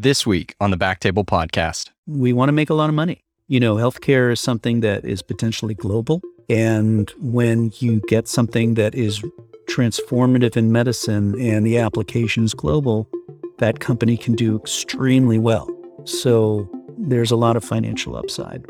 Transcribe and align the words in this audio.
This 0.00 0.24
week 0.24 0.54
on 0.60 0.70
the 0.70 0.76
Backtable 0.76 1.24
podcast, 1.24 1.90
we 2.06 2.32
want 2.32 2.50
to 2.50 2.52
make 2.52 2.70
a 2.70 2.74
lot 2.74 2.88
of 2.88 2.94
money. 2.94 3.24
You 3.48 3.58
know, 3.58 3.74
healthcare 3.74 4.30
is 4.30 4.40
something 4.40 4.78
that 4.78 5.04
is 5.04 5.22
potentially 5.22 5.74
global. 5.74 6.22
And 6.48 7.10
when 7.18 7.72
you 7.80 8.00
get 8.06 8.28
something 8.28 8.74
that 8.74 8.94
is 8.94 9.20
transformative 9.68 10.56
in 10.56 10.70
medicine 10.70 11.34
and 11.40 11.66
the 11.66 11.78
application 11.78 12.44
is 12.44 12.54
global, 12.54 13.10
that 13.58 13.80
company 13.80 14.16
can 14.16 14.36
do 14.36 14.54
extremely 14.54 15.36
well. 15.36 15.68
So 16.04 16.70
there's 16.96 17.32
a 17.32 17.36
lot 17.36 17.56
of 17.56 17.64
financial 17.64 18.14
upside. 18.14 18.64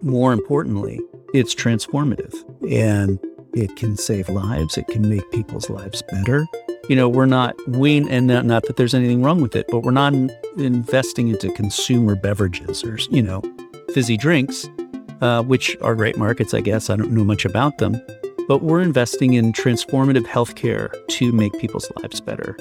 More 0.00 0.32
importantly, 0.32 1.00
it's 1.34 1.56
transformative 1.56 2.32
and 2.70 3.18
it 3.52 3.74
can 3.74 3.96
save 3.96 4.28
lives, 4.28 4.78
it 4.78 4.86
can 4.86 5.08
make 5.08 5.28
people's 5.32 5.68
lives 5.68 6.04
better. 6.08 6.46
You 6.88 6.96
know, 6.96 7.06
we're 7.06 7.26
not, 7.26 7.54
we, 7.68 7.98
and 8.08 8.26
not, 8.26 8.46
not 8.46 8.64
that 8.64 8.76
there's 8.76 8.94
anything 8.94 9.22
wrong 9.22 9.42
with 9.42 9.54
it, 9.54 9.66
but 9.68 9.80
we're 9.80 9.90
not 9.90 10.14
investing 10.56 11.28
into 11.28 11.52
consumer 11.52 12.14
beverages 12.14 12.82
or, 12.82 12.96
you 13.10 13.20
know, 13.20 13.42
fizzy 13.92 14.16
drinks, 14.16 14.66
uh, 15.20 15.42
which 15.42 15.76
are 15.82 15.94
great 15.94 16.16
markets, 16.16 16.54
I 16.54 16.62
guess. 16.62 16.88
I 16.88 16.96
don't 16.96 17.12
know 17.12 17.24
much 17.24 17.44
about 17.44 17.76
them, 17.76 18.00
but 18.48 18.62
we're 18.62 18.80
investing 18.80 19.34
in 19.34 19.52
transformative 19.52 20.24
healthcare 20.24 20.90
to 21.08 21.30
make 21.30 21.52
people's 21.60 21.92
lives 21.96 22.22
better. 22.22 22.56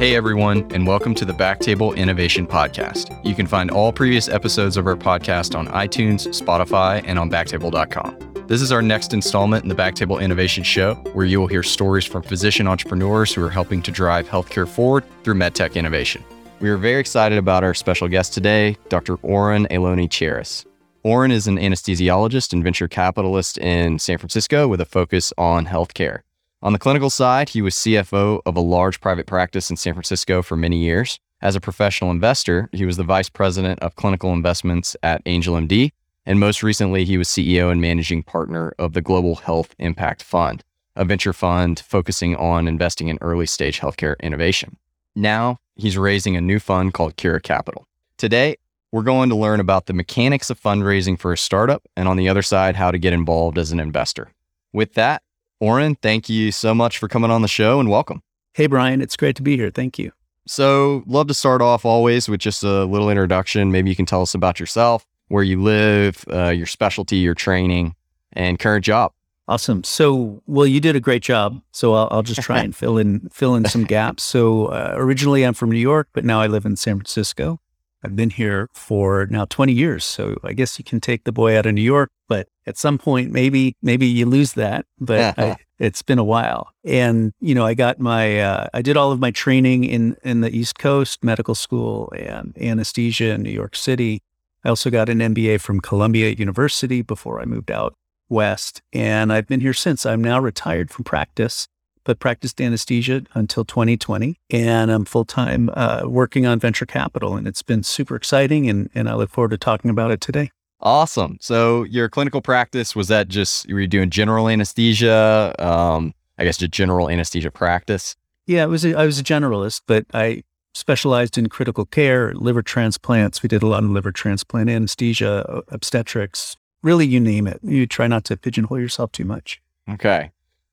Hey 0.00 0.14
everyone, 0.14 0.66
and 0.72 0.86
welcome 0.86 1.14
to 1.16 1.26
the 1.26 1.34
Backtable 1.34 1.94
Innovation 1.94 2.46
Podcast. 2.46 3.22
You 3.22 3.34
can 3.34 3.46
find 3.46 3.70
all 3.70 3.92
previous 3.92 4.30
episodes 4.30 4.78
of 4.78 4.86
our 4.86 4.96
podcast 4.96 5.54
on 5.54 5.66
iTunes, 5.66 6.26
Spotify, 6.28 7.04
and 7.04 7.18
on 7.18 7.28
backtable.com. 7.28 8.46
This 8.46 8.62
is 8.62 8.72
our 8.72 8.80
next 8.80 9.12
installment 9.12 9.62
in 9.62 9.68
the 9.68 9.74
Backtable 9.74 10.18
Innovation 10.18 10.64
Show, 10.64 10.94
where 11.12 11.26
you 11.26 11.38
will 11.38 11.48
hear 11.48 11.62
stories 11.62 12.06
from 12.06 12.22
physician 12.22 12.66
entrepreneurs 12.66 13.34
who 13.34 13.44
are 13.44 13.50
helping 13.50 13.82
to 13.82 13.90
drive 13.90 14.26
healthcare 14.26 14.66
forward 14.66 15.04
through 15.22 15.34
medtech 15.34 15.74
innovation. 15.74 16.24
We 16.60 16.70
are 16.70 16.78
very 16.78 16.98
excited 16.98 17.36
about 17.36 17.62
our 17.62 17.74
special 17.74 18.08
guest 18.08 18.32
today, 18.32 18.78
Dr. 18.88 19.16
Oren 19.16 19.66
Eiloni 19.66 20.08
Chiares. 20.08 20.64
Orrin 21.04 21.30
is 21.30 21.46
an 21.46 21.58
anesthesiologist 21.58 22.54
and 22.54 22.64
venture 22.64 22.88
capitalist 22.88 23.58
in 23.58 23.98
San 23.98 24.16
Francisco 24.16 24.66
with 24.66 24.80
a 24.80 24.86
focus 24.86 25.34
on 25.36 25.66
healthcare. 25.66 26.20
On 26.62 26.74
the 26.74 26.78
clinical 26.78 27.08
side, 27.08 27.48
he 27.48 27.62
was 27.62 27.74
CFO 27.74 28.42
of 28.44 28.54
a 28.54 28.60
large 28.60 29.00
private 29.00 29.26
practice 29.26 29.70
in 29.70 29.78
San 29.78 29.94
Francisco 29.94 30.42
for 30.42 30.56
many 30.56 30.76
years. 30.76 31.18
As 31.40 31.56
a 31.56 31.60
professional 31.60 32.10
investor, 32.10 32.68
he 32.72 32.84
was 32.84 32.98
the 32.98 33.02
vice 33.02 33.30
president 33.30 33.80
of 33.80 33.96
clinical 33.96 34.34
investments 34.34 34.94
at 35.02 35.22
Angel 35.24 35.54
MD. 35.54 35.92
And 36.26 36.38
most 36.38 36.62
recently, 36.62 37.06
he 37.06 37.16
was 37.16 37.28
CEO 37.28 37.72
and 37.72 37.80
managing 37.80 38.24
partner 38.24 38.74
of 38.78 38.92
the 38.92 39.00
Global 39.00 39.36
Health 39.36 39.74
Impact 39.78 40.22
Fund, 40.22 40.62
a 40.94 41.06
venture 41.06 41.32
fund 41.32 41.80
focusing 41.80 42.36
on 42.36 42.68
investing 42.68 43.08
in 43.08 43.16
early 43.22 43.46
stage 43.46 43.80
healthcare 43.80 44.20
innovation. 44.20 44.76
Now, 45.16 45.56
he's 45.76 45.96
raising 45.96 46.36
a 46.36 46.42
new 46.42 46.58
fund 46.58 46.92
called 46.92 47.16
Cura 47.16 47.40
Capital. 47.40 47.86
Today, 48.18 48.56
we're 48.92 49.02
going 49.02 49.30
to 49.30 49.34
learn 49.34 49.60
about 49.60 49.86
the 49.86 49.94
mechanics 49.94 50.50
of 50.50 50.60
fundraising 50.60 51.18
for 51.18 51.32
a 51.32 51.38
startup, 51.38 51.88
and 51.96 52.06
on 52.06 52.18
the 52.18 52.28
other 52.28 52.42
side, 52.42 52.76
how 52.76 52.90
to 52.90 52.98
get 52.98 53.14
involved 53.14 53.56
as 53.56 53.72
an 53.72 53.80
investor. 53.80 54.32
With 54.74 54.92
that, 54.92 55.22
Orrin, 55.60 55.94
thank 55.96 56.30
you 56.30 56.52
so 56.52 56.74
much 56.74 56.96
for 56.96 57.06
coming 57.06 57.30
on 57.30 57.42
the 57.42 57.48
show 57.48 57.80
and 57.80 57.90
welcome. 57.90 58.22
Hey, 58.54 58.66
Bryan, 58.66 59.02
it's 59.02 59.14
great 59.14 59.36
to 59.36 59.42
be 59.42 59.56
here. 59.56 59.70
Thank 59.70 59.98
you. 59.98 60.10
So, 60.46 61.04
love 61.06 61.26
to 61.28 61.34
start 61.34 61.60
off 61.60 61.84
always 61.84 62.30
with 62.30 62.40
just 62.40 62.64
a 62.64 62.86
little 62.86 63.10
introduction. 63.10 63.70
Maybe 63.70 63.90
you 63.90 63.96
can 63.96 64.06
tell 64.06 64.22
us 64.22 64.34
about 64.34 64.58
yourself, 64.58 65.06
where 65.28 65.44
you 65.44 65.60
live, 65.62 66.24
uh, 66.32 66.48
your 66.48 66.66
specialty, 66.66 67.16
your 67.16 67.34
training, 67.34 67.94
and 68.32 68.58
current 68.58 68.86
job. 68.86 69.12
Awesome. 69.48 69.84
So, 69.84 70.42
well, 70.46 70.66
you 70.66 70.80
did 70.80 70.96
a 70.96 71.00
great 71.00 71.22
job. 71.22 71.60
So 71.72 71.92
I'll, 71.92 72.08
I'll 72.10 72.22
just 72.22 72.40
try 72.40 72.60
and 72.64 72.74
fill 72.74 72.96
in 72.96 73.28
fill 73.30 73.54
in 73.54 73.66
some 73.66 73.84
gaps. 73.84 74.22
So, 74.22 74.66
uh, 74.66 74.94
originally 74.96 75.44
I'm 75.44 75.54
from 75.54 75.70
New 75.70 75.78
York, 75.78 76.08
but 76.14 76.24
now 76.24 76.40
I 76.40 76.46
live 76.46 76.64
in 76.64 76.76
San 76.76 76.96
Francisco. 76.96 77.60
I've 78.02 78.16
been 78.16 78.30
here 78.30 78.68
for 78.72 79.26
now 79.26 79.44
20 79.44 79.72
years. 79.72 80.04
So 80.04 80.38
I 80.42 80.52
guess 80.52 80.78
you 80.78 80.84
can 80.84 81.00
take 81.00 81.24
the 81.24 81.32
boy 81.32 81.56
out 81.56 81.66
of 81.66 81.74
New 81.74 81.82
York, 81.82 82.10
but 82.28 82.48
at 82.66 82.78
some 82.78 82.98
point, 82.98 83.30
maybe, 83.30 83.76
maybe 83.82 84.06
you 84.06 84.26
lose 84.26 84.54
that, 84.54 84.86
but 84.98 85.38
I, 85.38 85.56
it's 85.78 86.02
been 86.02 86.18
a 86.18 86.24
while. 86.24 86.72
And, 86.84 87.32
you 87.40 87.54
know, 87.54 87.66
I 87.66 87.74
got 87.74 88.00
my, 88.00 88.40
uh, 88.40 88.68
I 88.72 88.82
did 88.82 88.96
all 88.96 89.12
of 89.12 89.20
my 89.20 89.30
training 89.30 89.84
in, 89.84 90.16
in 90.22 90.40
the 90.40 90.50
East 90.50 90.78
Coast 90.78 91.22
medical 91.22 91.54
school 91.54 92.12
and 92.16 92.56
anesthesia 92.60 93.32
in 93.32 93.42
New 93.42 93.50
York 93.50 93.76
City. 93.76 94.22
I 94.64 94.68
also 94.68 94.90
got 94.90 95.08
an 95.08 95.18
MBA 95.18 95.60
from 95.60 95.80
Columbia 95.80 96.30
University 96.30 97.02
before 97.02 97.40
I 97.40 97.44
moved 97.44 97.70
out 97.70 97.94
west. 98.28 98.82
And 98.92 99.32
I've 99.32 99.46
been 99.46 99.60
here 99.60 99.74
since. 99.74 100.06
I'm 100.06 100.22
now 100.22 100.40
retired 100.40 100.90
from 100.90 101.04
practice 101.04 101.68
but 102.04 102.18
practiced 102.18 102.60
anesthesia 102.60 103.22
until 103.34 103.64
2020. 103.64 104.38
And 104.50 104.90
I'm 104.90 105.04
full 105.04 105.24
time 105.24 105.70
uh, 105.74 106.02
working 106.04 106.46
on 106.46 106.58
venture 106.58 106.86
capital. 106.86 107.36
And 107.36 107.46
it's 107.46 107.62
been 107.62 107.82
super 107.82 108.16
exciting. 108.16 108.68
And, 108.68 108.90
and 108.94 109.08
I 109.08 109.14
look 109.14 109.30
forward 109.30 109.50
to 109.50 109.58
talking 109.58 109.90
about 109.90 110.10
it 110.10 110.20
today. 110.20 110.50
Awesome. 110.82 111.36
So, 111.40 111.84
your 111.84 112.08
clinical 112.08 112.40
practice 112.40 112.96
was 112.96 113.08
that 113.08 113.28
just 113.28 113.70
were 113.70 113.80
you 113.80 113.86
doing 113.86 114.08
general 114.08 114.48
anesthesia? 114.48 115.54
Um, 115.58 116.14
I 116.38 116.44
guess 116.44 116.56
just 116.56 116.72
general 116.72 117.10
anesthesia 117.10 117.50
practice. 117.50 118.16
Yeah, 118.46 118.64
it 118.64 118.68
was. 118.68 118.84
A, 118.84 118.94
I 118.98 119.04
was 119.04 119.20
a 119.20 119.22
generalist, 119.22 119.82
but 119.86 120.06
I 120.14 120.42
specialized 120.74 121.36
in 121.36 121.48
critical 121.48 121.84
care, 121.84 122.32
liver 122.34 122.62
transplants. 122.62 123.42
We 123.42 123.48
did 123.48 123.62
a 123.62 123.66
lot 123.66 123.84
of 123.84 123.90
liver 123.90 124.10
transplant 124.10 124.70
anesthesia, 124.70 125.62
obstetrics. 125.68 126.56
Really, 126.82 127.06
you 127.06 127.20
name 127.20 127.46
it. 127.46 127.60
You 127.62 127.86
try 127.86 128.06
not 128.06 128.24
to 128.24 128.36
pigeonhole 128.36 128.80
yourself 128.80 129.12
too 129.12 129.26
much. 129.26 129.60
Okay. 129.88 130.30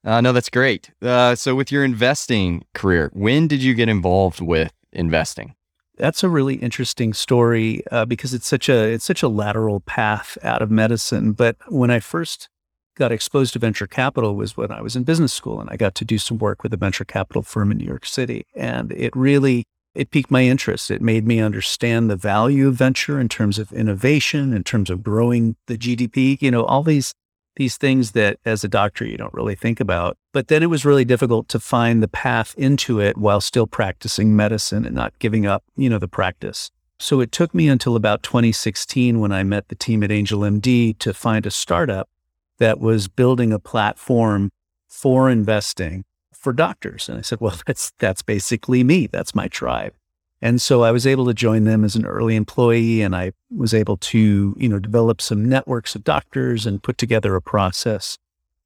Uh, 0.08 0.22
no, 0.22 0.32
that's 0.32 0.50
great. 0.50 0.90
Uh, 1.02 1.36
so, 1.36 1.54
with 1.54 1.70
your 1.70 1.84
investing 1.84 2.64
career, 2.74 3.12
when 3.14 3.46
did 3.46 3.62
you 3.62 3.74
get 3.74 3.90
involved 3.90 4.40
with 4.40 4.72
investing? 4.94 5.54
That's 5.98 6.24
a 6.24 6.30
really 6.30 6.56
interesting 6.56 7.14
story 7.14 7.84
uh, 7.92 8.06
because 8.06 8.34
it's 8.34 8.48
such 8.48 8.70
a 8.70 8.94
it's 8.94 9.04
such 9.04 9.22
a 9.22 9.28
lateral 9.28 9.82
path 9.82 10.38
out 10.44 10.62
of 10.62 10.72
medicine. 10.72 11.34
But 11.34 11.58
when 11.68 11.92
I 11.92 12.00
first 12.00 12.48
got 12.96 13.12
exposed 13.12 13.52
to 13.54 13.60
venture 13.60 13.86
capital 13.86 14.36
was 14.36 14.56
when 14.56 14.72
I 14.72 14.80
was 14.80 14.96
in 14.96 15.04
business 15.04 15.34
school, 15.34 15.60
and 15.60 15.70
I 15.70 15.76
got 15.76 15.94
to 15.96 16.06
do 16.06 16.18
some 16.18 16.38
work 16.38 16.64
with 16.64 16.74
a 16.74 16.78
venture 16.78 17.04
capital 17.04 17.42
firm 17.42 17.70
in 17.70 17.78
New 17.78 17.86
York 17.86 18.06
City, 18.06 18.46
and 18.56 18.94
it 18.94 19.14
really 19.14 19.66
it 19.94 20.12
piqued 20.12 20.32
my 20.32 20.44
interest. 20.44 20.90
It 20.90 21.02
made 21.02 21.28
me 21.28 21.42
understand 21.42 22.10
the 22.10 22.16
value 22.16 22.70
of 22.70 22.76
venture 22.76 23.20
in 23.20 23.28
terms 23.28 23.60
of 23.60 23.74
innovation, 23.74 24.54
in 24.54 24.64
terms 24.64 24.90
of 24.90 25.04
growing 25.04 25.58
the 25.66 25.78
GDP. 25.78 26.42
You 26.42 26.52
know, 26.52 26.64
all 26.64 26.84
these 26.84 27.12
these 27.58 27.78
things 27.78 28.12
that 28.12 28.40
as 28.46 28.64
a 28.64 28.68
doctor 28.68 29.06
you 29.06 29.18
don't 29.18 29.34
really 29.34 29.56
think 29.56 29.80
about. 29.80 30.18
But 30.32 30.48
then 30.48 30.64
it 30.64 30.68
was 30.68 30.86
really 30.86 31.06
difficult 31.06 31.50
to 31.50 31.60
find 31.60 32.02
the 32.02 32.08
path 32.08 32.56
into 32.58 33.00
it 33.00 33.18
while 33.18 33.42
still 33.42 33.68
practicing 33.68 34.36
medicine 34.36 34.86
and 34.86 34.96
not 34.96 35.18
giving 35.20 35.46
up, 35.46 35.64
you 35.76 35.90
know, 35.90 36.00
the 36.00 36.08
practice. 36.08 36.72
So 37.00 37.20
it 37.20 37.32
took 37.32 37.54
me 37.54 37.68
until 37.68 37.96
about 37.96 38.24
2016 38.24 39.20
when 39.20 39.32
I 39.32 39.44
met 39.44 39.68
the 39.68 39.76
team 39.76 40.04
at 40.04 40.12
Angel 40.12 40.42
MD 40.42 40.98
to 41.00 41.14
find 41.14 41.46
a 41.46 41.52
startup 41.52 42.10
that 42.58 42.80
was 42.80 43.08
building 43.08 43.52
a 43.54 43.60
platform 43.60 44.52
for 44.88 45.30
investing 45.30 46.06
for 46.34 46.54
doctors. 46.54 47.10
And 47.10 47.18
I 47.18 47.22
said, 47.22 47.40
well, 47.42 47.56
that's 47.66 47.92
that's 48.00 48.22
basically 48.22 48.84
me. 48.84 49.08
That's 49.08 49.36
my 49.36 49.48
tribe. 49.48 49.94
And 50.42 50.62
so 50.62 50.84
I 50.84 50.92
was 50.92 51.08
able 51.08 51.26
to 51.26 51.34
join 51.34 51.64
them 51.64 51.84
as 51.84 51.96
an 51.96 52.06
early 52.06 52.36
employee 52.36 53.02
and 53.02 53.16
I 53.16 53.32
was 53.50 53.74
able 53.74 53.98
to, 53.98 54.56
you 54.58 54.70
know, 54.70 54.80
develop 54.80 55.20
some 55.20 55.50
networks 55.50 55.96
of 55.96 56.04
doctors 56.04 56.66
and 56.66 56.84
put 56.84 56.98
together 56.98 57.36
a 57.36 57.42
process 57.42 58.18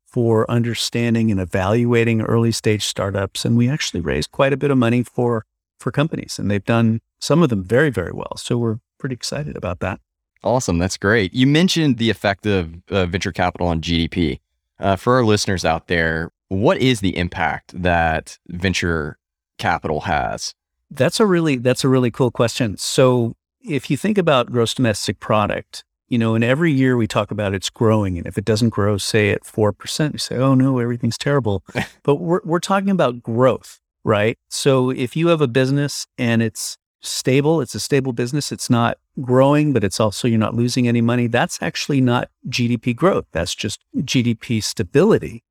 for 0.06 0.50
understanding 0.52 1.32
and 1.32 1.40
evaluating 1.40 2.22
early 2.22 2.52
stage 2.52 2.86
startups. 2.86 3.46
And 3.46 3.56
we 3.56 3.70
actually 3.70 4.02
raised 4.02 4.32
quite 4.32 4.52
a 4.52 4.58
bit 4.58 4.72
of 4.72 4.78
money 4.78 5.04
for, 5.04 5.46
for 5.80 5.92
companies 5.92 6.38
and 6.38 6.52
they've 6.52 6.64
done 6.64 7.00
some 7.20 7.42
of 7.42 7.50
them 7.50 7.64
very, 7.64 7.90
very 7.90 8.12
well. 8.12 8.36
So 8.36 8.58
we're 8.58 8.80
pretty 8.98 9.14
excited 9.14 9.56
about 9.56 9.80
that. 9.80 10.02
Awesome. 10.44 10.78
That's 10.78 10.98
great. 10.98 11.34
You 11.34 11.48
mentioned 11.48 11.98
the 11.98 12.10
effect 12.10 12.46
of 12.46 12.74
uh, 12.90 13.06
venture 13.06 13.32
capital 13.32 13.68
on 13.68 13.80
GDP. 13.80 14.40
Uh, 14.80 14.96
for 14.96 15.16
our 15.16 15.24
listeners 15.24 15.64
out 15.64 15.88
there, 15.88 16.32
what 16.48 16.80
is 16.80 17.00
the 17.00 17.16
impact 17.16 17.80
that 17.80 18.40
venture 18.50 19.20
capital 19.60 20.02
has 20.02 20.56
that's 20.92 21.20
a 21.20 21.26
really 21.26 21.58
that's 21.58 21.84
a 21.84 21.90
really 21.90 22.12
cool 22.12 22.32
question. 22.32 22.78
So 22.78 23.34
if 23.64 23.90
you 23.90 23.98
think 23.98 24.18
about 24.18 24.52
gross 24.52 24.74
domestic 24.74 25.20
product, 25.20 25.84
you 26.08 26.18
know, 26.18 26.36
and 26.36 26.44
every 26.44 26.72
year 26.72 26.98
we 26.98 27.08
talk 27.08 27.32
about 27.32 27.54
it's 27.54 27.70
growing, 27.70 28.18
and 28.18 28.28
if 28.28 28.38
it 28.38 28.46
doesn't 28.46 28.70
grow, 28.70 28.98
say 28.98 29.32
at 29.32 29.46
four 29.46 29.72
percent, 29.72 30.14
we 30.14 30.20
say, 30.20 30.36
"Oh 30.36 30.54
no, 30.54 30.80
everything's 30.80 31.18
terrible." 31.18 31.64
but 32.04 32.16
we're 32.16 32.42
we're 32.44 32.60
talking 32.60 32.90
about 32.90 33.24
growth, 33.24 33.80
right? 34.04 34.38
So 34.50 34.90
if 34.90 35.16
you 35.16 35.28
have 35.28 35.42
a 35.42 35.48
business 35.48 36.06
and 36.18 36.42
it's 36.42 36.78
stable, 37.02 37.62
it's 37.62 37.74
a 37.76 37.80
stable 37.80 38.14
business, 38.14 38.52
it's 38.52 38.70
not 38.70 38.98
growing, 39.22 39.74
but 39.74 39.84
it's 39.84 40.00
also 40.00 40.28
you're 40.28 40.38
not 40.38 40.56
losing 40.56 40.88
any 40.88 41.02
money. 41.02 41.28
That's 41.28 41.62
actually 41.62 42.02
not 42.02 42.30
GDP 42.50 42.96
growth. 42.96 43.26
That's 43.32 43.56
just 43.56 43.80
GDP 43.98 44.64
stability. 44.64 45.44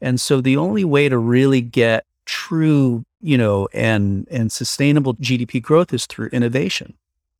And 0.00 0.20
so 0.20 0.40
the 0.40 0.56
only 0.56 0.84
way 0.84 1.08
to 1.08 1.16
really 1.16 1.60
get 1.60 2.04
true 2.26 3.04
you 3.20 3.38
know, 3.38 3.68
and 3.72 4.26
and 4.30 4.50
sustainable 4.50 5.14
GDP 5.14 5.62
growth 5.62 5.92
is 5.92 6.06
through 6.06 6.28
innovation. 6.28 6.94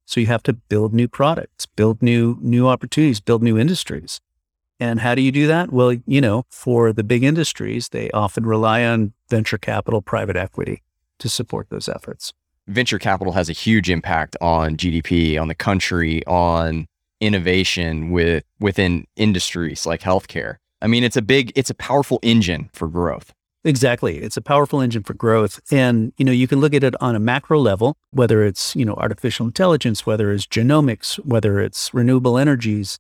So 0.05 0.21
you 0.21 0.27
have 0.27 0.43
to 0.45 0.53
build 0.53 0.95
new 0.95 1.09
products, 1.09 1.67
build 1.67 2.03
new 2.03 2.39
new 2.41 2.69
opportunities, 2.69 3.21
build 3.21 3.43
new 3.43 3.59
industries. 3.59 4.21
And 4.79 5.01
how 5.01 5.15
do 5.15 5.23
you 5.23 5.33
do 5.33 5.47
that? 5.47 5.73
Well, 5.73 5.95
you 6.07 6.21
know, 6.21 6.45
for 6.51 6.93
the 6.93 7.03
big 7.03 7.25
industries, 7.25 7.89
they 7.89 8.11
often 8.11 8.45
rely 8.45 8.85
on 8.85 9.15
venture 9.31 9.59
capital, 9.59 10.03
private 10.03 10.37
equity 10.37 10.83
to 11.19 11.29
support 11.29 11.71
those 11.71 11.89
efforts. 11.89 12.35
Venture 12.69 12.99
capital 12.99 13.33
has 13.33 13.49
a 13.49 13.53
huge 13.53 13.89
impact 13.89 14.37
on 14.41 14.77
GDP, 14.77 15.41
on 15.41 15.49
the 15.49 15.55
country, 15.55 16.25
on 16.27 16.87
innovation 17.21 18.11
with 18.11 18.45
within 18.61 19.07
industries 19.17 19.87
like 19.87 20.03
healthcare. 20.03 20.57
I 20.83 20.89
mean, 20.89 21.05
it's 21.05 21.17
a 21.17 21.23
big, 21.23 21.53
it's 21.55 21.71
a 21.71 21.75
powerful 21.75 22.19
engine 22.23 22.69
for 22.73 22.89
growth. 22.89 23.33
Exactly. 23.67 24.19
It's 24.19 24.37
a 24.37 24.41
powerful 24.41 24.81
engine 24.81 25.03
for 25.03 25.15
growth. 25.15 25.61
And, 25.73 26.13
you 26.17 26.25
know, 26.25 26.31
you 26.31 26.47
can 26.47 26.61
look 26.61 26.73
at 26.73 26.85
it 26.85 26.95
on 27.03 27.17
a 27.17 27.19
macro 27.19 27.59
level, 27.59 27.97
whether 28.13 28.45
it's, 28.45 28.77
you 28.77 28.85
know, 28.85 28.95
artificial 28.95 29.45
intelligence, 29.45 30.07
whether 30.07 30.31
it's 30.33 30.47
genomics, 30.47 31.17
whether 31.17 31.59
it's 31.59 31.93
renewable 31.93 32.39
energies. 32.39 32.97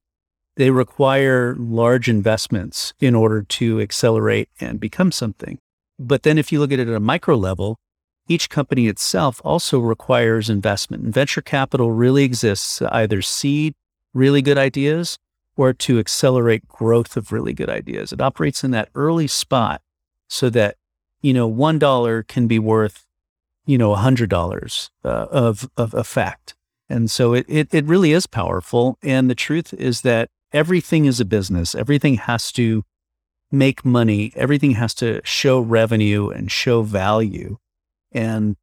They 0.57 0.71
require 0.71 1.55
large 1.57 2.09
investments 2.09 2.95
in 2.99 3.15
order 3.15 3.43
to 3.43 3.81
accelerate 3.81 4.49
and 4.61 4.81
become 4.81 5.13
something. 5.13 5.59
But 6.01 6.25
then 6.25 6.37
if 6.37 6.51
you 6.51 6.59
look 6.59 6.73
at 6.73 6.81
it 6.81 6.89
at 6.89 6.95
a 6.95 7.01
micro 7.01 7.37
level, 7.37 7.77
each 8.27 8.51
company 8.51 8.89
itself 8.89 9.41
also 9.45 9.79
requires 9.79 10.51
investment. 10.51 11.05
And 11.05 11.15
venture 11.15 11.43
capital 11.43 11.93
really 11.93 12.25
exists 12.25 12.79
to 12.79 12.93
either 12.93 13.23
seed 13.23 13.75
really 14.13 14.43
good 14.43 14.59
ideas 14.59 15.17
or 15.57 15.73
to 15.73 16.01
accelerate 16.01 16.67
growth 16.67 17.17
of 17.17 17.31
really 17.31 17.53
good 17.53 17.71
ideas. 17.71 18.11
It 18.11 18.21
operates 18.21 18.65
in 18.65 18.73
that 18.73 18.89
early 18.97 19.29
spot 19.29 19.81
so 20.29 20.51
that, 20.51 20.77
you 21.23 21.33
know, 21.33 21.51
$1 21.51 22.27
can 22.27 22.47
be 22.47 22.59
worth, 22.59 23.07
you 23.65 23.79
know, 23.79 23.95
a 23.95 23.99
$100 23.99 24.91
uh, 25.05 25.09
of, 25.09 25.69
of 25.77 25.95
effect. 25.95 26.55
And 26.89 27.11
so 27.11 27.35
it, 27.35 27.47
it, 27.49 27.69
it 27.73 27.85
really 27.85 28.13
is 28.13 28.27
powerful. 28.27 28.99
And 29.03 29.29
the 29.29 29.35
truth 29.35 29.75
is 29.75 30.03
that 30.03 30.31
everything 30.53 31.07
is 31.07 31.21
a 31.21 31.25
business. 31.25 31.75
Everything 31.75 32.15
has 32.15 32.53
to 32.53 32.85
make 33.51 33.85
money. 33.85 34.33
Everything 34.37 34.73
has 34.73 34.95
to 34.95 35.21
show 35.25 35.61
revenue 35.61 36.29
and 36.29 36.51
show 36.51 36.83
value. 36.83 37.59
And 38.13 38.57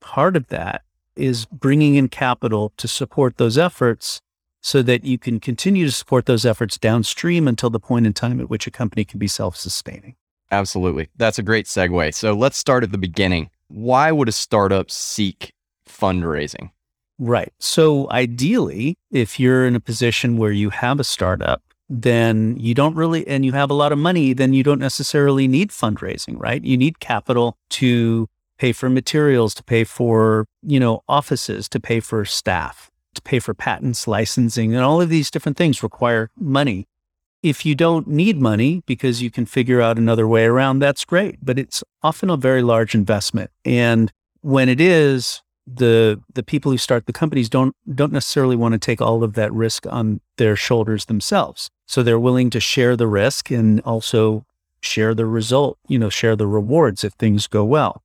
part 0.00 0.36
of 0.36 0.48
that 0.48 0.82
is 1.16 1.46
bringing 1.46 1.96
in 1.96 2.08
capital 2.08 2.72
to 2.76 2.88
support 2.88 3.36
those 3.36 3.58
efforts 3.58 4.20
so 4.60 4.82
that 4.82 5.04
you 5.04 5.18
can 5.18 5.40
continue 5.40 5.86
to 5.86 5.92
support 5.92 6.26
those 6.26 6.44
efforts 6.44 6.78
downstream 6.78 7.46
until 7.46 7.70
the 7.70 7.80
point 7.80 8.06
in 8.06 8.12
time 8.12 8.40
at 8.40 8.50
which 8.50 8.66
a 8.66 8.70
company 8.70 9.04
can 9.04 9.18
be 9.18 9.28
self 9.28 9.56
sustaining. 9.56 10.16
Absolutely. 10.50 11.08
That's 11.16 11.38
a 11.38 11.42
great 11.42 11.66
segue. 11.66 12.14
So 12.14 12.32
let's 12.32 12.56
start 12.56 12.82
at 12.82 12.92
the 12.92 12.98
beginning. 12.98 13.50
Why 13.68 14.12
would 14.12 14.28
a 14.28 14.32
startup 14.32 14.90
seek 14.90 15.52
fundraising? 15.86 16.70
Right. 17.18 17.52
So 17.58 18.08
ideally, 18.10 18.96
if 19.10 19.40
you're 19.40 19.66
in 19.66 19.74
a 19.74 19.80
position 19.80 20.36
where 20.36 20.52
you 20.52 20.70
have 20.70 21.00
a 21.00 21.04
startup, 21.04 21.62
then 21.90 22.56
you 22.58 22.74
don't 22.74 22.94
really, 22.94 23.26
and 23.26 23.44
you 23.44 23.52
have 23.52 23.70
a 23.70 23.74
lot 23.74 23.92
of 23.92 23.98
money, 23.98 24.32
then 24.32 24.52
you 24.52 24.62
don't 24.62 24.78
necessarily 24.78 25.48
need 25.48 25.70
fundraising, 25.70 26.36
right? 26.38 26.62
You 26.62 26.76
need 26.76 27.00
capital 27.00 27.56
to 27.70 28.28
pay 28.58 28.72
for 28.72 28.88
materials, 28.88 29.54
to 29.54 29.64
pay 29.64 29.84
for, 29.84 30.46
you 30.62 30.78
know, 30.78 31.02
offices, 31.08 31.68
to 31.70 31.80
pay 31.80 32.00
for 32.00 32.24
staff, 32.24 32.90
to 33.14 33.22
pay 33.22 33.38
for 33.38 33.54
patents, 33.54 34.06
licensing, 34.06 34.74
and 34.74 34.84
all 34.84 35.00
of 35.00 35.08
these 35.08 35.30
different 35.30 35.56
things 35.56 35.82
require 35.82 36.30
money. 36.36 36.86
If 37.42 37.64
you 37.64 37.74
don't 37.74 38.08
need 38.08 38.40
money 38.40 38.82
because 38.86 39.22
you 39.22 39.30
can 39.30 39.46
figure 39.46 39.80
out 39.80 39.96
another 39.96 40.26
way 40.26 40.44
around, 40.44 40.80
that's 40.80 41.04
great, 41.04 41.38
but 41.42 41.58
it's 41.58 41.84
often 42.02 42.30
a 42.30 42.36
very 42.36 42.62
large 42.62 42.94
investment. 42.94 43.50
And 43.64 44.12
when 44.40 44.68
it 44.68 44.80
is, 44.80 45.42
the 45.76 46.20
the 46.32 46.42
people 46.42 46.72
who 46.72 46.78
start 46.78 47.06
the 47.06 47.12
companies 47.12 47.48
don't 47.48 47.76
don't 47.94 48.12
necessarily 48.12 48.56
want 48.56 48.72
to 48.72 48.78
take 48.78 49.02
all 49.02 49.22
of 49.22 49.34
that 49.34 49.52
risk 49.52 49.86
on 49.86 50.20
their 50.36 50.56
shoulders 50.56 51.04
themselves. 51.04 51.70
So 51.86 52.02
they're 52.02 52.18
willing 52.18 52.50
to 52.50 52.60
share 52.60 52.96
the 52.96 53.06
risk 53.06 53.50
and 53.50 53.80
also 53.82 54.46
share 54.80 55.14
the 55.14 55.26
result, 55.26 55.78
you 55.88 55.98
know, 55.98 56.08
share 56.08 56.36
the 56.36 56.46
rewards 56.46 57.04
if 57.04 57.12
things 57.14 57.46
go 57.46 57.64
well. 57.64 58.02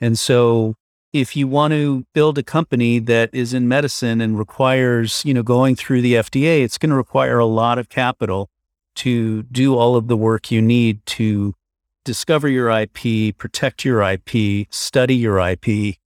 And 0.00 0.18
so 0.18 0.74
if 1.12 1.36
you 1.36 1.46
want 1.46 1.72
to 1.72 2.06
build 2.14 2.38
a 2.38 2.42
company 2.42 2.98
that 2.98 3.30
is 3.34 3.52
in 3.52 3.68
medicine 3.68 4.20
and 4.20 4.38
requires, 4.38 5.22
you 5.24 5.34
know, 5.34 5.42
going 5.42 5.76
through 5.76 6.00
the 6.00 6.14
FDA, 6.14 6.62
it's 6.62 6.78
going 6.78 6.90
to 6.90 6.96
require 6.96 7.38
a 7.38 7.46
lot 7.46 7.78
of 7.78 7.88
capital 7.88 8.48
to 8.96 9.42
do 9.44 9.76
all 9.76 9.96
of 9.96 10.08
the 10.08 10.16
work 10.16 10.50
you 10.50 10.62
need 10.62 11.04
to 11.06 11.54
discover 12.04 12.48
your 12.48 12.70
IP, 12.70 13.36
protect 13.36 13.84
your 13.84 14.02
IP, 14.02 14.66
study 14.70 15.14
your 15.14 15.38
IP, 15.38 15.96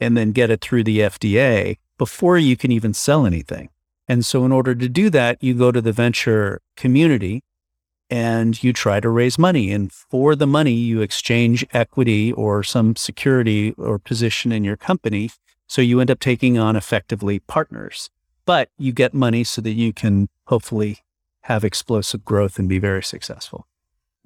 and 0.00 0.16
then 0.16 0.32
get 0.32 0.50
it 0.50 0.60
through 0.60 0.84
the 0.84 1.00
FDA 1.00 1.78
before 1.98 2.38
you 2.38 2.56
can 2.56 2.72
even 2.72 2.94
sell 2.94 3.26
anything. 3.26 3.68
And 4.08 4.26
so, 4.26 4.44
in 4.44 4.52
order 4.52 4.74
to 4.74 4.88
do 4.88 5.10
that, 5.10 5.42
you 5.42 5.54
go 5.54 5.70
to 5.70 5.80
the 5.80 5.92
venture 5.92 6.60
community 6.76 7.42
and 8.10 8.62
you 8.62 8.72
try 8.72 9.00
to 9.00 9.08
raise 9.08 9.38
money. 9.38 9.70
And 9.70 9.92
for 9.92 10.34
the 10.34 10.46
money, 10.46 10.72
you 10.72 11.00
exchange 11.00 11.64
equity 11.72 12.32
or 12.32 12.62
some 12.62 12.96
security 12.96 13.72
or 13.78 13.98
position 13.98 14.52
in 14.52 14.64
your 14.64 14.76
company. 14.76 15.30
So, 15.68 15.80
you 15.80 16.00
end 16.00 16.10
up 16.10 16.20
taking 16.20 16.58
on 16.58 16.76
effectively 16.76 17.38
partners, 17.38 18.10
but 18.44 18.70
you 18.76 18.92
get 18.92 19.14
money 19.14 19.44
so 19.44 19.62
that 19.62 19.72
you 19.72 19.92
can 19.92 20.28
hopefully 20.46 20.98
have 21.42 21.64
explosive 21.64 22.24
growth 22.24 22.58
and 22.58 22.68
be 22.68 22.78
very 22.78 23.02
successful. 23.02 23.66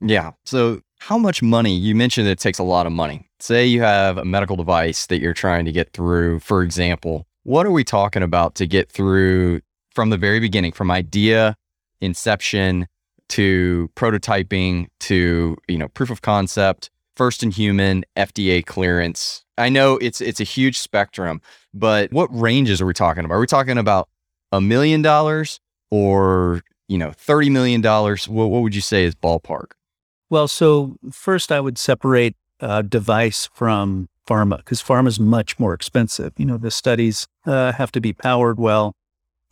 Yeah. 0.00 0.32
So, 0.44 0.80
how 0.98 1.18
much 1.18 1.42
money? 1.42 1.74
You 1.76 1.94
mentioned 1.94 2.28
it 2.28 2.38
takes 2.38 2.58
a 2.58 2.62
lot 2.62 2.86
of 2.86 2.92
money. 2.92 3.28
Say 3.40 3.66
you 3.66 3.82
have 3.82 4.18
a 4.18 4.24
medical 4.24 4.56
device 4.56 5.06
that 5.06 5.20
you're 5.20 5.34
trying 5.34 5.64
to 5.66 5.72
get 5.72 5.92
through, 5.92 6.40
for 6.40 6.62
example. 6.62 7.26
What 7.42 7.66
are 7.66 7.70
we 7.70 7.84
talking 7.84 8.22
about 8.22 8.54
to 8.56 8.66
get 8.66 8.90
through 8.90 9.60
from 9.94 10.10
the 10.10 10.16
very 10.16 10.40
beginning, 10.40 10.72
from 10.72 10.90
idea, 10.90 11.54
inception 12.00 12.86
to 13.30 13.90
prototyping 13.94 14.86
to, 15.00 15.56
you 15.68 15.78
know, 15.78 15.88
proof 15.88 16.10
of 16.10 16.22
concept, 16.22 16.90
first 17.14 17.42
in 17.42 17.50
human, 17.50 18.04
FDA 18.16 18.64
clearance? 18.64 19.44
I 19.58 19.68
know 19.68 19.96
it's 19.98 20.20
it's 20.20 20.40
a 20.40 20.44
huge 20.44 20.78
spectrum, 20.78 21.40
but 21.72 22.12
what 22.12 22.28
ranges 22.32 22.80
are 22.80 22.86
we 22.86 22.94
talking 22.94 23.24
about? 23.24 23.34
Are 23.34 23.40
we 23.40 23.46
talking 23.46 23.78
about 23.78 24.08
a 24.52 24.60
million 24.60 25.02
dollars 25.02 25.60
or, 25.90 26.62
you 26.88 26.98
know, 26.98 27.12
30 27.12 27.50
million 27.50 27.80
dollars? 27.80 28.28
What, 28.28 28.48
what 28.48 28.62
would 28.62 28.74
you 28.74 28.80
say 28.80 29.04
is 29.04 29.14
ballpark? 29.14 29.72
Well, 30.28 30.48
so 30.48 30.96
first 31.10 31.52
I 31.52 31.60
would 31.60 31.78
separate 31.78 32.36
a 32.60 32.82
device 32.82 33.48
from 33.52 34.08
pharma 34.26 34.58
because 34.58 34.82
pharma 34.82 35.08
is 35.08 35.20
much 35.20 35.58
more 35.58 35.72
expensive. 35.72 36.32
You 36.36 36.46
know, 36.46 36.56
the 36.56 36.70
studies 36.70 37.26
uh, 37.46 37.72
have 37.72 37.92
to 37.92 38.00
be 38.00 38.12
powered 38.12 38.58
well, 38.58 38.94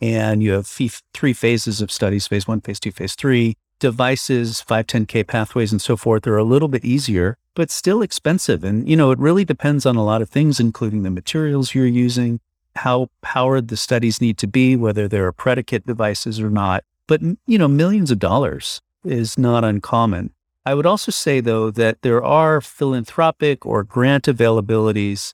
and 0.01 0.43
you 0.43 0.51
have 0.51 0.69
f- 0.79 1.01
three 1.13 1.33
phases 1.33 1.81
of 1.81 1.91
studies: 1.91 2.27
phase 2.27 2.47
one, 2.47 2.61
phase 2.61 2.79
two, 2.79 2.91
phase 2.91 3.15
three. 3.15 3.55
Devices, 3.79 4.63
510k 4.65 5.27
pathways, 5.27 5.73
and 5.73 5.81
so 5.81 5.97
forth 5.97 6.25
are 6.27 6.37
a 6.37 6.45
little 6.45 6.69
bit 6.69 6.85
easier, 6.85 7.37
but 7.55 7.69
still 7.69 8.01
expensive. 8.01 8.63
And 8.63 8.87
you 8.89 8.95
know, 8.95 9.11
it 9.11 9.19
really 9.19 9.43
depends 9.43 9.85
on 9.85 9.97
a 9.97 10.03
lot 10.03 10.21
of 10.21 10.29
things, 10.29 10.61
including 10.61 11.03
the 11.03 11.11
materials 11.11 11.75
you're 11.75 11.85
using, 11.85 12.39
how 12.77 13.09
powered 13.21 13.67
the 13.67 13.75
studies 13.77 14.21
need 14.21 14.37
to 14.37 14.47
be, 14.47 14.77
whether 14.77 15.09
there 15.09 15.25
are 15.25 15.33
predicate 15.33 15.85
devices 15.85 16.39
or 16.39 16.49
not. 16.49 16.85
But 17.07 17.21
you 17.45 17.57
know, 17.57 17.67
millions 17.67 18.11
of 18.11 18.19
dollars 18.19 18.81
is 19.03 19.37
not 19.37 19.63
uncommon. 19.63 20.31
I 20.65 20.73
would 20.73 20.85
also 20.85 21.11
say, 21.11 21.41
though, 21.41 21.69
that 21.71 22.01
there 22.01 22.23
are 22.23 22.59
philanthropic 22.59 23.65
or 23.65 23.83
grant 23.83 24.25
availabilities 24.25 25.33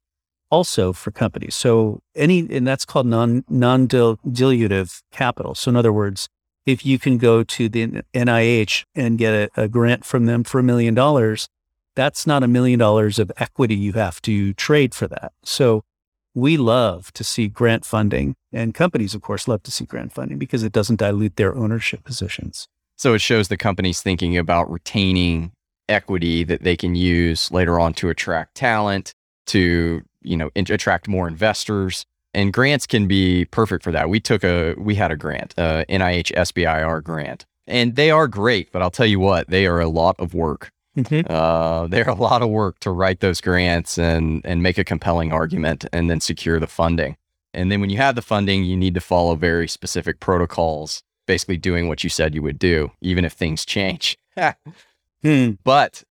also 0.50 0.92
for 0.92 1.12
companies. 1.12 1.56
So 1.56 2.02
any, 2.14 2.40
and 2.50 2.68
that's 2.68 2.86
called 2.86 3.08
non 3.08 3.46
non 3.50 3.88
dilutive 3.88 5.02
capital. 5.12 5.56
So 5.56 5.70
in 5.70 5.78
other 5.78 5.94
words, 5.94 6.28
if 6.66 6.86
you 6.86 7.00
can 7.00 7.18
go 7.18 7.44
to 7.44 7.70
the 7.70 8.04
NIH 8.14 8.84
and 8.94 9.18
get 9.18 9.34
a, 9.34 9.64
a 9.64 9.68
grant 9.68 10.06
from 10.06 10.26
them 10.26 10.44
for 10.44 10.60
a 10.60 10.64
million 10.64 10.94
dollars, 10.94 11.48
that's 11.96 12.28
not 12.28 12.44
a 12.44 12.48
million 12.48 12.78
dollars 12.78 13.18
of 13.18 13.32
equity 13.38 13.76
you 13.76 13.94
have 13.94 14.22
to 14.24 14.54
trade 14.54 14.94
for 14.94 15.08
that. 15.08 15.32
So 15.44 15.84
we 16.34 16.58
love 16.58 17.12
to 17.14 17.24
see 17.24 17.48
grant 17.48 17.86
funding, 17.86 18.36
and 18.54 18.74
companies, 18.74 19.14
of 19.14 19.22
course, 19.22 19.48
love 19.48 19.64
to 19.64 19.72
see 19.72 19.86
grant 19.86 20.14
funding 20.14 20.38
because 20.38 20.64
it 20.64 20.72
doesn't 20.72 20.98
dilute 20.98 21.36
their 21.36 21.56
ownership 21.56 22.04
positions. 22.04 22.68
So 22.98 23.14
it 23.14 23.22
shows 23.22 23.48
the 23.48 23.58
companies 23.58 24.02
thinking 24.02 24.38
about 24.38 24.72
retaining 24.72 25.52
equity 25.90 26.44
that 26.44 26.64
they 26.64 26.78
can 26.78 26.96
use 26.96 27.52
later 27.52 27.80
on 27.80 27.94
to 27.96 28.10
attract 28.10 28.56
talent, 28.56 29.14
to, 29.48 30.02
you 30.22 30.38
know, 30.38 30.50
in- 30.56 30.72
attract 30.72 31.08
more 31.08 31.28
investors. 31.28 32.06
And 32.34 32.54
grants 32.54 32.88
can 32.88 33.08
be 33.08 33.46
perfect 33.46 33.84
for 33.84 33.92
that. 33.92 34.10
We 34.10 34.22
took 34.22 34.44
a, 34.44 34.74
we 34.78 34.96
had 34.96 35.12
a 35.12 35.18
grant, 35.18 35.54
uh, 35.58 35.84
a 35.90 35.94
NIH 35.98 36.32
SBIR 36.34 37.04
grant, 37.04 37.46
and 37.68 37.96
they 37.96 38.10
are 38.10 38.28
great, 38.28 38.72
but 38.72 38.82
I'll 38.82 38.92
tell 38.92 39.06
you 39.06 39.20
what, 39.20 39.50
they 39.50 39.66
are 39.66 39.82
a 39.82 39.90
lot 39.90 40.16
of 40.18 40.34
work. 40.34 40.72
Mm-hmm. 40.98 41.32
Uh, 41.32 41.88
they're 41.88 42.10
a 42.10 42.14
lot 42.14 42.42
of 42.42 42.50
work 42.50 42.80
to 42.80 42.92
write 42.92 43.22
those 43.22 43.40
grants 43.40 43.98
and 43.98 44.42
and 44.46 44.62
make 44.62 44.78
a 44.78 44.84
compelling 44.84 45.32
argument 45.32 45.86
and 45.94 46.10
then 46.10 46.20
secure 46.20 46.60
the 46.60 46.68
funding. 46.68 47.16
And 47.54 47.72
then 47.72 47.82
when 47.82 47.90
you 47.90 47.98
have 47.98 48.16
the 48.16 48.22
funding, 48.22 48.64
you 48.64 48.78
need 48.78 48.94
to 48.96 49.02
follow 49.02 49.36
very 49.36 49.68
specific 49.68 50.20
protocols 50.20 51.04
basically 51.28 51.58
doing 51.58 51.88
what 51.88 52.04
you 52.04 52.10
said 52.10 52.36
you 52.36 52.42
would 52.42 52.60
do, 52.60 52.92
even 53.02 53.24
if 53.24 53.34
things 53.34 53.66
change. 53.66 54.18
hmm. 55.24 55.52
But 55.64 56.04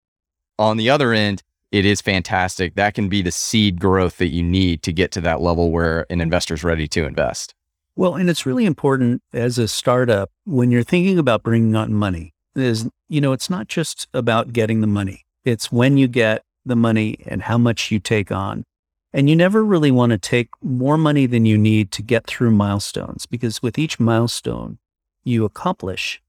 on 0.58 0.76
the 0.76 0.90
other 0.90 1.12
end, 1.12 1.42
it 1.72 1.84
is 1.84 2.00
fantastic. 2.00 2.74
That 2.76 2.94
can 2.94 3.08
be 3.08 3.22
the 3.22 3.32
seed 3.32 3.80
growth 3.80 4.18
that 4.18 4.28
you 4.28 4.42
need 4.42 4.82
to 4.84 4.92
get 4.92 5.10
to 5.12 5.20
that 5.22 5.40
level 5.40 5.70
where 5.70 6.06
an 6.10 6.20
investor 6.20 6.54
is 6.54 6.64
ready 6.64 6.88
to 6.88 7.04
invest. 7.04 7.54
Well, 7.96 8.14
and 8.14 8.30
it's 8.30 8.46
really 8.46 8.64
important 8.64 9.22
as 9.32 9.58
a 9.58 9.66
startup 9.66 10.30
when 10.44 10.70
you're 10.70 10.84
thinking 10.84 11.18
about 11.18 11.42
bringing 11.42 11.74
on 11.74 11.92
money 11.92 12.32
is, 12.58 12.88
you 13.08 13.20
know, 13.20 13.32
it's 13.32 13.50
not 13.50 13.68
just 13.68 14.08
about 14.12 14.52
getting 14.52 14.80
the 14.80 14.86
money. 14.86 15.24
It's 15.44 15.72
when 15.72 15.96
you 15.96 16.08
get 16.08 16.42
the 16.64 16.76
money 16.76 17.18
and 17.26 17.42
how 17.42 17.58
much 17.58 17.90
you 17.90 17.98
take 17.98 18.30
on. 18.30 18.64
And 19.12 19.30
you 19.30 19.36
never 19.36 19.64
really 19.64 19.90
want 19.90 20.12
to 20.12 20.18
take 20.18 20.50
more 20.62 20.98
money 20.98 21.26
than 21.26 21.46
you 21.46 21.56
need 21.56 21.90
to 21.92 22.02
get 22.02 22.26
through 22.26 22.50
milestones 22.50 23.24
because 23.24 23.62
with 23.62 23.78
each 23.78 23.98
milestone 23.98 24.78
you 25.24 25.44
accomplish, 25.44 26.20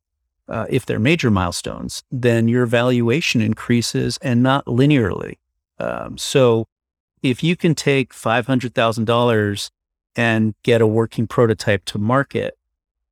uh, 0.48 0.66
if 0.70 0.86
they're 0.86 1.00
major 1.00 1.30
milestones, 1.30 2.04
then 2.10 2.48
your 2.48 2.66
valuation 2.66 3.42
increases 3.42 4.18
and 4.22 4.42
not 4.42 4.66
linearly. 4.66 5.38
Um, 5.78 6.18
so 6.18 6.68
if 7.22 7.44
you 7.44 7.56
can 7.56 7.76
take 7.76 8.14
$500,000 8.14 9.70
and 10.16 10.56
get 10.64 10.82
a 10.82 10.88
working 10.88 11.28
prototype 11.28 11.86
to 11.86 11.98
market, 11.98 12.58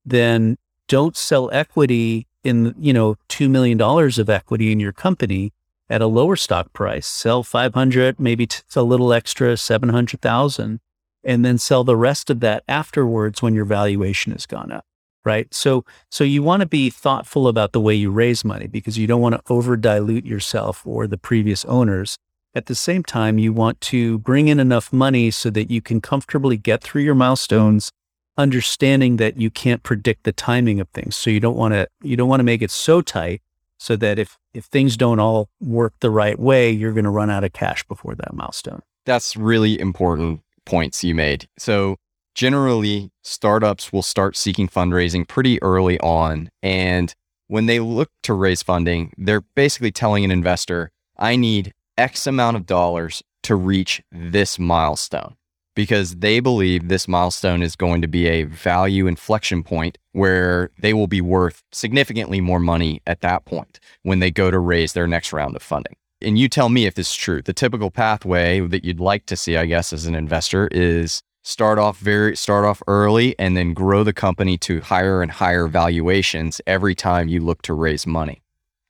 then 0.06 0.58
don't 0.88 1.16
sell 1.18 1.50
equity 1.52 2.27
in, 2.44 2.76
you 2.78 2.94
know, 2.94 3.16
$2 3.30 3.50
million 3.50 3.82
of 3.82 4.30
equity 4.30 4.72
in 4.72 4.80
your 4.80 4.94
company 4.94 5.54
at 5.90 6.02
a 6.02 6.08
lower 6.08 6.36
stock 6.36 6.74
price. 6.74 7.08
Sell 7.08 7.44
500, 7.44 8.20
maybe 8.20 8.48
t- 8.48 8.62
a 8.76 8.84
little 8.84 9.14
extra, 9.14 9.58
700,000, 9.58 10.80
and 11.24 11.46
then 11.46 11.58
sell 11.58 11.84
the 11.84 11.96
rest 11.96 12.30
of 12.30 12.40
that 12.42 12.64
afterwards 12.68 13.42
when 13.42 13.54
your 13.54 13.66
valuation 13.66 14.32
has 14.32 14.46
gone 14.46 14.72
up. 14.72 14.86
Right. 15.26 15.54
So, 15.54 15.84
so 16.10 16.24
you 16.24 16.42
want 16.42 16.62
to 16.62 16.66
be 16.66 16.90
thoughtful 16.90 17.50
about 17.50 17.74
the 17.74 17.82
way 17.82 17.94
you 17.94 18.12
raise 18.12 18.46
money 18.46 18.68
because 18.68 18.98
you 18.98 19.08
don't 19.08 19.20
want 19.20 19.36
to 19.36 19.42
over 19.52 19.76
dilute 19.76 20.26
yourself 20.26 20.88
or 20.88 21.06
the 21.06 21.18
previous 21.18 21.66
owners 21.66 22.18
at 22.58 22.66
the 22.66 22.76
same 22.76 23.04
time, 23.04 23.38
you 23.38 23.54
want 23.54 23.80
to 23.82 24.18
bring 24.18 24.48
in 24.48 24.60
enough 24.60 24.92
money 24.92 25.30
so 25.30 25.52
that 25.52 25.70
you 25.70 25.80
can 25.80 26.02
comfortably 26.02 26.58
get 26.58 26.82
through 26.82 27.04
your 27.04 27.14
milestones, 27.14 27.92
understanding 28.38 29.18
that 29.18 29.38
you 29.38 29.50
can't 29.50 29.84
predict 29.84 30.24
the 30.24 30.32
timing 30.32 30.80
of 30.80 30.90
things. 30.90 31.16
So 31.16 31.30
you 31.30 31.40
don't 31.40 31.58
want 31.58 31.74
to 31.74 31.88
you 32.02 32.16
don't 32.16 32.30
want 32.30 32.40
to 32.40 32.46
make 32.46 32.62
it 32.62 32.72
so 32.72 33.02
tight 33.02 33.42
so 33.78 33.96
that 33.96 34.20
if 34.20 34.38
if 34.54 34.66
things 34.66 34.98
don't 34.98 35.20
all 35.20 35.50
work 35.60 35.94
the 36.00 36.10
right 36.10 36.40
way, 36.40 36.72
you're 36.72 36.94
going 36.94 37.04
to 37.06 37.10
run 37.10 37.30
out 37.30 37.44
of 37.44 37.54
cash 37.54 37.84
before 37.88 38.16
that 38.16 38.34
milestone. 38.34 38.82
That's 39.06 39.36
really 39.36 39.80
important 39.80 40.42
points 40.66 41.04
you 41.04 41.16
made. 41.16 41.48
So 41.58 41.98
generally 42.36 43.12
startups 43.24 43.92
will 43.92 44.02
start 44.02 44.36
seeking 44.36 44.68
fundraising 44.68 45.28
pretty 45.28 45.62
early 45.64 46.00
on 46.02 46.50
and 46.62 47.14
when 47.48 47.66
they 47.66 47.80
look 47.80 48.12
to 48.24 48.34
raise 48.34 48.62
funding, 48.62 49.14
they're 49.18 49.42
basically 49.56 49.92
telling 49.92 50.26
an 50.26 50.32
investor, 50.32 50.92
I 51.18 51.38
need 51.38 51.74
X 51.98 52.28
amount 52.28 52.58
of 52.58 52.66
dollars 52.66 53.24
to 53.44 53.56
reach 53.56 54.04
this 54.12 54.60
milestone 54.60 55.36
because 55.78 56.16
they 56.16 56.40
believe 56.40 56.88
this 56.88 57.08
milestone 57.08 57.62
is 57.62 57.76
going 57.76 58.02
to 58.02 58.08
be 58.08 58.26
a 58.26 58.46
value 58.46 59.06
inflection 59.06 59.62
point 59.62 60.00
where 60.12 60.72
they 60.80 60.92
will 60.92 61.06
be 61.06 61.22
worth 61.22 61.62
significantly 61.72 62.42
more 62.42 62.60
money 62.60 63.00
at 63.06 63.22
that 63.22 63.46
point 63.46 63.80
when 64.02 64.18
they 64.18 64.32
go 64.32 64.50
to 64.50 64.58
raise 64.58 64.94
their 64.94 65.06
next 65.06 65.32
round 65.32 65.56
of 65.56 65.62
funding. 65.62 65.96
And 66.20 66.40
you 66.40 66.50
tell 66.50 66.70
me 66.70 66.88
if 66.88 66.96
this 66.96 67.12
is 67.12 67.16
true. 67.16 67.44
The 67.44 67.54
typical 67.54 67.92
pathway 67.92 68.60
that 68.60 68.84
you'd 68.84 69.00
like 69.00 69.28
to 69.28 69.38
see, 69.38 69.56
I 69.56 69.68
guess, 69.68 69.94
as 69.94 70.08
an 70.08 70.16
investor 70.16 70.68
is 70.72 71.22
start 71.44 71.78
off 71.78 72.00
very 72.00 72.36
start 72.36 72.66
off 72.66 72.82
early 72.88 73.38
and 73.38 73.56
then 73.56 73.76
grow 73.76 74.04
the 74.04 74.14
company 74.14 74.58
to 74.58 74.82
higher 74.82 75.22
and 75.22 75.32
higher 75.32 75.68
valuations 75.68 76.60
every 76.66 76.96
time 76.96 77.28
you 77.28 77.40
look 77.40 77.62
to 77.62 77.76
raise 77.76 78.08
money. 78.08 78.42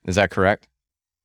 Is 0.05 0.15
that 0.15 0.31
correct? 0.31 0.69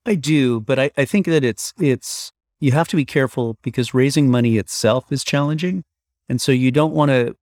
I 0.04 0.16
do, 0.16 0.60
but 0.60 0.80
I, 0.80 0.90
I 0.96 1.04
think 1.04 1.26
that 1.26 1.44
it's 1.44 1.72
it's 1.78 2.32
you 2.62 2.70
have 2.70 2.86
to 2.86 2.96
be 2.96 3.04
careful 3.04 3.58
because 3.62 3.92
raising 3.92 4.30
money 4.30 4.56
itself 4.56 5.10
is 5.10 5.24
challenging. 5.24 5.82
And 6.28 6.40
so 6.40 6.52
you 6.52 6.70
don't 6.70 6.94
want 6.94 7.10
to 7.10 7.34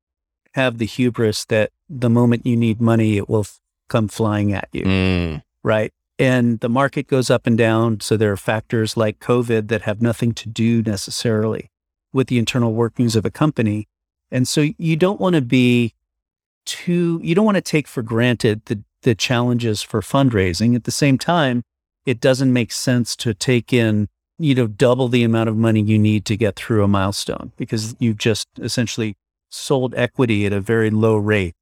have 0.55 0.79
the 0.79 0.87
hubris 0.87 1.45
that 1.45 1.73
the 1.91 2.09
moment 2.09 2.47
you 2.47 2.57
need 2.57 2.81
money, 2.81 3.19
it 3.19 3.29
will 3.29 3.41
f- 3.41 3.61
come 3.91 4.09
flying 4.09 4.55
at 4.55 4.71
you. 4.73 4.83
Mm. 4.83 5.43
Right. 5.63 5.93
And 6.19 6.61
the 6.61 6.71
market 6.71 7.07
goes 7.07 7.29
up 7.29 7.47
and 7.47 7.59
down. 7.59 8.01
So 8.01 8.17
there 8.17 8.33
are 8.33 8.37
factors 8.39 8.97
like 8.97 9.21
COVID 9.21 9.69
that 9.69 9.83
have 9.83 10.01
nothing 10.01 10.33
to 10.33 10.49
do 10.49 10.83
necessarily 10.83 11.71
with 12.15 12.29
the 12.29 12.39
internal 12.39 12.73
workings 12.73 13.15
of 13.15 13.27
a 13.27 13.31
company. 13.31 13.89
And 14.31 14.49
so 14.49 14.69
you 14.79 14.97
don't 14.97 15.21
want 15.21 15.35
to 15.35 15.43
be 15.43 15.93
too, 16.65 17.21
you 17.23 17.35
don't 17.35 17.45
want 17.45 17.57
to 17.57 17.61
take 17.61 17.87
for 17.87 18.03
granted 18.03 18.63
the, 18.65 18.83
the 19.03 19.15
challenges 19.15 19.83
for 19.83 20.01
fundraising. 20.01 20.75
At 20.75 20.85
the 20.85 20.91
same 20.91 21.19
time, 21.19 21.63
it 22.07 22.21
doesn't 22.21 22.53
make 22.53 22.73
sense 22.73 23.15
to 23.17 23.35
take 23.35 23.71
in, 23.71 24.09
you 24.41 24.55
know, 24.55 24.67
double 24.67 25.09
the 25.09 25.23
amount 25.23 25.51
of 25.51 25.57
money 25.57 25.83
you 25.83 25.99
need 25.99 26.25
to 26.25 26.37
get 26.37 26.57
through 26.57 26.83
a 26.83 26.89
milestone 26.89 27.53
because 27.59 27.95
you've 27.99 28.17
just 28.17 28.49
essentially 28.59 29.17
sold 29.51 29.95
equity 29.97 30.47
at 30.47 30.53
a 30.53 30.61
very 30.61 30.89
low 30.89 31.17
rate 31.17 31.55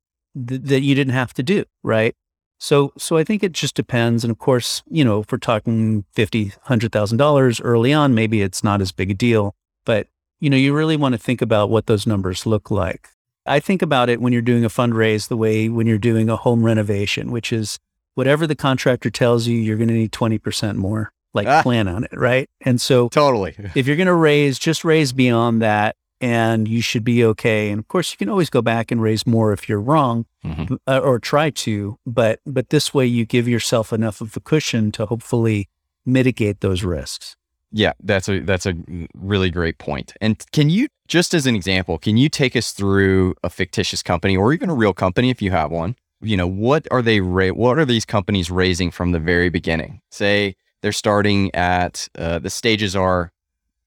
th- 0.49 0.61
that 0.62 0.82
you 0.82 0.94
didn't 0.94 1.12
have 1.12 1.35
to 1.35 1.42
do, 1.42 1.64
right? 1.82 2.14
So, 2.58 2.92
so 2.97 3.16
I 3.16 3.25
think 3.25 3.42
it 3.42 3.52
just 3.52 3.75
depends. 3.75 4.23
And 4.23 4.30
of 4.30 4.38
course, 4.38 4.82
you 4.88 5.04
know, 5.04 5.20
if 5.20 5.32
we're 5.32 5.38
talking 5.38 6.04
fifty, 6.12 6.52
hundred 6.62 6.92
thousand 6.92 7.18
dollars 7.18 7.61
early 7.61 7.92
on, 7.92 8.14
maybe 8.14 8.42
it's 8.42 8.62
not 8.62 8.80
as 8.80 8.92
big 8.92 9.11
a 9.11 9.14
deal. 9.14 9.56
But 9.85 10.06
you 10.40 10.49
know, 10.49 10.56
you 10.56 10.73
really 10.73 10.97
want 10.97 11.14
to 11.14 11.18
think 11.18 11.42
about 11.42 11.70
what 11.70 11.87
those 11.87 12.06
numbers 12.06 12.47
look 12.47 12.70
like. 12.70 13.08
I 13.44 13.58
think 13.61 13.82
about 13.82 14.08
it 14.08 14.20
when 14.20 14.32
you're 14.32 14.42
doing 14.42 14.64
a 14.64 14.68
fundraise 14.68 15.26
the 15.28 15.37
way 15.37 15.68
when 15.68 15.87
you're 15.88 15.99
doing 15.99 16.28
a 16.28 16.37
home 16.37 16.64
renovation, 16.64 17.32
which 17.32 17.52
is 17.52 17.78
whatever 18.14 18.47
the 18.47 18.56
contractor 18.56 19.11
tells 19.11 19.47
you, 19.47 19.56
you're 19.56 19.76
going 19.76 19.88
to 19.88 19.94
need 19.94 20.12
20% 20.12 20.75
more, 20.76 21.12
like 21.38 21.49
ah. 21.49 21.62
plan 21.62 21.88
on 21.88 22.04
it. 22.04 22.11
Right. 22.12 22.49
And 22.61 22.80
so 22.80 23.09
totally, 23.09 23.54
if 23.75 23.87
you're 23.87 23.97
going 23.97 24.07
to 24.07 24.14
raise, 24.14 24.59
just 24.59 24.85
raise 24.85 25.12
beyond 25.12 25.62
that 25.62 25.97
and 26.21 26.66
you 26.66 26.80
should 26.80 27.04
be 27.04 27.25
okay. 27.25 27.71
And 27.71 27.78
of 27.78 27.88
course, 27.88 28.11
you 28.11 28.18
can 28.18 28.28
always 28.28 28.50
go 28.50 28.61
back 28.61 28.90
and 28.90 29.00
raise 29.00 29.26
more 29.26 29.52
if 29.52 29.68
you're 29.68 29.80
wrong 29.80 30.26
mm-hmm. 30.45 30.75
uh, 30.87 30.99
or 30.99 31.18
try 31.18 31.50
to, 31.50 31.97
but, 32.04 32.40
but 32.45 32.71
this 32.71 32.92
way 32.92 33.07
you 33.07 33.25
give 33.25 33.47
yourself 33.47 33.92
enough 33.92 34.21
of 34.21 34.37
a 34.37 34.40
cushion 34.40 34.90
to 34.92 35.07
hopefully 35.07 35.68
mitigate 36.04 36.61
those 36.61 36.83
risks. 36.83 37.37
Yeah, 37.71 37.92
that's 38.02 38.30
a 38.30 38.40
that's 38.40 38.64
a 38.64 38.73
really 39.12 39.50
great 39.50 39.76
point. 39.76 40.14
And 40.23 40.42
can 40.52 40.71
you 40.71 40.88
just 41.07 41.35
as 41.35 41.47
an 41.47 41.54
example, 41.54 41.99
can 41.99 42.16
you 42.16 42.30
take 42.30 42.57
us 42.57 42.73
through 42.73 43.35
a 43.45 43.50
fictitious 43.50 44.02
company 44.02 44.38
or 44.38 44.54
even 44.54 44.71
a 44.71 44.75
real 44.75 44.95
company 44.95 45.28
if 45.28 45.42
you 45.42 45.50
have 45.50 45.71
one 45.71 45.95
you 46.21 46.37
know, 46.37 46.47
what 46.47 46.87
are 46.90 47.02
they, 47.02 47.21
ra- 47.21 47.49
what 47.49 47.78
are 47.78 47.85
these 47.85 48.04
companies 48.04 48.50
raising 48.50 48.90
from 48.90 49.12
the 49.12 49.18
very 49.18 49.49
beginning? 49.49 50.00
Say 50.11 50.57
they're 50.82 50.92
starting 50.92 51.54
at, 51.54 52.08
uh, 52.18 52.38
the 52.38 52.50
stages 52.50 52.94
are 52.94 53.32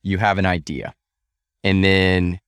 you 0.03 0.17
have 0.17 0.37
an 0.37 0.45
idea 0.45 0.93
and 1.63 1.83
then 1.83 2.39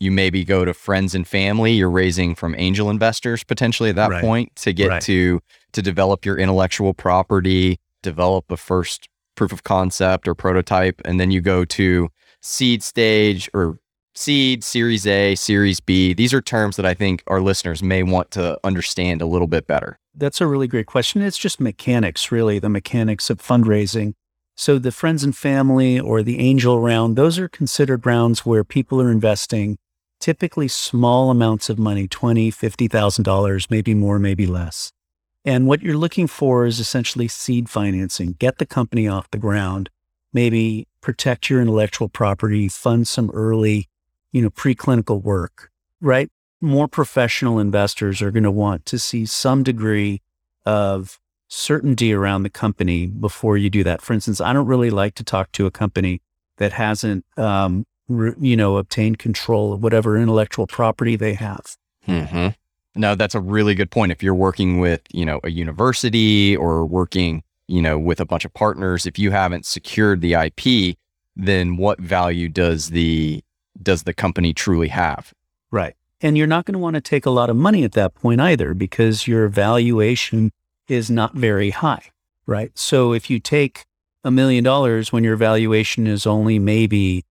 you 0.00 0.10
maybe 0.10 0.44
go 0.44 0.64
to 0.64 0.74
friends 0.74 1.14
and 1.14 1.26
family. 1.26 1.72
You're 1.72 1.90
raising 1.90 2.34
from 2.34 2.54
angel 2.58 2.90
investors 2.90 3.42
potentially 3.44 3.90
at 3.90 3.96
that 3.96 4.10
right. 4.10 4.20
point 4.20 4.54
to 4.56 4.72
get 4.72 4.88
right. 4.88 5.02
to, 5.02 5.40
to 5.72 5.82
develop 5.82 6.24
your 6.24 6.38
intellectual 6.38 6.92
property, 6.92 7.78
develop 8.02 8.50
a 8.50 8.56
first 8.56 9.08
proof 9.36 9.52
of 9.52 9.62
concept 9.62 10.28
or 10.28 10.34
prototype. 10.34 11.00
And 11.04 11.18
then 11.18 11.30
you 11.30 11.40
go 11.40 11.64
to 11.64 12.08
seed 12.42 12.82
stage 12.82 13.48
or 13.54 13.78
seed, 14.18 14.64
series 14.64 15.06
A, 15.06 15.34
series 15.34 15.80
B? 15.80 16.14
These 16.14 16.34
are 16.34 16.40
terms 16.40 16.76
that 16.76 16.86
I 16.86 16.94
think 16.94 17.22
our 17.26 17.40
listeners 17.40 17.82
may 17.82 18.02
want 18.02 18.30
to 18.32 18.58
understand 18.64 19.22
a 19.22 19.26
little 19.26 19.46
bit 19.46 19.66
better. 19.66 19.98
That's 20.14 20.40
a 20.40 20.46
really 20.46 20.66
great 20.66 20.86
question. 20.86 21.22
It's 21.22 21.38
just 21.38 21.60
mechanics, 21.60 22.32
really, 22.32 22.58
the 22.58 22.68
mechanics 22.68 23.30
of 23.30 23.38
fundraising. 23.38 24.14
So 24.56 24.78
the 24.78 24.92
friends 24.92 25.22
and 25.22 25.36
family 25.36 26.00
or 26.00 26.22
the 26.22 26.38
angel 26.38 26.80
round, 26.80 27.16
those 27.16 27.38
are 27.38 27.48
considered 27.48 28.06
rounds 28.06 28.46
where 28.46 28.64
people 28.64 29.00
are 29.02 29.10
investing 29.10 29.76
typically 30.18 30.68
small 30.68 31.30
amounts 31.30 31.68
of 31.68 31.78
money, 31.78 32.08
$20, 32.08 32.48
$50,000, 32.48 33.70
maybe 33.70 33.94
more, 33.94 34.18
maybe 34.18 34.46
less. 34.46 34.92
And 35.44 35.66
what 35.66 35.82
you're 35.82 35.96
looking 35.96 36.26
for 36.26 36.66
is 36.66 36.80
essentially 36.80 37.28
seed 37.28 37.68
financing, 37.68 38.34
get 38.38 38.58
the 38.58 38.66
company 38.66 39.06
off 39.06 39.30
the 39.30 39.38
ground, 39.38 39.90
maybe 40.32 40.88
protect 41.00 41.50
your 41.50 41.60
intellectual 41.60 42.08
property, 42.08 42.68
fund 42.68 43.06
some 43.06 43.30
early 43.30 43.88
you 44.36 44.42
know, 44.42 44.50
preclinical 44.50 45.22
work, 45.22 45.70
right? 46.02 46.30
More 46.60 46.88
professional 46.88 47.58
investors 47.58 48.20
are 48.20 48.30
going 48.30 48.42
to 48.42 48.50
want 48.50 48.84
to 48.84 48.98
see 48.98 49.24
some 49.24 49.62
degree 49.62 50.20
of 50.66 51.18
certainty 51.48 52.12
around 52.12 52.42
the 52.42 52.50
company 52.50 53.06
before 53.06 53.56
you 53.56 53.70
do 53.70 53.82
that. 53.84 54.02
For 54.02 54.12
instance, 54.12 54.38
I 54.42 54.52
don't 54.52 54.66
really 54.66 54.90
like 54.90 55.14
to 55.14 55.24
talk 55.24 55.52
to 55.52 55.64
a 55.64 55.70
company 55.70 56.20
that 56.58 56.74
hasn't, 56.74 57.24
um, 57.38 57.86
re- 58.08 58.34
you 58.38 58.58
know, 58.58 58.76
obtained 58.76 59.18
control 59.18 59.72
of 59.72 59.82
whatever 59.82 60.18
intellectual 60.18 60.66
property 60.66 61.16
they 61.16 61.32
have. 61.32 61.74
Mm-hmm. 62.06 62.48
No, 62.94 63.14
that's 63.14 63.34
a 63.34 63.40
really 63.40 63.74
good 63.74 63.90
point. 63.90 64.12
If 64.12 64.22
you're 64.22 64.34
working 64.34 64.80
with, 64.80 65.00
you 65.14 65.24
know, 65.24 65.40
a 65.44 65.50
university 65.50 66.54
or 66.54 66.84
working, 66.84 67.42
you 67.68 67.80
know, 67.80 67.98
with 67.98 68.20
a 68.20 68.26
bunch 68.26 68.44
of 68.44 68.52
partners, 68.52 69.06
if 69.06 69.18
you 69.18 69.30
haven't 69.30 69.64
secured 69.64 70.20
the 70.20 70.34
IP, 70.34 70.98
then 71.36 71.78
what 71.78 71.98
value 71.98 72.50
does 72.50 72.90
the 72.90 73.42
does 73.82 74.04
the 74.04 74.14
company 74.14 74.52
truly 74.52 74.88
have? 74.88 75.32
Right. 75.70 75.94
And 76.20 76.38
you're 76.38 76.46
not 76.46 76.64
going 76.64 76.74
to 76.74 76.78
want 76.78 76.94
to 76.94 77.00
take 77.00 77.26
a 77.26 77.30
lot 77.30 77.50
of 77.50 77.56
money 77.56 77.84
at 77.84 77.92
that 77.92 78.14
point 78.14 78.40
either 78.40 78.74
because 78.74 79.26
your 79.26 79.48
valuation 79.48 80.50
is 80.88 81.10
not 81.10 81.34
very 81.34 81.70
high, 81.70 82.10
right? 82.46 82.70
So 82.78 83.12
if 83.12 83.28
you 83.28 83.38
take 83.38 83.84
a 84.24 84.30
million 84.30 84.64
dollars 84.64 85.12
when 85.12 85.24
your 85.24 85.36
valuation 85.36 86.06
is 86.06 86.26
only 86.26 86.58
maybe 86.58 87.24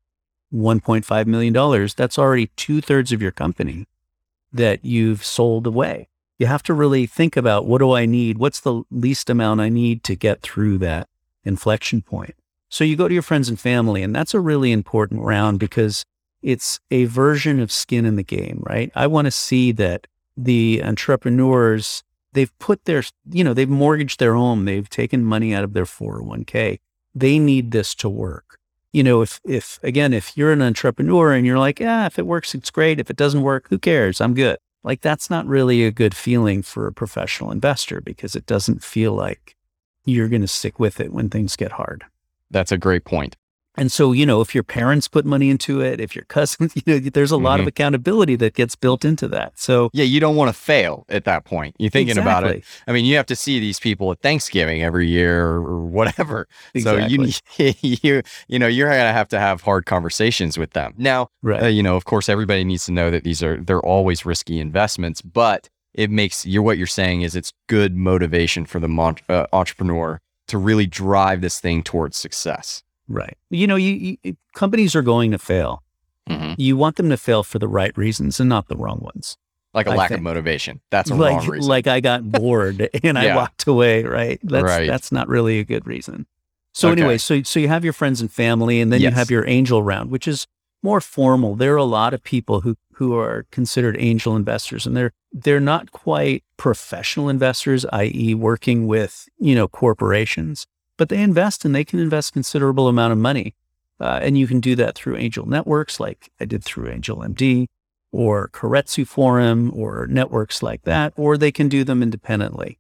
$1.5 0.53 1.25
million, 1.25 1.89
that's 1.95 2.19
already 2.19 2.47
two 2.55 2.79
thirds 2.81 3.11
of 3.11 3.21
your 3.21 3.31
company 3.31 3.85
that 4.53 4.85
you've 4.85 5.23
sold 5.23 5.67
away. 5.67 6.07
You 6.37 6.47
have 6.47 6.63
to 6.63 6.73
really 6.73 7.05
think 7.05 7.35
about 7.37 7.65
what 7.65 7.79
do 7.79 7.91
I 7.93 8.05
need? 8.05 8.37
What's 8.37 8.59
the 8.59 8.83
least 8.91 9.29
amount 9.29 9.61
I 9.61 9.69
need 9.69 10.03
to 10.03 10.15
get 10.15 10.41
through 10.41 10.77
that 10.79 11.07
inflection 11.43 12.01
point? 12.01 12.35
So 12.69 12.83
you 12.83 12.95
go 12.95 13.07
to 13.07 13.13
your 13.13 13.23
friends 13.23 13.47
and 13.47 13.59
family, 13.59 14.03
and 14.03 14.13
that's 14.13 14.33
a 14.33 14.39
really 14.39 14.71
important 14.71 15.21
round 15.21 15.59
because 15.59 16.05
it's 16.45 16.79
a 16.91 17.05
version 17.05 17.59
of 17.59 17.71
skin 17.71 18.05
in 18.05 18.17
the 18.17 18.23
game, 18.23 18.61
right? 18.69 18.91
I 18.93 19.07
want 19.07 19.25
to 19.25 19.31
see 19.31 19.71
that 19.73 20.05
the 20.37 20.79
entrepreneurs, 20.83 22.03
they've 22.33 22.55
put 22.59 22.85
their, 22.85 23.01
you 23.31 23.43
know, 23.43 23.55
they've 23.55 23.67
mortgaged 23.67 24.19
their 24.19 24.35
home, 24.35 24.65
they've 24.65 24.87
taken 24.87 25.25
money 25.25 25.55
out 25.55 25.63
of 25.63 25.73
their 25.73 25.85
401k. 25.85 26.79
They 27.15 27.39
need 27.39 27.71
this 27.71 27.95
to 27.95 28.09
work. 28.09 28.59
You 28.93 29.01
know, 29.01 29.23
if, 29.23 29.41
if 29.43 29.79
again, 29.81 30.13
if 30.13 30.37
you're 30.37 30.51
an 30.51 30.61
entrepreneur 30.61 31.33
and 31.33 31.47
you're 31.47 31.57
like, 31.57 31.79
yeah, 31.79 32.05
if 32.05 32.19
it 32.19 32.27
works, 32.27 32.53
it's 32.53 32.69
great. 32.69 32.99
If 32.99 33.09
it 33.09 33.17
doesn't 33.17 33.41
work, 33.41 33.65
who 33.69 33.79
cares? 33.79 34.21
I'm 34.21 34.35
good. 34.35 34.59
Like 34.83 35.01
that's 35.01 35.31
not 35.31 35.47
really 35.47 35.83
a 35.83 35.91
good 35.91 36.15
feeling 36.15 36.61
for 36.61 36.85
a 36.85 36.93
professional 36.93 37.49
investor 37.49 38.01
because 38.01 38.35
it 38.35 38.45
doesn't 38.45 38.83
feel 38.83 39.13
like 39.13 39.55
you're 40.05 40.29
going 40.29 40.43
to 40.43 40.47
stick 40.47 40.79
with 40.79 40.99
it 40.99 41.11
when 41.11 41.31
things 41.31 41.55
get 41.55 41.71
hard. 41.71 42.03
That's 42.51 42.71
a 42.71 42.77
great 42.77 43.03
point. 43.03 43.35
And 43.77 43.91
so, 43.91 44.12
you 44.12 44.25
know, 44.25 44.41
if 44.41 44.55
your 44.55 44.63
parents 44.63 45.08
put 45.08 45.25
money 45.25 45.50
into 45.50 45.82
it, 45.82 46.00
if 46.00 46.15
your 46.15 46.25
cousins, 46.25 46.74
you 46.75 46.82
know, 46.86 47.00
there's 47.00 47.32
a 47.32 47.36
mm-hmm. 47.36 47.46
lot 47.46 47.60
of 47.60 47.63
mm-hmm. 47.63 47.70
accountability 47.70 48.36
that 48.38 48.53
gets 48.53 48.75
built 48.75 49.05
into 49.05 49.27
that. 49.29 49.58
So, 49.60 49.89
yeah, 49.94 50.03
you 50.03 50.20
don't 50.20 50.36
want 50.36 50.50
to 50.50 50.53
fail 50.53 51.05
at 51.10 51.25
that 51.25 51.46
point. 51.46 51.75
You're 51.77 51.89
thinking 51.89 52.17
exactly. 52.17 52.50
about 52.50 52.55
it. 52.58 52.63
I 52.88 52.91
mean, 52.91 53.05
you 53.05 53.15
have 53.17 53.25
to 53.27 53.36
see 53.36 53.60
these 53.60 53.79
people 53.79 54.12
at 54.12 54.20
Thanksgiving 54.22 54.82
every 54.82 55.08
year 55.08 55.46
or 55.46 55.86
whatever. 55.86 56.48
Exactly. 56.74 57.32
So 57.32 57.63
you, 57.63 57.74
you, 58.01 58.22
you 58.48 58.60
know, 58.60 58.67
you're 58.67 58.89
going 58.89 59.00
to 59.00 59.13
have 59.13 59.29
to 59.29 59.39
have 59.39 59.62
hard 59.62 59.86
conversations 59.86 60.58
with 60.58 60.72
them. 60.72 60.94
Now, 60.98 61.29
right. 61.41 61.63
Uh, 61.63 61.67
you 61.67 61.84
know, 61.84 61.96
of 61.96 62.05
course, 62.05 62.29
everybody 62.29 62.63
needs 62.63 62.86
to 62.86 62.91
know 62.91 63.12
that 63.12 63.24
these 63.24 63.44
are, 63.44 63.58
they're 63.58 63.82
always 63.82 64.25
risky 64.25 64.60
investments, 64.60 65.22
but 65.22 65.70
it 65.94 66.12
makes 66.12 66.46
you, 66.46 66.62
what 66.62 66.77
you're 66.77 66.88
saying 66.88 67.22
is 67.22 67.36
it's 67.36 67.53
good 67.67 67.96
motivation 67.96 68.65
for 68.65 68.79
the 68.79 68.89
mon- 68.89 69.17
uh, 69.29 69.48
entrepreneur 69.53 70.20
to 70.48 70.58
really 70.58 70.86
drive 70.86 71.41
this 71.41 71.60
thing 71.60 71.82
towards 71.82 72.17
success. 72.17 72.84
Right. 73.07 73.38
You 73.50 73.67
know, 73.67 73.75
you, 73.75 74.17
you 74.24 74.38
companies 74.53 74.95
are 74.95 75.01
going 75.01 75.31
to 75.31 75.38
fail. 75.38 75.83
Mm-hmm. 76.29 76.53
You 76.57 76.75
want 76.75 76.95
them 76.95 77.09
to 77.09 77.17
fail 77.17 77.43
for 77.43 77.59
the 77.59 77.67
right 77.67 77.95
reasons 77.97 78.39
and 78.39 78.50
not 78.50 78.67
the 78.67 78.75
wrong 78.75 79.00
ones. 79.01 79.38
Like 79.74 79.88
a 79.88 79.91
I 79.91 79.95
lack 79.95 80.09
think. 80.09 80.19
of 80.19 80.24
motivation. 80.24 80.81
That's 80.89 81.12
a 81.12 81.15
like, 81.15 81.38
wrong 81.38 81.47
reason. 81.47 81.69
Like 81.69 81.85
I 81.85 82.00
got 82.00 82.29
bored 82.31 82.89
and 83.03 83.17
yeah. 83.17 83.33
I 83.33 83.35
walked 83.35 83.67
away. 83.67 84.03
Right. 84.03 84.39
That's 84.41 84.63
right. 84.63 84.88
that's 84.88 85.12
not 85.12 85.27
really 85.27 85.59
a 85.59 85.63
good 85.63 85.85
reason. 85.85 86.25
So 86.74 86.89
okay. 86.89 87.01
anyway, 87.01 87.17
so 87.17 87.43
so 87.43 87.59
you 87.59 87.67
have 87.67 87.83
your 87.83 87.93
friends 87.93 88.21
and 88.21 88.31
family, 88.31 88.81
and 88.81 88.91
then 88.91 89.01
yes. 89.01 89.12
you 89.12 89.15
have 89.15 89.31
your 89.31 89.47
angel 89.47 89.81
round, 89.81 90.12
which 90.12 90.27
is 90.27 90.45
more 90.83 91.00
formal. 91.00 91.55
There 91.55 91.74
are 91.74 91.77
a 91.77 91.83
lot 91.83 92.13
of 92.13 92.24
people 92.24 92.62
who 92.62 92.75
who 92.93 93.17
are 93.17 93.45
considered 93.51 93.95
angel 94.00 94.35
investors, 94.35 94.85
and 94.85 94.95
they're 94.95 95.12
they're 95.31 95.59
not 95.59 95.91
quite 95.91 96.43
professional 96.57 97.29
investors, 97.29 97.85
i.e., 97.93 98.33
working 98.33 98.88
with 98.88 99.27
you 99.38 99.55
know 99.55 99.67
corporations 99.67 100.67
but 100.97 101.09
they 101.09 101.21
invest 101.21 101.65
and 101.65 101.73
they 101.73 101.83
can 101.83 101.99
invest 101.99 102.33
considerable 102.33 102.87
amount 102.87 103.11
of 103.11 103.17
money. 103.17 103.55
Uh, 103.99 104.19
and 104.21 104.37
you 104.37 104.47
can 104.47 104.59
do 104.59 104.75
that 104.75 104.95
through 104.95 105.17
angel 105.17 105.47
networks 105.47 105.99
like 105.99 106.31
I 106.39 106.45
did 106.45 106.63
through 106.63 106.89
Angel 106.89 107.17
MD 107.17 107.67
or 108.11 108.49
Keiretsu 108.49 109.07
Forum 109.07 109.71
or 109.73 110.07
networks 110.07 110.61
like 110.61 110.83
that, 110.83 111.13
or 111.15 111.37
they 111.37 111.51
can 111.51 111.69
do 111.69 111.83
them 111.83 112.01
independently. 112.01 112.79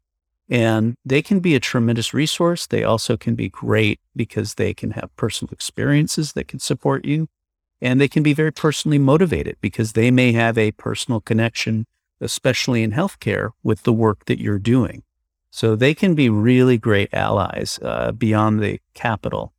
And 0.49 0.95
they 1.03 1.21
can 1.21 1.39
be 1.39 1.55
a 1.55 1.59
tremendous 1.59 2.13
resource. 2.13 2.67
They 2.67 2.83
also 2.83 3.17
can 3.17 3.35
be 3.35 3.49
great 3.49 3.99
because 4.15 4.53
they 4.53 4.73
can 4.73 4.91
have 4.91 5.15
personal 5.15 5.51
experiences 5.51 6.33
that 6.33 6.47
can 6.47 6.59
support 6.59 7.05
you. 7.05 7.27
And 7.81 7.99
they 7.99 8.07
can 8.07 8.23
be 8.23 8.33
very 8.33 8.51
personally 8.51 8.99
motivated 8.99 9.57
because 9.59 9.93
they 9.93 10.11
may 10.11 10.31
have 10.33 10.57
a 10.57 10.71
personal 10.71 11.19
connection, 11.19 11.85
especially 12.21 12.83
in 12.83 12.91
healthcare, 12.91 13.51
with 13.63 13.83
the 13.83 13.93
work 13.93 14.25
that 14.25 14.39
you're 14.39 14.59
doing. 14.59 15.03
So 15.55 15.77
they 15.77 15.93
can 15.93 16.15
be 16.15 16.27
really 16.27 16.77
great 16.77 17.13
allies 17.13 17.79
uh, 17.81 18.11
beyond 18.11 18.59
the 18.59 18.81
capital. 18.93 19.53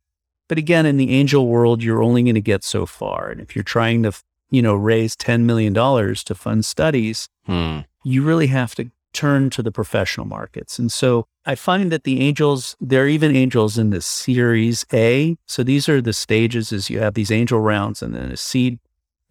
But 0.47 0.59
again, 0.59 0.85
in 0.85 0.97
the 0.97 1.09
angel 1.09 1.47
world, 1.47 1.81
you're 1.81 2.03
only 2.03 2.21
going 2.21 2.35
to 2.35 2.39
get 2.41 2.63
so 2.63 2.85
far. 2.85 3.29
And 3.29 3.41
if 3.41 3.55
you're 3.55 3.63
trying 3.63 4.03
to, 4.03 4.11
you 4.51 4.61
know, 4.61 4.75
raise 4.75 5.15
$10 5.15 5.41
million 5.41 5.73
to 5.73 6.35
fund 6.35 6.63
studies, 6.65 7.29
hmm. 7.47 7.79
you 8.03 8.21
really 8.21 8.45
have 8.45 8.75
to 8.75 8.91
turn 9.11 9.49
to 9.49 9.63
the 9.63 9.71
professional 9.71 10.27
markets. 10.27 10.77
And 10.77 10.91
so 10.91 11.25
I 11.47 11.55
find 11.55 11.91
that 11.91 12.03
the 12.03 12.21
angels, 12.21 12.75
there 12.79 13.05
are 13.05 13.07
even 13.07 13.35
angels 13.35 13.79
in 13.79 13.89
the 13.89 14.01
series 14.01 14.85
A. 14.93 15.35
So 15.47 15.63
these 15.63 15.89
are 15.89 15.99
the 15.99 16.13
stages 16.13 16.71
as 16.71 16.91
you 16.91 16.99
have 16.99 17.15
these 17.15 17.31
angel 17.31 17.59
rounds 17.59 18.03
and 18.03 18.13
then 18.13 18.29
a 18.29 18.37
seed, 18.37 18.77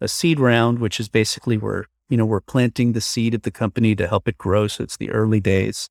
a 0.01 0.09
seed 0.09 0.37
round, 0.37 0.79
which 0.79 0.99
is 0.99 1.07
basically 1.07 1.57
where, 1.57 1.85
you 2.09 2.17
know, 2.17 2.25
we're 2.25 2.41
planting 2.41 2.91
the 2.91 2.99
seed 2.99 3.33
of 3.33 3.43
the 3.43 3.51
company 3.51 3.95
to 3.95 4.05
help 4.05 4.27
it 4.27 4.37
grow. 4.37 4.67
So 4.67 4.83
it's 4.83 4.97
the 4.97 5.11
early 5.11 5.39
days. 5.39 5.89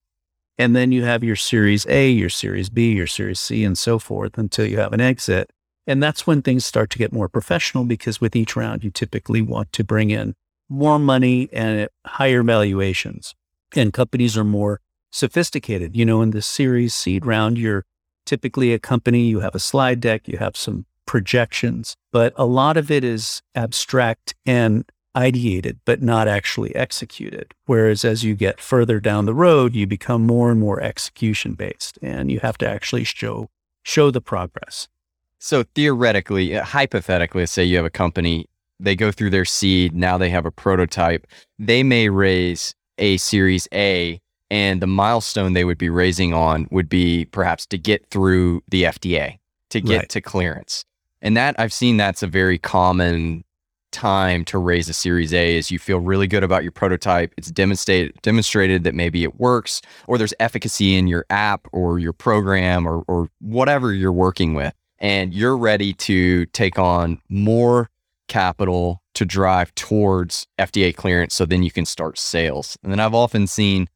And 0.59 0.75
then 0.75 0.92
you 0.92 1.05
have 1.05 1.23
your 1.23 1.37
Series 1.37 1.87
A, 1.87 2.09
your 2.09 2.31
Series 2.31 2.71
B, 2.71 2.92
your 2.92 3.07
Series 3.07 3.40
C, 3.40 3.64
and 3.64 3.77
so 3.77 3.99
forth 3.99 4.38
until 4.38 4.66
you 4.66 4.79
have 4.79 4.92
an 4.92 5.01
exit. 5.01 5.51
And 5.87 6.03
that's 6.03 6.27
when 6.27 6.42
things 6.42 6.64
start 6.64 6.90
to 6.90 6.99
get 6.99 7.12
more 7.12 7.29
professional 7.29 7.85
because 7.85 8.21
with 8.21 8.35
each 8.35 8.57
round, 8.57 8.83
you 8.83 8.90
typically 8.90 9.42
want 9.42 9.73
to 9.73 9.85
bring 9.85 10.11
in 10.11 10.35
more 10.69 10.99
money 10.99 11.49
and 11.53 11.88
higher 12.07 12.42
valuations. 12.42 13.35
And 13.75 13.92
companies 13.92 14.37
are 14.37 14.45
more 14.45 14.81
sophisticated. 15.12 15.95
You 15.97 16.05
know, 16.05 16.23
in 16.23 16.31
the 16.31 16.42
Series 16.42 16.95
seed 16.95 17.25
round, 17.25 17.59
you're 17.59 17.85
typically 18.25 18.73
a 18.73 18.79
company, 18.79 19.27
you 19.27 19.40
have 19.40 19.55
a 19.55 19.61
slide 19.61 20.01
deck, 20.01 20.27
you 20.27 20.38
have 20.38 20.57
some 20.57 20.87
projections, 21.07 21.97
but 22.12 22.33
a 22.37 22.45
lot 22.45 22.77
of 22.77 22.90
it 22.90 23.05
is 23.05 23.42
abstract 23.55 24.35
and 24.45 24.85
ideated, 25.16 25.79
but 25.85 26.02
not 26.02 26.29
actually 26.29 26.74
executed. 26.76 27.55
Whereas 27.64 28.05
as 28.05 28.22
you 28.22 28.35
get 28.35 28.61
further 28.61 29.00
down 29.00 29.24
the 29.24 29.35
road, 29.35 29.74
you 29.74 29.87
become 29.87 30.26
more 30.26 30.50
and 30.50 30.61
more 30.61 30.81
execution 30.81 31.55
based 31.55 31.98
and 32.02 32.31
you 32.31 32.40
have 32.40 32.59
to 32.59 32.68
actually 32.68 33.05
show, 33.05 33.48
show 33.83 34.11
the 34.11 34.20
progress. 34.20 34.88
So 35.38 35.64
theoretically, 35.74 36.57
uh, 36.57 36.64
hypothetically, 36.64 37.46
say 37.46 37.64
you 37.64 37.76
have 37.76 37.87
a 37.87 37.90
company, 37.90 38.46
they 38.79 38.94
go 38.94 39.11
through 39.11 39.31
their 39.31 39.44
seed, 39.44 39.94
now 39.94 40.18
they 40.18 40.31
have 40.31 40.44
a 40.44 40.50
prototype, 40.50 41.26
they 41.59 41.83
may 41.83 42.09
raise 42.09 42.74
a 42.98 43.16
series 43.16 43.68
A 43.72 44.20
and 44.50 44.81
the 44.81 44.87
milestone 44.87 45.55
they 45.55 45.64
would 45.64 45.79
be 45.79 45.90
raising 45.90 46.33
on 46.33 46.68
would 46.70 46.88
be 46.88 47.24
perhaps 47.26 47.66
to 47.66 47.79
get 47.79 48.07
through 48.11 48.62
the 48.68 48.85
FDA, 48.85 49.38
to 49.70 49.81
get 49.81 49.98
right. 49.98 50.09
to 50.11 50.20
clearance. 50.20 50.85
And 51.22 51.37
that 51.37 51.57
I've 51.59 51.72
seen 51.72 51.96
that's 51.96 52.22
a 52.22 52.26
very 52.26 52.59
common 52.59 53.44
time 53.97 54.45
to 54.45 54.59
raise 54.59 54.91
a 54.91 54.93
Series 54.93 55.33
A 55.33 55.57
is 55.57 55.71
you 55.71 55.79
feel 55.79 56.01
really 56.01 56.27
good 56.27 56.45
about 56.45 56.63
your 56.63 56.71
prototype. 56.71 57.33
It's 57.39 57.51
demonstrated 57.51 58.21
demonstrated 58.21 58.85
that 58.85 58.95
maybe 58.95 59.25
it 59.25 59.41
works, 59.41 59.81
or 60.07 60.19
there's 60.19 60.35
efficacy 60.39 60.97
in 60.97 61.07
your 61.07 61.25
app 61.31 61.67
or 61.73 61.99
your 61.99 62.13
program 62.13 62.87
or 62.87 63.05
or 63.09 63.31
whatever 63.41 63.95
you're 63.95 64.13
working 64.13 64.53
with, 64.53 64.75
and 64.99 65.33
you're 65.33 65.57
ready 65.57 65.95
to 65.95 66.45
take 66.47 66.79
on 66.79 67.21
more 67.31 67.89
capital 68.29 69.01
to 69.15 69.25
drive 69.25 69.75
towards 69.77 70.47
FDA 70.59 70.95
clearance. 70.95 71.35
So 71.35 71.47
then 71.47 71.63
you 71.63 71.71
can 71.71 71.87
start 71.87 72.19
sales. 72.19 72.77
And 72.83 72.93
then 72.93 73.01
I've 73.01 73.15
often 73.15 73.47
seen 73.47 73.89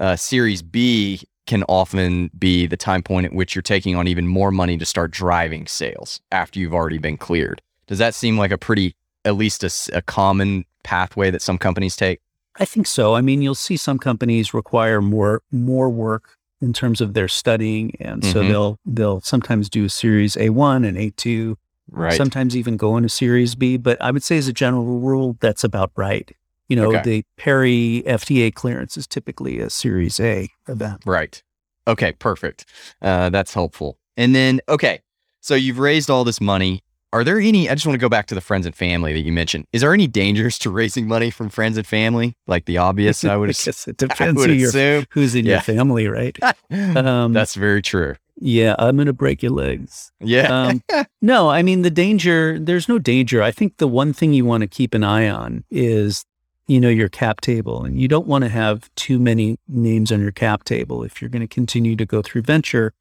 uh, 0.00 0.16
Series 0.16 0.62
B 0.62 1.20
can 1.46 1.62
often 1.64 2.28
be 2.36 2.66
the 2.66 2.76
time 2.76 3.02
point 3.02 3.26
at 3.26 3.32
which 3.32 3.54
you're 3.54 3.62
taking 3.62 3.94
on 3.94 4.08
even 4.08 4.26
more 4.26 4.50
money 4.50 4.76
to 4.78 4.84
start 4.84 5.12
driving 5.12 5.68
sales 5.68 6.20
after 6.32 6.58
you've 6.58 6.74
already 6.74 6.98
been 6.98 7.16
cleared. 7.16 7.62
Does 7.86 7.98
that 7.98 8.14
seem 8.14 8.36
like 8.36 8.50
a 8.50 8.58
pretty 8.58 8.96
at 9.24 9.36
least 9.36 9.64
a, 9.64 9.96
a 9.96 10.02
common 10.02 10.64
pathway 10.82 11.30
that 11.30 11.42
some 11.42 11.58
companies 11.58 11.96
take? 11.96 12.20
I 12.56 12.64
think 12.64 12.86
so. 12.86 13.14
I 13.14 13.20
mean, 13.20 13.42
you'll 13.42 13.54
see 13.54 13.76
some 13.76 13.98
companies 13.98 14.54
require 14.54 15.02
more 15.02 15.42
more 15.50 15.90
work 15.90 16.36
in 16.60 16.72
terms 16.72 17.00
of 17.00 17.14
their 17.14 17.28
studying, 17.28 17.96
and 18.00 18.22
mm-hmm. 18.22 18.32
so 18.32 18.42
they'll 18.42 18.78
they'll 18.84 19.20
sometimes 19.20 19.68
do 19.68 19.84
a 19.84 19.88
Series 19.88 20.36
A 20.36 20.50
one 20.50 20.84
and 20.84 20.96
A 20.96 21.10
two, 21.10 21.58
right? 21.90 22.16
Sometimes 22.16 22.56
even 22.56 22.76
go 22.76 22.96
into 22.96 23.08
Series 23.08 23.54
B. 23.54 23.76
But 23.76 24.00
I 24.00 24.10
would 24.10 24.22
say, 24.22 24.38
as 24.38 24.46
a 24.46 24.52
general 24.52 24.84
rule, 24.84 25.36
that's 25.40 25.64
about 25.64 25.90
right. 25.96 26.30
You 26.68 26.76
know, 26.76 26.94
okay. 26.94 27.02
the 27.02 27.24
Perry 27.36 28.02
FDA 28.06 28.54
clearance 28.54 28.96
is 28.96 29.06
typically 29.06 29.58
a 29.58 29.68
Series 29.68 30.20
A 30.20 30.48
event. 30.68 31.02
Right. 31.04 31.42
Okay. 31.86 32.12
Perfect. 32.12 32.66
Uh, 33.02 33.30
that's 33.30 33.52
helpful. 33.52 33.98
And 34.16 34.34
then, 34.34 34.60
okay, 34.68 35.00
so 35.40 35.54
you've 35.54 35.78
raised 35.78 36.08
all 36.08 36.24
this 36.24 36.40
money 36.40 36.82
are 37.14 37.22
there 37.22 37.38
any? 37.38 37.70
I 37.70 37.74
just 37.74 37.86
want 37.86 37.94
to 37.94 38.00
go 38.00 38.08
back 38.08 38.26
to 38.26 38.34
the 38.34 38.40
friends 38.40 38.66
and 38.66 38.74
family 38.74 39.12
that 39.12 39.20
you 39.20 39.32
mentioned. 39.32 39.66
Is 39.72 39.82
there 39.82 39.94
any 39.94 40.08
dangers 40.08 40.58
to 40.58 40.70
raising 40.70 41.06
money 41.06 41.30
from 41.30 41.48
friends 41.48 41.76
and 41.76 41.86
family? 41.86 42.36
Like 42.48 42.64
the 42.64 42.78
obvious, 42.78 43.24
I 43.24 43.36
would. 43.36 43.46
Guess 43.64 43.86
it 43.86 43.98
depends 43.98 44.44
who 44.44 44.50
assume. 44.64 45.06
who's 45.10 45.36
in 45.36 45.46
yeah. 45.46 45.52
your 45.52 45.60
family, 45.60 46.08
right? 46.08 46.36
um, 46.96 47.32
That's 47.32 47.54
very 47.54 47.82
true. 47.82 48.16
Yeah, 48.40 48.74
I'm 48.80 48.96
going 48.96 49.06
to 49.06 49.12
break 49.12 49.44
your 49.44 49.52
legs. 49.52 50.10
Yeah. 50.18 50.48
um, 50.48 50.82
no, 51.22 51.50
I 51.50 51.62
mean 51.62 51.82
the 51.82 51.90
danger. 51.90 52.58
There's 52.58 52.88
no 52.88 52.98
danger. 52.98 53.40
I 53.40 53.52
think 53.52 53.76
the 53.76 53.86
one 53.86 54.12
thing 54.12 54.32
you 54.32 54.44
want 54.44 54.62
to 54.62 54.66
keep 54.66 54.92
an 54.92 55.04
eye 55.04 55.28
on 55.28 55.62
is, 55.70 56.24
you 56.66 56.80
know, 56.80 56.88
your 56.88 57.08
cap 57.08 57.40
table, 57.40 57.84
and 57.84 58.00
you 58.00 58.08
don't 58.08 58.26
want 58.26 58.42
to 58.42 58.50
have 58.50 58.92
too 58.96 59.20
many 59.20 59.56
names 59.68 60.10
on 60.10 60.20
your 60.20 60.32
cap 60.32 60.64
table 60.64 61.04
if 61.04 61.22
you're 61.22 61.30
going 61.30 61.46
to 61.46 61.54
continue 61.54 61.94
to 61.94 62.04
go 62.04 62.22
through 62.22 62.42
venture 62.42 62.92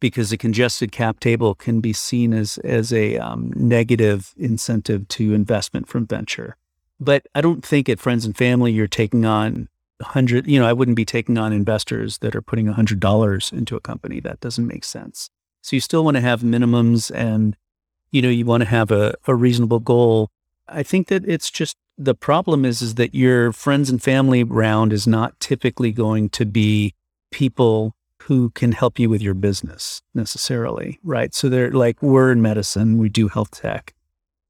because 0.00 0.32
a 0.32 0.36
congested 0.36 0.90
cap 0.90 1.20
table 1.20 1.54
can 1.54 1.80
be 1.80 1.92
seen 1.92 2.32
as 2.32 2.58
as 2.58 2.92
a 2.92 3.18
um, 3.18 3.52
negative 3.54 4.34
incentive 4.36 5.06
to 5.08 5.34
investment 5.34 5.88
from 5.88 6.06
venture. 6.06 6.56
But 6.98 7.26
I 7.34 7.40
don't 7.40 7.64
think 7.64 7.88
at 7.88 8.00
friends 8.00 8.24
and 8.24 8.36
family 8.36 8.72
you're 8.72 8.86
taking 8.86 9.24
on 9.24 9.68
hundred. 10.02 10.46
You 10.46 10.58
know, 10.58 10.66
I 10.66 10.72
wouldn't 10.72 10.96
be 10.96 11.04
taking 11.04 11.38
on 11.38 11.52
investors 11.52 12.18
that 12.18 12.34
are 12.34 12.42
putting 12.42 12.66
hundred 12.66 13.00
dollars 13.00 13.52
into 13.52 13.76
a 13.76 13.80
company. 13.80 14.20
That 14.20 14.40
doesn't 14.40 14.66
make 14.66 14.84
sense. 14.84 15.30
So 15.62 15.76
you 15.76 15.80
still 15.80 16.04
want 16.04 16.16
to 16.16 16.22
have 16.22 16.40
minimums, 16.40 17.10
and 17.14 17.56
you 18.10 18.22
know, 18.22 18.30
you 18.30 18.46
want 18.46 18.62
to 18.62 18.68
have 18.68 18.90
a, 18.90 19.14
a 19.26 19.34
reasonable 19.34 19.80
goal. 19.80 20.30
I 20.68 20.82
think 20.82 21.08
that 21.08 21.28
it's 21.28 21.50
just 21.50 21.76
the 21.98 22.14
problem 22.14 22.64
is 22.64 22.80
is 22.80 22.94
that 22.94 23.14
your 23.14 23.52
friends 23.52 23.90
and 23.90 24.02
family 24.02 24.42
round 24.42 24.92
is 24.92 25.06
not 25.06 25.38
typically 25.38 25.92
going 25.92 26.30
to 26.30 26.46
be 26.46 26.94
people 27.30 27.94
who 28.22 28.50
can 28.50 28.72
help 28.72 28.98
you 28.98 29.08
with 29.08 29.22
your 29.22 29.34
business 29.34 30.02
necessarily, 30.14 30.98
right? 31.02 31.34
So 31.34 31.48
they're 31.48 31.70
like 31.70 32.02
we're 32.02 32.32
in 32.32 32.42
medicine, 32.42 32.98
we 32.98 33.08
do 33.08 33.28
health 33.28 33.50
tech 33.50 33.94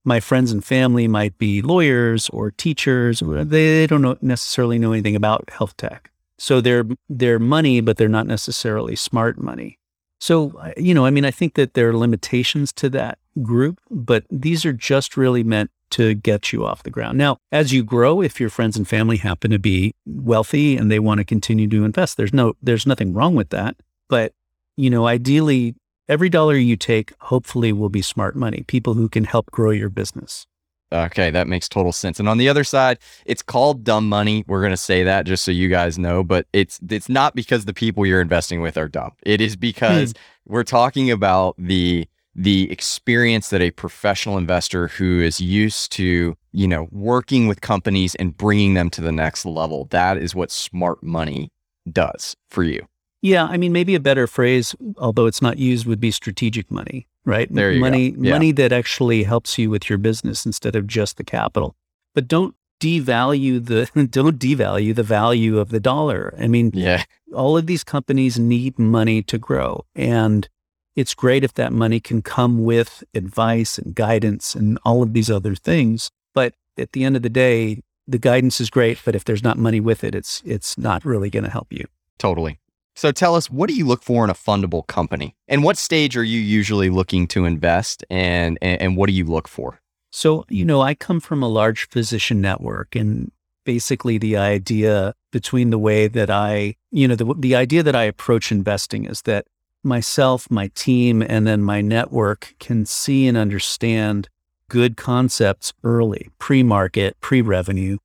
my 0.04 0.20
friends 0.20 0.50
and 0.50 0.64
family 0.64 1.06
might 1.06 1.36
be 1.38 1.62
lawyers 1.62 2.28
or 2.30 2.50
teachers. 2.50 3.20
They, 3.20 3.44
they 3.44 3.86
don't 3.86 4.02
know, 4.02 4.16
necessarily 4.20 4.78
know 4.78 4.92
anything 4.92 5.16
about 5.16 5.50
health 5.50 5.76
tech. 5.76 6.10
So 6.38 6.60
they're, 6.60 6.86
they're 7.08 7.38
money, 7.38 7.80
but 7.80 7.96
they're 7.96 8.08
not 8.08 8.26
necessarily 8.26 8.96
smart 8.96 9.38
money. 9.38 9.78
So, 10.18 10.52
uh, 10.58 10.72
you 10.76 10.94
know, 10.94 11.04
I 11.04 11.10
mean, 11.10 11.24
I 11.24 11.30
think 11.30 11.54
that 11.54 11.74
there 11.74 11.88
are 11.90 11.96
limitations 11.96 12.72
to 12.74 12.88
that 12.90 13.18
group, 13.42 13.80
but 13.90 14.24
these 14.30 14.64
are 14.64 14.72
just 14.72 15.16
really 15.16 15.44
meant 15.44 15.70
to 15.90 16.14
get 16.14 16.52
you 16.52 16.64
off 16.64 16.82
the 16.82 16.90
ground. 16.90 17.18
Now, 17.18 17.38
as 17.52 17.72
you 17.72 17.82
grow, 17.82 18.20
if 18.20 18.40
your 18.40 18.50
friends 18.50 18.76
and 18.76 18.86
family 18.86 19.16
happen 19.16 19.50
to 19.50 19.58
be 19.58 19.94
wealthy 20.06 20.76
and 20.76 20.90
they 20.90 20.98
want 20.98 21.18
to 21.18 21.24
continue 21.24 21.68
to 21.68 21.84
invest, 21.84 22.16
there's 22.16 22.32
no, 22.32 22.54
there's 22.62 22.86
nothing 22.86 23.12
wrong 23.12 23.34
with 23.34 23.50
that. 23.50 23.76
But, 24.08 24.32
you 24.76 24.90
know, 24.90 25.06
ideally, 25.06 25.74
every 26.08 26.28
dollar 26.28 26.56
you 26.56 26.76
take 26.76 27.12
hopefully 27.20 27.72
will 27.72 27.88
be 27.88 28.02
smart 28.02 28.36
money, 28.36 28.64
people 28.66 28.94
who 28.94 29.08
can 29.08 29.24
help 29.24 29.50
grow 29.50 29.70
your 29.70 29.90
business. 29.90 30.46
Okay, 30.92 31.30
that 31.30 31.46
makes 31.46 31.68
total 31.68 31.92
sense. 31.92 32.18
And 32.18 32.28
on 32.28 32.38
the 32.38 32.48
other 32.48 32.64
side, 32.64 32.98
it's 33.24 33.42
called 33.42 33.84
dumb 33.84 34.08
money. 34.08 34.44
We're 34.48 34.60
going 34.60 34.72
to 34.72 34.76
say 34.76 35.04
that 35.04 35.24
just 35.24 35.44
so 35.44 35.52
you 35.52 35.68
guys 35.68 35.98
know, 35.98 36.24
but 36.24 36.46
it's 36.52 36.80
it's 36.90 37.08
not 37.08 37.36
because 37.36 37.64
the 37.64 37.72
people 37.72 38.04
you're 38.04 38.20
investing 38.20 38.60
with 38.60 38.76
are 38.76 38.88
dumb. 38.88 39.12
It 39.22 39.40
is 39.40 39.54
because 39.54 40.12
hmm. 40.12 40.52
we're 40.52 40.64
talking 40.64 41.10
about 41.12 41.54
the 41.58 42.08
the 42.34 42.70
experience 42.70 43.50
that 43.50 43.60
a 43.60 43.70
professional 43.70 44.38
investor 44.38 44.88
who 44.88 45.20
is 45.20 45.40
used 45.40 45.92
to, 45.92 46.36
you 46.52 46.68
know, 46.68 46.88
working 46.90 47.48
with 47.48 47.60
companies 47.60 48.14
and 48.16 48.36
bringing 48.36 48.74
them 48.74 48.90
to 48.90 49.00
the 49.00 49.12
next 49.12 49.44
level. 49.44 49.86
That 49.90 50.16
is 50.16 50.34
what 50.34 50.50
smart 50.50 51.02
money 51.02 51.50
does 51.90 52.36
for 52.48 52.62
you. 52.62 52.86
Yeah, 53.22 53.44
I 53.44 53.56
mean, 53.56 53.72
maybe 53.72 53.94
a 53.94 54.00
better 54.00 54.26
phrase, 54.26 54.74
although 54.96 55.26
it's 55.26 55.42
not 55.42 55.58
used, 55.58 55.86
would 55.86 56.00
be 56.00 56.10
strategic 56.10 56.70
money, 56.70 57.06
right? 57.24 57.52
There 57.52 57.72
you 57.72 57.80
money, 57.80 58.12
go. 58.12 58.22
Yeah. 58.22 58.32
money 58.32 58.52
that 58.52 58.72
actually 58.72 59.24
helps 59.24 59.58
you 59.58 59.68
with 59.68 59.90
your 59.90 59.98
business 59.98 60.46
instead 60.46 60.74
of 60.74 60.86
just 60.86 61.16
the 61.18 61.24
capital. 61.24 61.76
But 62.14 62.28
don't 62.28 62.54
devalue 62.80 63.64
the 63.64 64.06
don't 64.10 64.38
devalue 64.38 64.94
the 64.94 65.02
value 65.02 65.58
of 65.58 65.68
the 65.68 65.80
dollar. 65.80 66.34
I 66.38 66.48
mean, 66.48 66.70
yeah, 66.72 67.04
all 67.34 67.58
of 67.58 67.66
these 67.66 67.84
companies 67.84 68.38
need 68.38 68.78
money 68.78 69.22
to 69.24 69.36
grow, 69.36 69.84
and 69.94 70.48
it's 70.96 71.14
great 71.14 71.44
if 71.44 71.54
that 71.54 71.72
money 71.72 72.00
can 72.00 72.22
come 72.22 72.64
with 72.64 73.04
advice 73.14 73.78
and 73.78 73.94
guidance 73.94 74.54
and 74.54 74.78
all 74.84 75.02
of 75.02 75.12
these 75.12 75.30
other 75.30 75.54
things. 75.54 76.10
But 76.34 76.54
at 76.78 76.92
the 76.92 77.04
end 77.04 77.16
of 77.16 77.22
the 77.22 77.28
day, 77.28 77.80
the 78.06 78.18
guidance 78.18 78.60
is 78.60 78.70
great, 78.70 78.98
but 79.04 79.14
if 79.14 79.24
there's 79.24 79.42
not 79.42 79.58
money 79.58 79.80
with 79.80 80.02
it, 80.02 80.14
it's 80.14 80.42
it's 80.44 80.76
not 80.76 81.04
really 81.04 81.30
going 81.30 81.44
to 81.44 81.50
help 81.50 81.72
you. 81.72 81.84
Totally. 82.18 82.58
So 82.96 83.12
tell 83.12 83.34
us, 83.34 83.50
what 83.50 83.68
do 83.68 83.74
you 83.74 83.86
look 83.86 84.02
for 84.02 84.24
in 84.24 84.30
a 84.30 84.34
fundable 84.34 84.86
company? 84.86 85.34
And 85.48 85.62
what 85.62 85.78
stage 85.78 86.16
are 86.16 86.24
you 86.24 86.40
usually 86.40 86.90
looking 86.90 87.26
to 87.28 87.44
invest 87.44 88.04
and, 88.10 88.58
and, 88.60 88.82
and 88.82 88.96
what 88.96 89.08
do 89.08 89.14
you 89.14 89.24
look 89.24 89.48
for? 89.48 89.80
So, 90.10 90.44
you 90.48 90.64
know, 90.64 90.80
I 90.80 90.94
come 90.94 91.20
from 91.20 91.42
a 91.42 91.48
large 91.48 91.88
physician 91.88 92.40
network 92.40 92.96
and 92.96 93.30
basically 93.64 94.18
the 94.18 94.36
idea 94.36 95.14
between 95.30 95.70
the 95.70 95.78
way 95.78 96.08
that 96.08 96.30
I, 96.30 96.74
you 96.90 97.06
know, 97.06 97.14
the, 97.14 97.32
the 97.38 97.54
idea 97.54 97.82
that 97.84 97.94
I 97.94 98.04
approach 98.04 98.50
investing 98.50 99.04
is 99.04 99.22
that 99.22 99.46
myself, 99.82 100.50
my 100.50 100.68
team, 100.74 101.22
and 101.22 101.46
then 101.46 101.62
my 101.62 101.80
network 101.80 102.54
can 102.58 102.86
see 102.86 103.26
and 103.26 103.36
understand 103.36 104.28
good 104.68 104.96
concepts 104.96 105.72
early, 105.82 106.30
pre 106.38 106.62
market, 106.62 107.16
pre 107.20 107.40
revenue, 107.40 107.98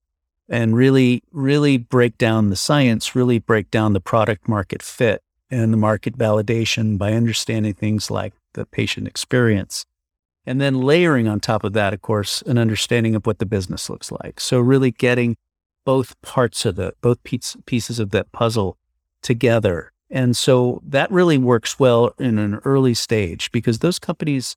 and 0.49 0.75
really, 0.75 1.23
really 1.31 1.77
break 1.77 2.17
down 2.17 2.49
the 2.49 2.55
science, 2.55 3.15
really 3.15 3.39
break 3.39 3.71
down 3.71 3.93
the 3.93 4.01
product 4.01 4.47
market 4.47 4.81
fit 4.81 5.21
and 5.49 5.71
the 5.71 5.77
market 5.77 6.17
validation 6.17 6.97
by 6.97 7.13
understanding 7.13 7.73
things 7.73 8.09
like 8.11 8.33
the 8.53 8.65
patient 8.65 9.07
experience. 9.07 9.85
And 10.45 10.61
then 10.61 10.81
layering 10.81 11.27
on 11.27 11.39
top 11.39 11.63
of 11.63 11.73
that, 11.73 11.93
of 11.93 12.01
course, 12.01 12.41
an 12.43 12.57
understanding 12.57 13.15
of 13.15 13.25
what 13.25 13.39
the 13.39 13.45
business 13.45 13.89
looks 13.89 14.11
like. 14.11 14.39
So 14.39 14.59
really 14.59 14.91
getting 14.91 15.38
both 15.85 16.19
parts 16.21 16.65
of 16.65 16.75
the, 16.75 16.93
both 17.01 17.19
pieces 17.23 17.99
of 17.99 18.11
that 18.11 18.31
puzzle 18.31 18.77
together. 19.21 19.91
And 20.15 20.36
so 20.36 20.82
that 20.88 21.12
really 21.12 21.38
works 21.38 21.78
well 21.78 22.13
in 22.17 22.39
an 22.39 22.62
early 22.63 22.93
stage 22.93 23.51
because 23.51 23.80
those 23.80 23.99
companies 23.99 24.56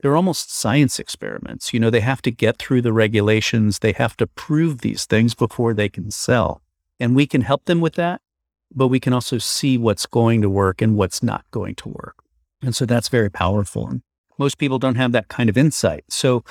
they're 0.00 0.16
almost 0.16 0.50
science 0.50 0.98
experiments. 0.98 1.74
You 1.74 1.80
know, 1.80 1.90
they 1.90 2.00
have 2.00 2.22
to 2.22 2.30
get 2.30 2.56
through 2.56 2.80
the 2.80 2.92
regulations, 2.92 3.80
they 3.80 3.92
have 3.92 4.16
to 4.16 4.26
prove 4.26 4.80
these 4.80 5.04
things 5.04 5.34
before 5.34 5.74
they 5.74 5.90
can 5.90 6.10
sell. 6.10 6.62
And 6.98 7.14
we 7.14 7.26
can 7.26 7.42
help 7.42 7.66
them 7.66 7.82
with 7.82 7.96
that, 7.96 8.22
but 8.74 8.88
we 8.88 8.98
can 8.98 9.12
also 9.12 9.36
see 9.36 9.76
what's 9.76 10.06
going 10.06 10.40
to 10.40 10.48
work 10.48 10.80
and 10.80 10.96
what's 10.96 11.22
not 11.22 11.44
going 11.50 11.74
to 11.76 11.90
work. 11.90 12.16
And 12.62 12.74
so 12.74 12.86
that's 12.86 13.08
very 13.08 13.30
powerful. 13.30 13.88
And 13.88 14.02
most 14.38 14.56
people 14.56 14.78
don't 14.78 14.94
have 14.94 15.12
that 15.12 15.28
kind 15.28 15.50
of 15.50 15.58
insight. 15.58 16.04
So 16.08 16.44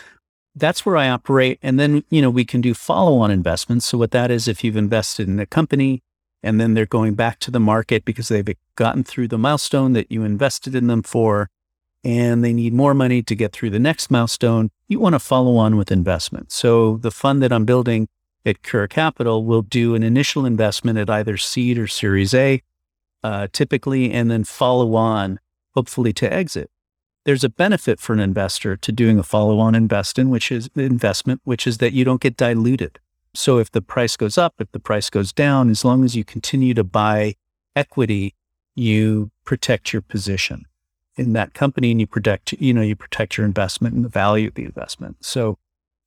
that's 0.54 0.86
where 0.86 0.98
I 0.98 1.10
operate. 1.10 1.58
And 1.64 1.80
then, 1.80 2.04
you 2.12 2.22
know, 2.22 2.30
we 2.30 2.46
can 2.46 2.62
do 2.62 2.76
follow 2.76 3.18
on 3.18 3.32
investments. 3.32 3.88
So 3.88 3.98
what 3.98 4.12
that 4.12 4.30
is, 4.30 4.48
if 4.48 4.64
you've 4.64 4.78
invested 4.78 5.28
in 5.28 5.40
a 5.40 5.48
company 5.48 6.04
and 6.42 6.60
then 6.60 6.74
they're 6.74 6.86
going 6.86 7.16
back 7.16 7.40
to 7.40 7.52
the 7.52 7.60
market 7.60 8.06
because 8.06 8.28
they've 8.28 8.56
gotten 8.76 9.04
through 9.04 9.28
the 9.28 9.38
milestone 9.38 9.94
that 9.94 10.12
you 10.12 10.24
invested 10.24 10.76
in 10.76 10.88
them 10.88 11.04
for, 11.04 11.50
and 12.04 12.44
they 12.44 12.54
need 12.54 12.74
more 12.74 12.94
money 12.94 13.22
to 13.22 13.36
get 13.36 13.52
through 13.52 13.70
the 13.70 13.80
next 13.80 14.10
milestone, 14.10 14.72
you 14.88 15.00
want 15.00 15.14
to 15.14 15.20
follow 15.20 15.58
on 15.58 15.76
with 15.76 15.92
investment. 15.92 16.52
So 16.52 16.98
the 16.98 17.12
fund 17.12 17.42
that 17.44 17.52
I'm 17.52 17.66
building 17.66 18.08
at 18.46 18.64
Cura 18.64 18.88
Capital 18.88 19.44
will 19.44 19.62
do 19.62 19.96
an 19.96 20.04
initial 20.04 20.46
investment 20.46 20.98
at 20.98 21.10
either 21.10 21.36
seed 21.36 21.78
or 21.78 21.88
Series 21.88 22.34
A, 22.34 22.64
uh, 23.22 23.48
typically, 23.52 24.12
and 24.12 24.32
then 24.32 24.46
follow 24.46 24.96
on, 24.96 25.40
hopefully 25.76 26.14
to 26.14 26.32
exit. 26.32 26.72
There's 27.26 27.44
a 27.44 27.50
benefit 27.50 28.00
for 28.00 28.14
an 28.14 28.20
investor 28.20 28.78
to 28.78 28.92
doing 28.92 29.20
a 29.20 29.24
follow-on 29.24 29.76
investment, 29.76 30.30
which 30.30 30.52
is 30.52 30.70
investment, 30.76 31.42
which 31.44 31.68
is 31.68 31.78
that 31.80 31.94
you 31.94 32.06
don't 32.06 32.22
get 32.22 32.38
diluted. 32.38 32.98
So 33.34 33.58
if 33.60 33.72
the 33.72 33.82
price 33.82 34.18
goes 34.18 34.38
up, 34.38 34.56
if 34.60 34.72
the 34.72 34.80
price 34.80 35.10
goes 35.10 35.32
down, 35.32 35.70
as 35.70 35.86
long 35.86 36.04
as 36.04 36.16
you 36.16 36.24
continue 36.24 36.74
to 36.74 36.84
buy 36.84 37.36
equity, 37.76 38.36
you 38.76 39.32
protect 39.46 39.94
your 39.94 40.02
position 40.02 40.66
in 41.16 41.34
that 41.34 41.54
company 41.54 41.92
and 41.92 42.00
you 42.00 42.08
protect, 42.08 42.54
you 42.54 42.74
know, 42.74 42.82
you 42.82 42.96
protect 42.96 43.38
your 43.38 43.46
investment 43.46 43.94
and 43.94 44.06
the 44.06 44.10
value 44.10 44.48
of 44.48 44.56
the 44.56 44.64
investment. 44.64 45.18
So, 45.22 45.58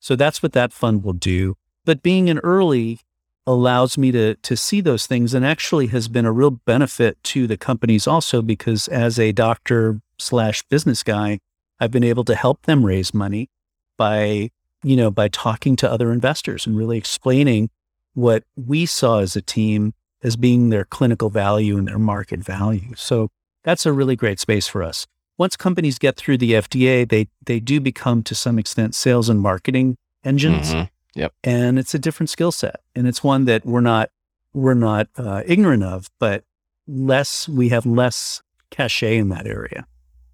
so 0.01 0.17
that's 0.17 0.43
what 0.43 0.53
that 0.53 0.73
fund 0.73 1.05
will 1.05 1.13
do. 1.13 1.57
But 1.85 2.03
being 2.03 2.31
an 2.31 2.39
early 2.39 3.01
allows 3.47 3.99
me 3.99 4.13
to, 4.13 4.35
to 4.37 4.57
see 4.57 4.81
those 4.81 5.07
things 5.07 5.35
and 5.35 5.45
actually 5.45 5.89
has 5.89 6.09
been 6.09 6.25
a 6.25 6.33
real 6.33 6.51
benefit 6.51 7.23
to 7.25 7.47
the 7.47 7.57
companies 7.57 8.07
also 8.07 8.41
because 8.41 8.89
as 8.89 9.19
a 9.19 9.33
doctor 9.33 10.01
slash 10.19 10.63
business 10.65 11.03
guy, 11.03 11.41
I've 11.81 11.91
been 11.91 12.05
able 12.05 12.25
to 12.25 12.35
help 12.35 12.63
them 12.63 12.87
raise 12.87 13.13
money 13.13 13.51
by, 13.99 14.51
you 14.83 14.97
know, 14.97 15.11
by 15.11 15.29
talking 15.29 15.77
to 15.77 15.91
other 15.91 16.13
investors 16.13 16.67
and 16.67 16.77
really 16.77 16.99
explaining 16.99 17.71
what 18.15 18.45
we 18.57 18.87
saw 18.87 19.19
as 19.19 19.37
a 19.37 19.43
team 19.43 19.95
as 20.23 20.37
being 20.37 20.71
their 20.71 20.85
clinical 20.85 21.31
value 21.31 21.77
and 21.77 21.89
their 21.89 21.99
market 21.99 22.41
value. 22.41 22.95
So 22.97 23.29
that's 23.65 23.87
a 23.87 23.93
really 23.93 24.17
great 24.17 24.39
space 24.39 24.69
for 24.69 24.83
us. 24.83 25.07
Once 25.39 25.57
companies 25.57 25.99
get 25.99 26.17
through 26.17 26.39
the 26.39 26.53
FDA, 26.53 27.09
they 27.09 27.29
they 27.45 27.59
do 27.59 27.81
become 27.81 28.23
to 28.25 28.35
some 28.35 28.59
extent 28.59 28.95
sales 28.95 29.29
and 29.29 29.41
marketing 29.41 29.97
engines. 30.25 30.73
Mm-hmm. 30.73 30.85
Yep. 31.15 31.33
And 31.45 31.79
it's 31.79 31.95
a 31.95 31.99
different 31.99 32.31
skill 32.31 32.53
set, 32.53 32.81
and 32.95 33.07
it's 33.07 33.25
one 33.25 33.45
that 33.47 33.67
we're 33.67 33.81
not 33.81 34.11
we're 34.53 34.75
not 34.75 35.09
uh, 35.17 35.43
ignorant 35.47 35.83
of, 35.83 36.11
but 36.19 36.45
less 36.87 37.49
we 37.49 37.71
have 37.71 37.87
less 37.87 38.43
cachet 38.71 39.17
in 39.17 39.29
that 39.31 39.47
area. 39.47 39.87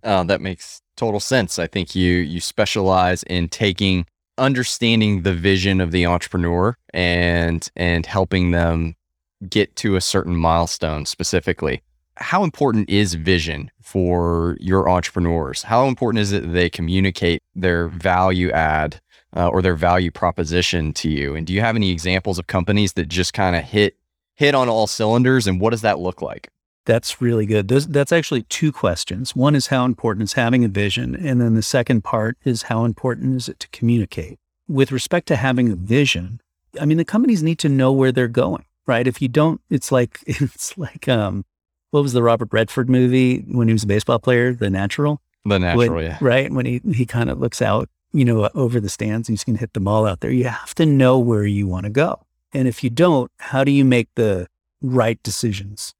Oh, 0.02 0.24
that 0.24 0.40
makes 0.40 0.82
total 0.96 1.20
sense. 1.20 1.58
I 1.58 1.66
think 1.66 1.94
you 1.94 2.14
you 2.14 2.40
specialize 2.40 3.22
in 3.24 3.48
taking 3.48 4.06
understanding 4.38 5.22
the 5.22 5.35
vision 5.35 5.81
of 5.81 5.90
the 5.90 6.07
entrepreneur 6.07 6.77
and 6.94 7.70
and 7.77 8.07
helping 8.07 8.53
them 8.53 8.94
get 9.48 9.77
to 9.77 9.96
a 9.96 10.01
certain 10.01 10.37
milestone 10.37 11.05
specifically 11.07 11.83
how 12.20 12.44
important 12.44 12.90
is 12.90 13.14
vision 13.14 13.70
for 13.81 14.57
your 14.61 14.88
entrepreneurs? 14.88 15.62
How 15.62 15.87
important 15.87 16.20
is 16.20 16.33
it 16.33 16.53
they 16.53 16.68
communicate 16.68 17.42
their 17.55 17.88
value 17.88 18.51
add 18.51 19.01
uh, 19.37 19.48
or 19.48 19.62
their 19.62 19.74
value 19.74 20.11
proposition 20.11 20.92
to 20.94 21.09
you? 21.09 21.35
And 21.35 21.46
do 21.46 21.53
you 21.53 21.61
have 21.61 21.77
any 21.77 21.90
examples 21.90 22.38
of 22.38 22.46
companies 22.46 22.94
that 22.94 23.09
just 23.09 23.33
kind 23.33 23.57
of 23.57 23.64
hit 23.64 23.96
hit 24.35 24.55
on 24.55 24.68
all 24.68 24.87
cylinders? 24.87 25.46
And 25.46 25.61
what 25.61 25.70
does 25.70 25.83
that 25.83 25.98
look 25.98 26.22
like? 26.22 26.48
That's 26.88 27.20
really 27.20 27.44
good. 27.44 27.68
There's, 27.68 27.87
that's 27.87 28.12
actually 28.12 28.44
two 28.44 28.72
questions. 28.72 29.37
One 29.37 29.55
is 29.55 29.66
how 29.66 29.85
important 29.85 30.22
is 30.22 30.33
having 30.33 30.64
a 30.64 30.68
vision, 30.68 31.14
and 31.14 31.38
then 31.38 31.55
the 31.55 31.61
second 31.61 32.03
part 32.03 32.38
is 32.44 32.62
how 32.62 32.87
important 32.87 33.37
is 33.37 33.46
it 33.46 33.61
to 33.61 33.68
communicate. 33.68 34.38
with 34.66 34.90
respect 34.90 35.29
to 35.29 35.37
having 35.37 35.70
a 35.70 35.77
vision, 35.77 36.40
I 36.81 36.87
mean, 36.87 36.96
the 36.96 37.05
companies 37.05 37.42
need 37.42 37.59
to 37.59 37.68
know 37.68 37.92
where 37.92 38.11
they're 38.11 38.27
going, 38.27 38.64
right? 38.87 39.07
If 39.07 39.20
you 39.20 39.29
don't, 39.29 39.61
it's 39.68 39.92
like, 39.92 40.20
it's 40.27 40.79
like, 40.79 41.07
um, 41.09 41.44
what 41.90 42.03
was 42.03 42.14
the 42.14 42.22
Robert 42.22 42.48
Redford 42.53 42.88
movie 42.88 43.40
when 43.40 43.68
he 43.68 43.74
was 43.74 43.85
a 43.85 43.87
baseball 43.87 44.18
player, 44.18 44.55
The 44.55 44.70
Natural? 44.70 45.20
The 45.44 45.59
Natural, 45.59 45.94
When- 45.94 46.05
yeah. 46.05 46.18
Right. 46.22 46.51
When 46.51 46.64
he, 46.64 46.81
he 46.94 47.05
kind 47.05 47.29
of 47.29 47.38
looks 47.38 47.61
out, 47.61 47.90
you 48.12 48.24
know, 48.24 48.48
over 48.55 48.81
the 48.81 48.88
stands 48.88 49.29
and 49.29 49.35
he's 49.35 49.44
going 49.44 49.57
to 49.57 49.61
hit 49.61 49.74
the 49.74 49.81
ball 49.81 50.07
out 50.07 50.20
there. 50.20 50.31
You 50.31 50.44
have 50.44 50.74
to 50.77 50.87
know 50.87 51.18
where 51.18 51.44
you 51.44 51.66
want 51.66 51.85
to 51.85 51.90
go. 51.90 52.24
And 52.55 52.66
if 52.66 52.83
you 52.83 52.88
don't, 52.88 53.31
how 53.38 53.62
do 53.64 53.70
you 53.72 53.85
make 53.85 54.09
the 54.14 54.46
right 54.81 55.22
decisions 55.22 55.94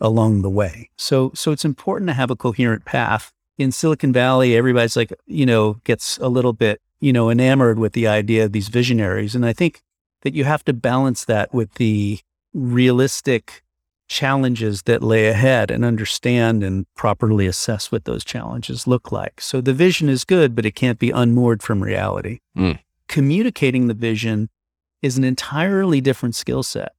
along 0.00 0.42
the 0.42 0.50
way? 0.50 0.90
So, 0.96 1.32
so 1.34 1.52
it's 1.52 1.64
important 1.64 2.08
to 2.08 2.14
have 2.14 2.30
a 2.30 2.36
coherent 2.36 2.84
path. 2.84 3.32
In 3.56 3.70
Silicon 3.70 4.12
Valley, 4.12 4.56
everybody's 4.56 4.96
like, 4.96 5.12
you 5.26 5.46
know, 5.46 5.74
gets 5.84 6.18
a 6.18 6.28
little 6.28 6.52
bit, 6.52 6.80
you 7.00 7.12
know, 7.12 7.30
enamored 7.30 7.78
with 7.78 7.92
the 7.92 8.08
idea 8.08 8.44
of 8.44 8.52
these 8.52 8.68
visionaries. 8.68 9.34
And 9.34 9.46
I 9.46 9.52
think 9.52 9.80
that 10.22 10.34
you 10.34 10.44
have 10.44 10.64
to 10.64 10.72
balance 10.72 11.24
that 11.26 11.54
with 11.54 11.74
the 11.74 12.18
realistic 12.52 13.62
challenges 14.08 14.82
that 14.82 15.02
lay 15.02 15.28
ahead 15.28 15.70
and 15.70 15.84
understand 15.84 16.62
and 16.62 16.86
properly 16.94 17.46
assess 17.46 17.90
what 17.90 18.04
those 18.04 18.24
challenges 18.24 18.86
look 18.86 19.10
like. 19.10 19.40
So 19.40 19.60
the 19.60 19.72
vision 19.72 20.08
is 20.08 20.24
good, 20.24 20.54
but 20.54 20.66
it 20.66 20.74
can't 20.74 20.98
be 20.98 21.10
unmoored 21.10 21.62
from 21.62 21.82
reality. 21.82 22.40
Mm. 22.56 22.80
Communicating 23.08 23.86
the 23.86 23.94
vision 23.94 24.50
is 25.02 25.16
an 25.16 25.24
entirely 25.24 26.00
different 26.00 26.34
skill 26.34 26.62
set. 26.62 26.92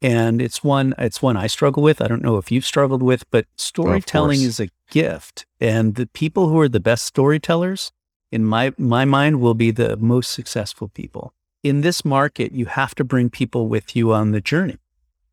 And 0.00 0.40
it's 0.40 0.62
one 0.62 0.94
it's 0.98 1.20
one 1.20 1.36
I 1.36 1.48
struggle 1.48 1.82
with. 1.82 2.00
I 2.00 2.08
don't 2.08 2.22
know 2.22 2.36
if 2.36 2.52
you've 2.52 2.64
struggled 2.64 3.02
with, 3.02 3.28
but 3.30 3.46
storytelling 3.56 4.42
is 4.42 4.60
a 4.60 4.68
gift. 4.90 5.44
And 5.60 5.96
the 5.96 6.06
people 6.06 6.48
who 6.48 6.60
are 6.60 6.68
the 6.68 6.80
best 6.80 7.04
storytellers 7.04 7.90
in 8.30 8.44
my 8.44 8.72
my 8.78 9.04
mind 9.04 9.40
will 9.40 9.54
be 9.54 9.70
the 9.70 9.96
most 9.96 10.30
successful 10.30 10.88
people. 10.88 11.32
In 11.64 11.80
this 11.80 12.04
market, 12.04 12.52
you 12.52 12.66
have 12.66 12.94
to 12.94 13.04
bring 13.04 13.30
people 13.30 13.66
with 13.66 13.96
you 13.96 14.12
on 14.12 14.30
the 14.30 14.40
journey 14.40 14.78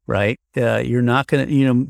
right? 0.08 0.40
Uh, 0.56 0.78
you're 0.78 1.02
not 1.02 1.28
going 1.28 1.48
to, 1.48 1.54
you 1.54 1.74
know, 1.74 1.88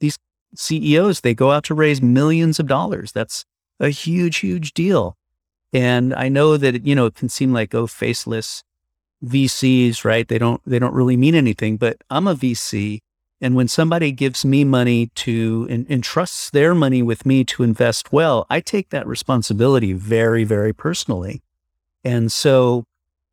these 0.00 0.18
CEOs, 0.54 1.20
they 1.20 1.34
go 1.34 1.50
out 1.50 1.64
to 1.64 1.74
raise 1.74 2.00
millions 2.00 2.58
of 2.58 2.66
dollars. 2.66 3.12
That's 3.12 3.44
a 3.80 3.88
huge, 3.88 4.38
huge 4.38 4.72
deal. 4.72 5.16
And 5.72 6.14
I 6.14 6.28
know 6.28 6.56
that, 6.56 6.86
you 6.86 6.94
know, 6.94 7.06
it 7.06 7.14
can 7.14 7.28
seem 7.28 7.52
like, 7.52 7.74
oh, 7.74 7.86
faceless 7.86 8.62
VCs, 9.24 10.04
right? 10.04 10.26
They 10.26 10.38
don't, 10.38 10.60
they 10.66 10.78
don't 10.78 10.94
really 10.94 11.16
mean 11.16 11.34
anything, 11.34 11.76
but 11.76 11.98
I'm 12.10 12.26
a 12.26 12.34
VC. 12.34 13.00
And 13.40 13.54
when 13.54 13.68
somebody 13.68 14.10
gives 14.10 14.44
me 14.44 14.64
money 14.64 15.10
to 15.16 15.66
and 15.70 15.86
entrusts 15.88 16.50
their 16.50 16.74
money 16.74 17.02
with 17.02 17.24
me 17.24 17.44
to 17.44 17.62
invest 17.62 18.12
well, 18.12 18.46
I 18.50 18.60
take 18.60 18.90
that 18.90 19.06
responsibility 19.06 19.92
very, 19.92 20.44
very 20.44 20.72
personally. 20.72 21.42
And 22.04 22.32
so 22.32 22.84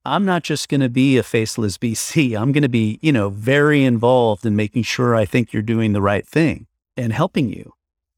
I'm 0.06 0.26
not 0.26 0.44
just 0.44 0.70
going 0.70 0.82
to 0.82 0.90
be 0.90 1.18
a 1.18 1.24
faceless 1.24 1.78
VC. 1.78 2.38
I'm 2.40 2.52
going 2.52 2.64
to 2.64 2.70
be, 2.70 3.00
you 3.02 3.12
know, 3.12 3.30
very 3.30 3.84
involved 3.84 4.46
in 4.46 4.56
making 4.56 4.84
sure 4.84 5.16
I 5.16 5.26
think 5.26 5.52
you're 5.52 5.64
doing 5.64 5.94
the 5.94 6.02
right 6.02 6.28
thing 6.28 6.68
and 6.96 7.12
helping 7.12 7.50
you. 7.50 7.74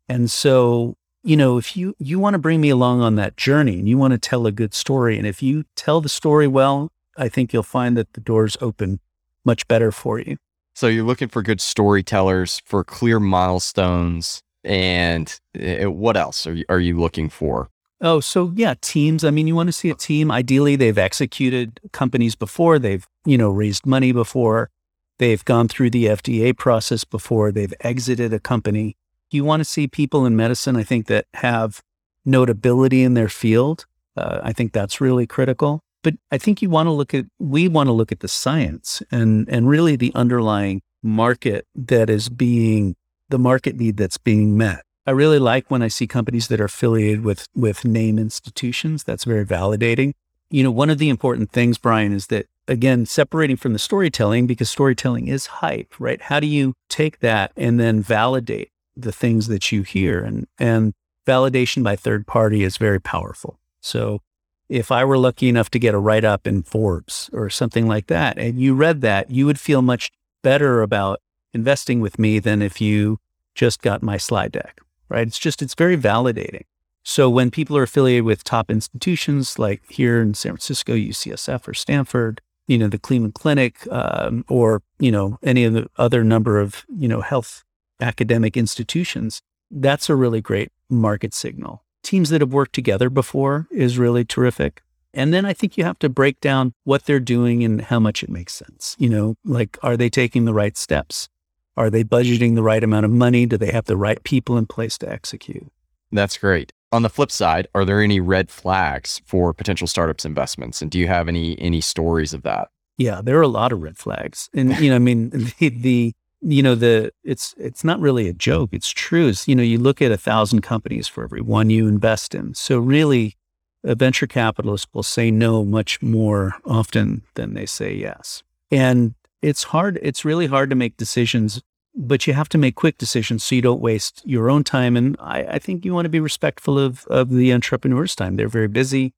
And 0.10 0.30
so, 0.30 0.96
you 1.24 1.36
know, 1.36 1.58
if 1.58 1.76
you 1.76 1.96
you 2.00 2.20
want 2.20 2.34
to 2.36 2.40
bring 2.40 2.62
me 2.62 2.70
along 2.70 3.02
on 3.02 3.16
that 3.16 3.38
journey 3.38 3.80
and 3.80 3.90
you 3.90 3.98
want 3.98 4.12
to 4.12 4.18
tell 4.18 4.46
a 4.46 4.52
good 4.52 4.74
story 4.74 5.18
and 5.18 5.28
if 5.28 5.42
you 5.42 5.66
tell 5.76 6.00
the 6.02 6.10
story 6.10 6.48
well, 6.48 6.92
I 7.18 7.30
think 7.30 7.54
you'll 7.54 7.64
find 7.64 7.98
that 7.98 8.14
the 8.14 8.22
doors 8.22 8.58
open 8.62 9.00
much 9.44 9.68
better 9.68 9.92
for 9.92 10.20
you. 10.20 10.38
So 10.76 10.88
you're 10.88 11.06
looking 11.06 11.28
for 11.28 11.42
good 11.42 11.60
storytellers 11.60 12.62
for 12.66 12.84
clear 12.84 13.20
milestones. 13.20 14.44
And 14.64 15.40
uh, 15.60 15.90
what 15.90 16.18
else 16.18 16.46
are 16.46 16.54
you, 16.54 16.66
are 16.70 16.80
you 16.80 17.00
looking 17.00 17.30
for? 17.30 17.70
Oh, 18.00 18.20
so 18.20 18.52
yeah, 18.56 18.76
teams. 18.82 19.24
I 19.24 19.32
mean, 19.32 19.48
you 19.48 19.56
want 19.56 19.68
to 19.68 19.74
see 19.74 19.90
a 19.90 19.96
team. 19.96 20.30
Ideally, 20.30 20.76
they've 20.76 20.98
executed 20.98 21.80
companies 21.94 22.36
before. 22.36 22.78
They've, 22.78 23.08
you 23.26 23.38
know, 23.38 23.50
raised 23.50 23.86
money 23.86 24.12
before. 24.12 24.70
They've 25.18 25.44
gone 25.44 25.68
through 25.68 25.90
the 25.90 26.06
FDA 26.06 26.56
process 26.56 27.04
before. 27.04 27.52
They've 27.52 27.74
exited 27.80 28.34
a 28.34 28.40
company. 28.40 28.98
You 29.32 29.44
want 29.44 29.62
to 29.62 29.66
see 29.66 29.88
people 29.88 30.26
in 30.26 30.36
medicine, 30.36 30.76
I 30.76 30.84
think, 30.84 31.08
that 31.08 31.26
have 31.34 31.82
notability 32.24 33.04
in 33.04 33.16
their 33.16 33.30
field. 33.30 33.88
Uh, 34.16 34.42
I 34.44 34.54
think 34.54 34.74
that's 34.74 35.02
really 35.02 35.26
critical. 35.26 35.84
But 36.04 36.16
I 36.32 36.38
think 36.38 36.62
you 36.62 36.70
want 36.70 36.88
to 36.88 36.92
look 36.92 37.14
at, 37.14 37.26
we 37.40 37.68
want 37.68 37.88
to 37.88 37.94
look 37.94 38.12
at 38.12 38.20
the 38.20 38.28
science 38.28 39.02
and, 39.12 39.48
and 39.50 39.68
really 39.68 39.96
the 39.96 40.12
underlying 40.16 40.82
market 41.04 41.66
that 41.76 42.10
is 42.10 42.30
being, 42.30 42.96
the 43.30 43.40
market 43.40 43.76
need 43.78 43.98
that's 43.98 44.18
being 44.18 44.58
met. 44.58 44.84
I 45.08 45.12
really 45.12 45.40
like 45.40 45.72
when 45.72 45.82
I 45.82 45.88
see 45.88 46.06
companies 46.06 46.50
that 46.50 46.60
are 46.60 46.66
affiliated 46.66 47.24
with 47.24 47.48
with 47.56 47.86
name 47.86 48.20
institutions. 48.20 49.06
That's 49.06 49.24
very 49.24 49.46
validating. 49.46 50.12
You 50.50 50.64
know, 50.64 50.72
one 50.72 50.90
of 50.90 50.98
the 50.98 51.08
important 51.08 51.52
things, 51.52 51.78
Bryan, 51.78 52.12
is 52.12 52.28
that 52.28 52.48
again, 52.68 53.06
separating 53.06 53.56
from 53.56 53.72
the 53.72 53.80
storytelling 53.80 54.48
because 54.48 54.70
storytelling 54.70 55.30
is 55.30 55.46
hype, 55.46 55.94
right? 55.98 56.22
How 56.22 56.42
do 56.42 56.48
you 56.48 56.74
take 56.90 57.20
that 57.20 57.54
and 57.56 57.80
then 57.80 58.02
validate 58.02 58.70
the 58.98 59.14
things 59.14 59.48
that 59.48 59.72
you 59.72 59.84
hear? 59.84 60.22
And 60.22 60.46
and 60.60 60.94
validation 61.26 61.84
by 61.84 61.96
third 61.96 62.28
party 62.28 62.64
is 62.64 62.76
very 62.76 63.00
powerful. 63.00 63.60
So 63.80 64.20
if 64.70 64.92
I 64.92 65.06
were 65.06 65.18
lucky 65.18 65.50
enough 65.50 65.70
to 65.72 65.80
get 65.80 65.94
a 65.94 66.00
write 66.00 66.26
up 66.26 66.46
in 66.46 66.64
Forbes 66.64 67.30
or 67.34 67.50
something 67.50 67.88
like 67.88 68.08
that, 68.08 68.38
and 68.38 68.60
you 68.60 68.76
read 68.76 69.02
that, 69.02 69.32
you 69.32 69.46
would 69.46 69.60
feel 69.60 69.82
much 69.82 70.12
better 70.44 70.82
about 70.82 71.22
investing 71.54 72.00
with 72.00 72.20
me 72.20 72.40
than 72.40 72.62
if 72.62 72.82
you 72.82 73.20
just 73.56 73.82
got 73.82 74.04
my 74.04 74.18
slide 74.18 74.52
deck 74.52 74.82
right? 75.10 75.28
It's 75.28 75.40
just, 75.40 75.62
it's 75.62 75.76
very 75.76 75.98
validating. 75.98 76.64
So 77.04 77.30
when 77.30 77.52
people 77.52 77.78
are 77.78 77.84
affiliated 77.84 78.26
with 78.26 78.44
top 78.44 78.70
institutions 78.70 79.58
like 79.58 79.82
here 79.90 80.22
in 80.22 80.34
San 80.34 80.54
Francisco, 80.54 80.94
UCSF 80.94 81.68
or 81.68 81.74
Stanford, 81.74 82.42
you 82.68 82.78
know, 82.78 82.88
the 82.88 83.00
Cleveland 83.00 83.34
Clinic, 83.34 83.88
um, 83.90 84.44
or, 84.50 84.82
you 85.00 85.12
know, 85.12 85.40
any 85.42 85.64
of 85.64 85.74
the 85.74 85.88
other 85.98 86.24
number 86.24 86.60
of, 86.60 86.86
you 86.94 87.08
know, 87.08 87.22
health 87.22 87.64
academic 88.02 88.58
institutions, 88.58 89.42
that's 89.72 90.10
a 90.10 90.16
really 90.16 90.42
great 90.42 90.72
market 90.90 91.34
signal. 91.34 91.84
Teams 92.08 92.30
that 92.30 92.40
have 92.40 92.54
worked 92.54 92.72
together 92.72 93.10
before 93.10 93.68
is 93.70 93.98
really 93.98 94.24
terrific. 94.24 94.82
And 95.14 95.34
then 95.34 95.44
I 95.44 95.52
think 95.52 95.78
you 95.78 95.84
have 95.84 96.00
to 96.00 96.08
break 96.08 96.40
down 96.40 96.74
what 96.86 97.04
they're 97.04 97.20
doing 97.20 97.66
and 97.66 97.82
how 97.82 98.00
much 98.00 98.24
it 98.24 98.30
makes 98.30 98.54
sense. 98.54 98.96
You 98.98 99.10
know, 99.10 99.36
like, 99.44 99.78
are 99.84 99.98
they 99.98 100.10
taking 100.10 100.46
the 100.46 100.54
right 100.54 100.78
steps? 100.78 101.28
Are 101.76 101.90
they 101.90 102.06
budgeting 102.06 102.56
the 102.56 102.64
right 102.64 102.82
amount 102.82 103.04
of 103.04 103.12
money? 103.12 103.46
Do 103.46 103.58
they 103.58 103.74
have 103.74 103.88
the 103.88 103.98
right 103.98 104.24
people 104.24 104.58
in 104.58 104.68
place 104.68 104.98
to 105.00 105.12
execute? 105.12 105.70
That's 106.10 106.38
great. 106.38 106.72
On 106.94 107.02
the 107.02 107.10
flip 107.10 107.30
side, 107.30 107.68
are 107.76 107.84
there 107.84 108.02
any 108.02 108.22
red 108.22 108.50
flags 108.50 109.22
for 109.26 109.54
potential 109.54 109.86
startups 109.86 110.24
investments? 110.24 110.82
And 110.82 110.90
do 110.90 110.98
you 110.98 111.08
have 111.08 111.28
any 111.28 111.60
any 111.60 111.82
stories 111.82 112.34
of 112.34 112.44
that? 112.44 112.70
Yeah, 112.98 113.20
there 113.22 113.38
are 113.38 113.42
a 113.42 113.50
lot 113.50 113.74
of 113.74 113.82
red 113.82 113.98
flags. 113.98 114.50
And 114.54 114.80
you 114.80 114.92
know, 114.92 114.96
I 114.96 115.00
mean, 115.00 115.30
the, 115.60 115.68
the 115.68 116.14
you 116.42 116.62
know, 116.62 116.76
the 116.76 117.12
it's 117.24 117.56
it's 117.58 117.84
not 117.84 118.00
really 118.00 118.28
a 118.28 118.34
joke. 118.34 118.70
It's 118.72 118.90
true. 118.90 119.28
It's, 119.28 119.48
you 119.48 119.56
know, 119.56 119.64
you 119.64 119.80
look 119.80 120.02
at 120.02 120.12
a 120.12 120.18
thousand 120.18 120.62
companies 120.62 121.08
for 121.08 121.24
every 121.24 121.42
one 121.42 121.70
you 121.70 121.88
invest 121.88 122.36
in. 122.36 122.54
So 122.54 122.80
really, 122.80 123.36
a 123.84 123.96
venture 123.96 124.28
capitalist 124.28 124.88
will 124.94 125.04
say 125.04 125.32
no 125.32 125.64
much 125.64 126.02
more 126.02 126.54
often 126.66 127.24
than 127.36 127.54
they 127.54 127.66
say 127.66 127.94
yes. 127.94 128.44
And 128.70 129.16
it's 129.42 129.64
hard. 129.64 130.00
It's 130.02 130.26
really 130.26 130.48
hard 130.48 130.70
to 130.70 130.76
make 130.76 130.98
decisions, 130.98 131.62
but 131.96 132.28
you 132.28 132.34
have 132.34 132.50
to 132.50 132.58
make 132.58 132.76
quick 132.76 132.98
decisions 132.98 133.44
so 133.44 133.56
you 133.56 133.62
don't 133.62 133.82
waste 133.82 134.22
your 134.26 134.50
own 134.50 134.64
time. 134.64 134.98
And 134.98 135.16
I, 135.20 135.44
I 135.44 135.60
think 135.60 135.86
you 135.86 135.94
want 135.94 136.06
to 136.06 136.10
be 136.10 136.20
respectful 136.20 136.78
of, 136.78 137.06
of 137.08 137.30
the 137.30 137.54
entrepreneur's 137.54 138.16
time. 138.16 138.36
They're 138.36 138.48
very 138.48 138.68
busy. 138.68 139.14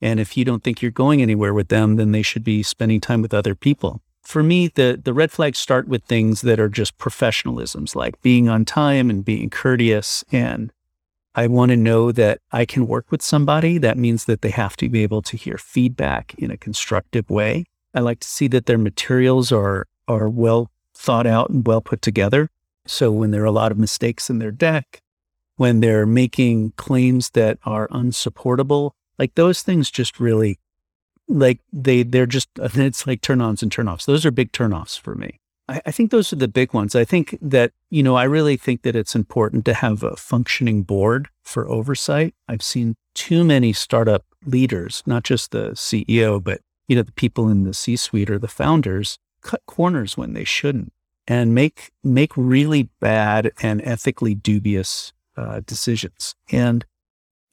And 0.00 0.20
if 0.20 0.36
you 0.36 0.44
don't 0.44 0.62
think 0.62 0.82
you're 0.82 0.90
going 0.90 1.22
anywhere 1.22 1.54
with 1.54 1.68
them, 1.68 1.96
then 1.96 2.12
they 2.12 2.22
should 2.22 2.44
be 2.44 2.62
spending 2.62 3.00
time 3.00 3.22
with 3.22 3.34
other 3.34 3.54
people. 3.54 4.00
For 4.24 4.42
me, 4.42 4.68
the, 4.68 5.00
the 5.02 5.12
red 5.12 5.30
flags 5.30 5.58
start 5.58 5.86
with 5.86 6.04
things 6.04 6.40
that 6.40 6.58
are 6.58 6.68
just 6.68 6.98
professionalisms, 6.98 7.94
like 7.94 8.20
being 8.22 8.48
on 8.48 8.64
time 8.64 9.10
and 9.10 9.24
being 9.24 9.50
courteous. 9.50 10.24
And 10.32 10.72
I 11.34 11.46
want 11.46 11.70
to 11.70 11.76
know 11.76 12.10
that 12.12 12.40
I 12.50 12.64
can 12.64 12.86
work 12.86 13.10
with 13.10 13.20
somebody. 13.20 13.76
That 13.78 13.98
means 13.98 14.24
that 14.24 14.40
they 14.40 14.50
have 14.50 14.76
to 14.78 14.88
be 14.88 15.02
able 15.02 15.20
to 15.22 15.36
hear 15.36 15.58
feedback 15.58 16.34
in 16.38 16.50
a 16.50 16.56
constructive 16.56 17.28
way. 17.28 17.66
I 17.94 18.00
like 18.00 18.20
to 18.20 18.28
see 18.28 18.48
that 18.48 18.66
their 18.66 18.78
materials 18.78 19.52
are 19.52 19.86
are 20.06 20.28
well 20.28 20.70
thought 20.94 21.26
out 21.26 21.50
and 21.50 21.66
well 21.66 21.80
put 21.80 22.02
together. 22.02 22.50
So 22.86 23.10
when 23.10 23.30
there 23.30 23.42
are 23.42 23.46
a 23.46 23.50
lot 23.52 23.72
of 23.72 23.78
mistakes 23.78 24.28
in 24.28 24.38
their 24.38 24.50
deck, 24.50 25.00
when 25.56 25.80
they're 25.80 26.06
making 26.06 26.72
claims 26.72 27.30
that 27.30 27.58
are 27.64 27.88
unsupportable, 27.90 28.94
like 29.18 29.34
those 29.34 29.62
things 29.62 29.90
just 29.90 30.20
really 30.20 30.58
like 31.28 31.60
they 31.72 32.02
they're 32.02 32.26
just 32.26 32.48
it's 32.58 33.06
like 33.06 33.20
turn 33.20 33.40
ons 33.40 33.62
and 33.62 33.72
turn 33.72 33.88
offs. 33.88 34.06
Those 34.06 34.26
are 34.26 34.30
big 34.30 34.52
turn 34.52 34.72
offs 34.72 34.96
for 34.96 35.14
me. 35.14 35.40
I, 35.68 35.80
I 35.86 35.90
think 35.90 36.10
those 36.10 36.32
are 36.32 36.36
the 36.36 36.48
big 36.48 36.74
ones. 36.74 36.94
I 36.94 37.04
think 37.04 37.38
that, 37.40 37.72
you 37.90 38.02
know, 38.02 38.16
I 38.16 38.24
really 38.24 38.56
think 38.56 38.82
that 38.82 38.96
it's 38.96 39.14
important 39.14 39.64
to 39.66 39.74
have 39.74 40.02
a 40.02 40.16
functioning 40.16 40.82
board 40.82 41.28
for 41.42 41.68
oversight. 41.68 42.34
I've 42.48 42.62
seen 42.62 42.96
too 43.14 43.44
many 43.44 43.72
startup 43.72 44.24
leaders, 44.44 45.02
not 45.06 45.24
just 45.24 45.50
the 45.50 45.70
CEO, 45.70 46.42
but 46.42 46.60
you 46.88 46.96
know, 46.96 47.02
the 47.02 47.12
people 47.12 47.48
in 47.48 47.64
the 47.64 47.74
C 47.74 47.96
suite 47.96 48.30
or 48.30 48.38
the 48.38 48.48
founders 48.48 49.18
cut 49.40 49.62
corners 49.66 50.16
when 50.16 50.34
they 50.34 50.44
shouldn't 50.44 50.92
and 51.26 51.54
make 51.54 51.90
make 52.02 52.32
really 52.36 52.90
bad 53.00 53.52
and 53.62 53.80
ethically 53.82 54.34
dubious 54.34 55.12
uh, 55.36 55.60
decisions. 55.66 56.34
And 56.50 56.84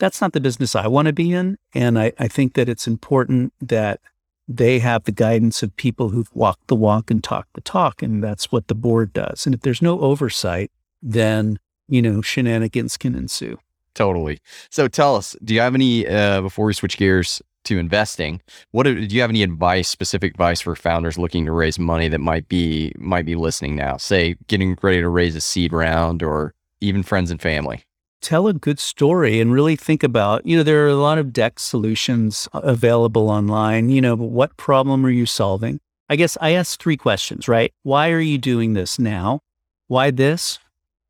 that's 0.02 0.20
not 0.20 0.34
the 0.34 0.42
business 0.42 0.76
I 0.76 0.88
want 0.88 1.06
to 1.06 1.14
be 1.14 1.32
in. 1.32 1.60
And 1.76 2.00
I, 2.00 2.12
I 2.18 2.28
think 2.28 2.56
that 2.56 2.68
it's 2.68 2.88
important 2.88 3.54
that 3.62 4.00
they 4.48 4.80
have 4.80 5.04
the 5.04 5.12
guidance 5.12 5.62
of 5.62 5.76
people 5.76 6.10
who've 6.10 6.34
walked 6.34 6.68
the 6.68 6.76
walk 6.76 7.12
and 7.12 7.24
talked 7.24 7.54
the 7.54 7.62
talk. 7.62 8.02
And 8.02 8.24
that's 8.24 8.52
what 8.52 8.68
the 8.68 8.74
board 8.74 9.14
does. 9.14 9.46
And 9.46 9.54
if 9.54 9.62
there's 9.62 9.82
no 9.82 10.00
oversight, 10.00 10.72
then, 11.04 11.60
you 11.88 12.02
know, 12.02 12.24
shenanigans 12.24 12.98
can 12.98 13.14
ensue. 13.14 13.60
Totally. 13.94 14.40
So 14.72 14.88
tell 14.88 15.16
us, 15.16 15.36
do 15.44 15.54
you 15.54 15.62
have 15.62 15.76
any, 15.76 16.08
uh, 16.08 16.42
before 16.42 16.66
we 16.66 16.74
switch 16.74 16.98
gears 16.98 17.40
to 17.66 17.78
investing, 17.78 18.42
what 18.72 18.84
do, 18.84 19.08
do 19.08 19.16
you 19.16 19.22
have 19.22 19.30
any 19.30 19.44
advice, 19.44 19.88
specific 19.88 20.32
advice 20.32 20.62
for 20.62 20.76
founders 20.76 21.20
looking 21.20 21.46
to 21.46 21.52
raise 21.52 21.78
money 21.78 22.08
that 22.08 22.22
might 22.22 22.48
be, 22.50 22.92
might 22.98 23.26
be 23.26 23.36
listening 23.36 23.76
now, 23.76 23.98
say 23.98 24.36
getting 24.48 24.76
ready 24.82 25.00
to 25.00 25.10
raise 25.10 25.36
a 25.36 25.42
seed 25.42 25.72
round 25.72 26.24
or 26.24 26.56
even 26.80 27.04
friends 27.04 27.30
and 27.30 27.40
family? 27.40 27.84
Tell 28.22 28.48
a 28.48 28.54
good 28.54 28.80
story 28.80 29.40
and 29.40 29.52
really 29.52 29.76
think 29.76 30.04
about, 30.04 30.46
you 30.46 30.56
know, 30.56 30.64
there 30.64 30.86
are 30.86 30.90
a 30.90 30.96
lot 30.96 31.18
of 31.18 31.34
deck 31.34 31.60
solutions 31.60 32.48
available 32.54 33.30
online. 33.30 33.90
You 33.90 34.02
know, 34.02 34.16
what 34.16 34.58
problem 34.58 35.06
are 35.06 35.10
you 35.10 35.26
solving? 35.26 35.80
I 36.10 36.16
guess 36.16 36.38
I 36.42 36.52
ask 36.52 36.80
three 36.80 36.98
questions, 36.98 37.48
right? 37.48 37.74
Why 37.84 38.12
are 38.12 38.20
you 38.20 38.38
doing 38.38 38.74
this 38.74 39.00
now? 39.00 39.42
Why 39.88 40.12
this? 40.12 40.60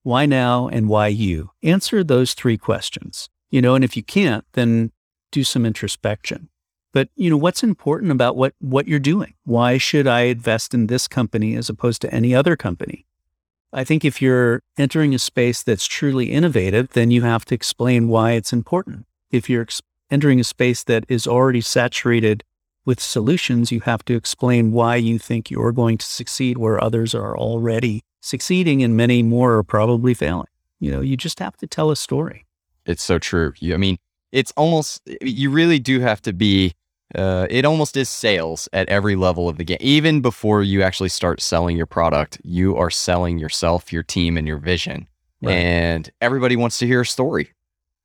Why 0.03 0.25
now? 0.25 0.67
And 0.67 0.87
why 0.87 1.07
you? 1.07 1.51
Answer 1.63 2.03
those 2.03 2.33
three 2.33 2.57
questions, 2.57 3.29
you 3.49 3.61
know, 3.61 3.75
and 3.75 3.83
if 3.83 3.97
you 3.97 4.03
can't, 4.03 4.45
then 4.53 4.91
do 5.31 5.43
some 5.43 5.65
introspection. 5.65 6.49
But, 6.93 7.09
you 7.15 7.29
know, 7.29 7.37
what's 7.37 7.63
important 7.63 8.11
about 8.11 8.35
what, 8.35 8.53
what 8.59 8.87
you're 8.87 8.99
doing? 8.99 9.33
Why 9.45 9.77
should 9.77 10.07
I 10.07 10.21
invest 10.21 10.73
in 10.73 10.87
this 10.87 11.07
company 11.07 11.55
as 11.55 11.69
opposed 11.69 12.01
to 12.01 12.13
any 12.13 12.35
other 12.35 12.55
company? 12.55 13.05
I 13.73 13.83
think 13.83 14.03
if 14.03 14.21
you're 14.21 14.61
entering 14.77 15.15
a 15.15 15.19
space 15.19 15.63
that's 15.63 15.85
truly 15.85 16.31
innovative, 16.31 16.89
then 16.89 17.09
you 17.09 17.21
have 17.21 17.45
to 17.45 17.55
explain 17.55 18.09
why 18.09 18.31
it's 18.31 18.51
important. 18.51 19.05
If 19.31 19.49
you're 19.49 19.61
ex- 19.61 19.81
entering 20.09 20.39
a 20.41 20.43
space 20.43 20.83
that 20.83 21.05
is 21.07 21.25
already 21.25 21.61
saturated 21.61 22.43
with 22.83 22.99
solutions, 22.99 23.71
you 23.71 23.79
have 23.81 24.03
to 24.05 24.15
explain 24.15 24.73
why 24.73 24.97
you 24.97 25.17
think 25.17 25.49
you're 25.49 25.71
going 25.71 25.97
to 25.99 26.05
succeed 26.05 26.57
where 26.57 26.83
others 26.83 27.15
are 27.15 27.37
already 27.37 28.01
succeeding 28.19 28.83
and 28.83 28.97
many 28.97 29.23
more 29.23 29.53
are 29.53 29.63
probably 29.63 30.13
failing. 30.13 30.47
You 30.79 30.91
know, 30.91 31.01
you 31.01 31.15
just 31.15 31.39
have 31.39 31.55
to 31.57 31.67
tell 31.67 31.91
a 31.91 31.95
story. 31.95 32.45
It's 32.85 33.03
so 33.03 33.19
true. 33.19 33.53
You, 33.59 33.73
I 33.73 33.77
mean, 33.77 33.97
it's 34.31 34.51
almost, 34.57 35.01
you 35.21 35.49
really 35.49 35.79
do 35.79 35.99
have 36.01 36.21
to 36.23 36.33
be 36.33 36.73
uh, 37.15 37.47
it 37.49 37.65
almost 37.65 37.97
is 37.97 38.09
sales 38.09 38.69
at 38.73 38.87
every 38.89 39.15
level 39.15 39.49
of 39.49 39.57
the 39.57 39.63
game. 39.63 39.77
Even 39.81 40.21
before 40.21 40.63
you 40.63 40.81
actually 40.81 41.09
start 41.09 41.41
selling 41.41 41.75
your 41.75 41.85
product, 41.85 42.39
you 42.43 42.77
are 42.77 42.89
selling 42.89 43.37
yourself, 43.37 43.91
your 43.91 44.03
team, 44.03 44.37
and 44.37 44.47
your 44.47 44.57
vision. 44.57 45.07
Right. 45.41 45.53
And 45.53 46.11
everybody 46.21 46.55
wants 46.55 46.77
to 46.79 46.87
hear 46.87 47.01
a 47.01 47.05
story. 47.05 47.51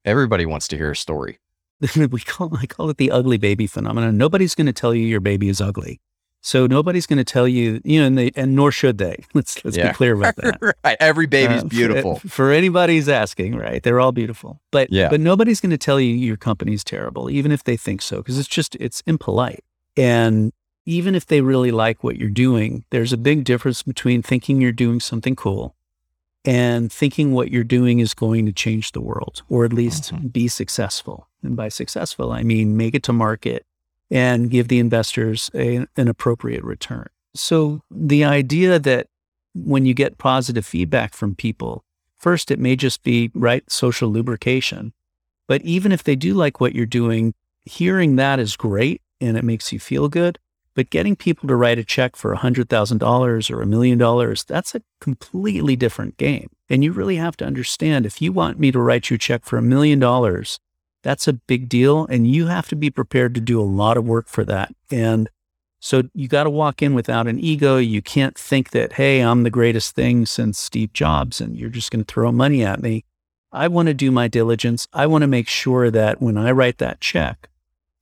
Everybody 0.05 0.47
wants 0.47 0.69
to 0.69 0.77
hear 0.77 0.93
a 0.93 0.97
story. 0.97 1.39
we 1.97 2.21
call 2.21 2.57
I 2.57 2.67
call 2.67 2.89
it 2.91 2.97
the 2.97 3.11
ugly 3.11 3.37
baby 3.39 3.67
phenomenon. 3.67 4.17
Nobody's 4.17 4.55
going 4.55 4.67
to 4.67 4.73
tell 4.73 4.95
you 4.95 5.07
your 5.07 5.21
baby 5.21 5.49
is 5.49 5.61
ugly. 5.61 6.01
So 6.43 6.67
nobody's 6.67 7.07
going 7.07 7.19
to 7.19 7.25
tell 7.25 7.49
you, 7.49 7.81
you 7.85 8.01
know, 8.01 8.07
and, 8.07 8.17
they, 8.17 8.31
and 8.37 8.55
nor 8.55 8.71
should 8.71 8.99
they. 8.99 9.25
Let's 9.35 9.65
let's 9.65 9.77
yeah. 9.77 9.89
be 9.89 9.95
clear 9.95 10.15
about 10.15 10.37
that. 10.37 10.59
right. 10.85 10.97
Every 11.01 11.27
baby's 11.27 11.65
uh, 11.65 11.67
beautiful. 11.67 12.17
For, 12.21 12.29
for 12.29 12.53
anybody 12.53 12.97
who's 12.97 13.09
asking, 13.09 13.57
right? 13.57 13.83
They're 13.83 13.99
all 13.99 14.13
beautiful. 14.13 14.61
But 14.71 14.93
yeah. 14.93 15.09
but 15.09 15.21
nobody's 15.21 15.61
going 15.61 15.71
to 15.71 15.79
tell 15.79 15.99
you 15.99 16.15
your 16.15 16.37
company's 16.37 16.85
terrible, 16.85 17.29
even 17.31 17.51
if 17.51 17.65
they 17.65 17.77
think 17.77 18.01
so, 18.01 18.19
because 18.19 18.39
it's 18.39 18.49
just 18.49 18.77
it's 18.77 19.03
impolite. 19.07 19.65
And 19.97 20.53
even 20.85 21.15
if 21.17 21.27
they 21.27 21.41
really 21.41 21.73
like 21.73 22.05
what 22.05 22.17
you're 22.17 22.31
doing, 22.31 22.85
there's 22.91 23.13
a 23.13 23.17
big 23.17 23.43
difference 23.43 23.83
between 23.83 24.23
thinking 24.23 24.61
you're 24.61 24.73
doing 24.73 25.01
something 25.01 25.35
cool 25.35 25.75
and 26.45 26.93
thinking 26.93 27.33
what 27.33 27.51
you're 27.51 27.65
doing 27.65 27.99
is 27.99 28.15
going 28.15 28.47
to 28.47 28.53
change 28.53 28.93
the 28.93 29.01
world 29.01 29.43
or 29.49 29.65
at 29.65 29.73
least 29.73 30.15
mm-hmm. 30.15 30.29
be 30.29 30.47
successful. 30.47 31.29
And 31.43 31.57
by 31.57 31.69
successful, 31.69 32.33
I 32.33 32.45
mean 32.45 32.77
make 32.77 32.95
it 32.95 33.03
to 33.05 33.13
market 33.13 33.67
and 34.11 34.51
give 34.51 34.69
the 34.69 34.79
investors 34.79 35.51
a, 35.55 35.87
an 35.97 36.09
appropriate 36.09 36.65
return. 36.65 37.07
So 37.35 37.83
the 37.91 38.25
idea 38.25 38.79
that 38.79 39.09
when 39.55 39.87
you 39.87 39.95
get 39.95 40.19
positive 40.19 40.67
feedback 40.67 41.15
from 41.15 41.35
people, 41.35 41.85
first, 42.19 42.51
it 42.51 42.59
may 42.59 42.77
just 42.77 43.03
be 43.03 43.31
right 43.35 43.69
social 43.71 44.09
lubrication. 44.09 44.93
But 45.49 45.63
even 45.63 45.93
if 45.93 46.03
they 46.03 46.17
do 46.17 46.35
like 46.35 46.61
what 46.61 46.75
you're 46.75 46.87
doing, 46.87 47.35
hearing 47.65 48.17
that 48.17 48.39
is 48.39 48.57
great 48.57 49.03
and 49.21 49.37
it 49.37 49.45
makes 49.45 49.73
you 49.73 49.81
feel 49.81 50.09
good. 50.09 50.39
But 50.75 50.91
getting 50.91 51.17
people 51.17 51.49
to 51.49 51.57
write 51.57 51.79
a 51.79 51.85
check 51.85 52.17
for 52.17 52.37
$100,000 52.37 53.51
or 53.51 53.63
a 53.63 53.67
million 53.67 53.97
dollars, 53.97 54.45
that's 54.45 54.75
a 54.75 54.83
completely 55.01 55.75
different 55.75 56.19
game. 56.19 56.51
And 56.69 56.85
you 56.85 56.93
really 56.93 57.17
have 57.17 57.37
to 57.39 57.47
understand 57.47 58.05
if 58.05 58.21
you 58.21 58.31
want 58.31 58.59
me 58.59 58.71
to 58.73 58.79
write 58.79 59.09
you 59.09 59.15
a 59.15 59.19
check 59.19 59.47
for 59.47 59.57
a 59.57 59.63
million 59.63 59.99
dollars, 59.99 60.59
that's 61.07 61.29
a 61.29 61.35
big 61.35 61.69
deal. 61.69 62.05
And 62.07 62.27
you 62.27 62.49
have 62.49 62.69
to 62.69 62.75
be 62.75 62.91
prepared 62.91 63.33
to 63.37 63.41
do 63.41 63.61
a 63.61 63.63
lot 63.63 63.97
of 63.97 64.05
work 64.05 64.27
for 64.27 64.43
that. 64.43 64.75
And 64.91 65.31
so 65.79 66.03
you 66.15 66.27
got 66.27 66.45
to 66.45 66.51
walk 66.51 66.83
in 66.83 66.95
without 66.95 67.29
an 67.29 67.39
ego. 67.39 67.77
You 67.77 68.03
can't 68.03 68.37
think 68.37 68.71
that, 68.71 68.95
hey, 68.95 69.21
I'm 69.21 69.45
the 69.45 69.51
greatest 69.51 69.95
thing 69.95 70.27
since 70.27 70.59
Steve 70.59 70.93
Jobs 70.93 71.41
and 71.41 71.57
you're 71.57 71.71
just 71.71 71.93
going 71.93 72.05
to 72.05 72.13
throw 72.13 72.33
money 72.33 72.65
at 72.65 72.83
me. 72.83 73.05
I 73.53 73.69
want 73.69 73.87
to 73.87 73.95
do 73.95 74.11
my 74.11 74.27
diligence. 74.27 74.89
I 74.93 75.07
want 75.07 75.23
to 75.23 75.29
make 75.29 75.47
sure 75.47 75.93
that 75.93 76.21
when 76.21 76.37
I 76.37 76.51
write 76.51 76.79
that 76.79 77.01
check, 77.01 77.51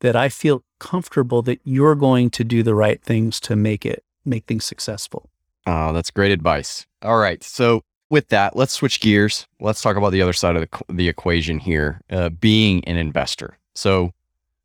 that 0.01 0.17
I 0.17 0.31
feel 0.31 0.65
comfortable 0.81 1.43
that 1.43 1.61
you're 1.63 1.95
going 1.95 2.31
to 2.31 2.43
do 2.43 2.63
the 2.63 2.75
right 2.75 3.03
things 3.03 3.39
to 3.41 3.55
make 3.55 3.85
it, 3.85 4.03
make 4.25 4.47
things 4.47 4.65
successful. 4.65 5.29
Oh, 5.67 5.93
that's 5.93 6.11
great 6.11 6.33
advice. 6.33 6.87
All 7.03 7.19
right. 7.19 7.45
So 7.45 7.83
with 8.15 8.29
that, 8.29 8.55
let's 8.55 8.73
switch 8.73 9.01
gears. 9.01 9.47
Let's 9.61 9.83
talk 9.83 9.97
about 9.97 10.13
the 10.13 10.23
other 10.23 10.33
side 10.33 10.55
of 10.55 10.63
the, 10.63 10.95
the 10.95 11.09
equation 11.09 11.59
here, 11.59 12.01
uh, 12.11 12.29
being 12.29 12.85
an 12.85 12.97
investor. 12.97 13.59
So, 13.75 14.13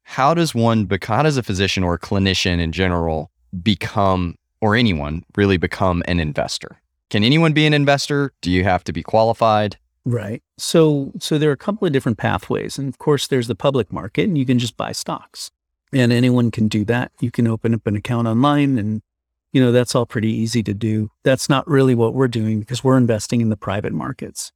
how 0.04 0.36
does 0.36 0.54
one, 0.54 0.86
become, 0.86 1.26
as 1.26 1.36
a 1.36 1.44
physician 1.44 1.84
or 1.84 1.96
a 1.96 2.00
clinician 2.00 2.60
in 2.60 2.72
general, 2.72 3.32
become, 3.64 4.36
or 4.62 4.76
anyone 4.76 5.26
really 5.36 5.58
become 5.58 6.04
an 6.06 6.20
investor? 6.20 6.80
Can 7.10 7.24
anyone 7.24 7.54
be 7.54 7.66
an 7.66 7.74
investor? 7.74 8.32
Do 8.42 8.52
you 8.52 8.64
have 8.64 8.84
to 8.84 8.94
be 8.94 9.02
qualified? 9.02 9.78
Right. 10.06 10.44
So, 10.58 11.12
so 11.20 11.40
there 11.40 11.50
are 11.50 11.54
a 11.54 11.58
couple 11.58 11.88
of 11.88 11.92
different 11.92 12.20
pathways, 12.20 12.78
and 12.78 12.88
of 12.88 13.00
course, 13.00 13.26
there's 13.26 13.48
the 13.48 13.56
public 13.56 13.92
market, 13.92 14.26
and 14.26 14.38
you 14.38 14.46
can 14.46 14.60
just 14.60 14.78
buy 14.78 14.92
stocks, 14.92 15.50
and 15.92 16.14
anyone 16.14 16.52
can 16.52 16.68
do 16.68 16.86
that. 16.86 17.12
You 17.20 17.32
can 17.32 17.48
open 17.48 17.74
up 17.74 17.88
an 17.88 17.96
account 17.96 18.28
online 18.28 18.78
and 18.78 19.02
you 19.52 19.62
know, 19.62 19.72
that's 19.72 19.96
all 19.96 20.06
pretty 20.06 20.32
easy 20.32 20.62
to 20.64 20.74
do. 20.74 21.10
That's 21.24 21.50
not 21.50 21.68
really 21.68 21.96
what 21.96 22.14
we're 22.14 22.28
doing 22.28 22.60
because 22.60 22.84
we're 22.84 22.98
investing 22.98 23.42
in 23.42 23.50
the 23.50 23.58
private 23.58 23.94
markets. 23.94 24.52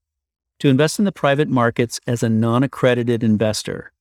To 0.59 0.69
invest 0.69 0.99
in 0.99 1.05
the 1.05 1.11
private 1.11 1.49
markets 1.49 1.99
as 2.07 2.23
a 2.23 2.29
non 2.29 2.63
accredited 2.63 3.23
investor, 3.23 3.91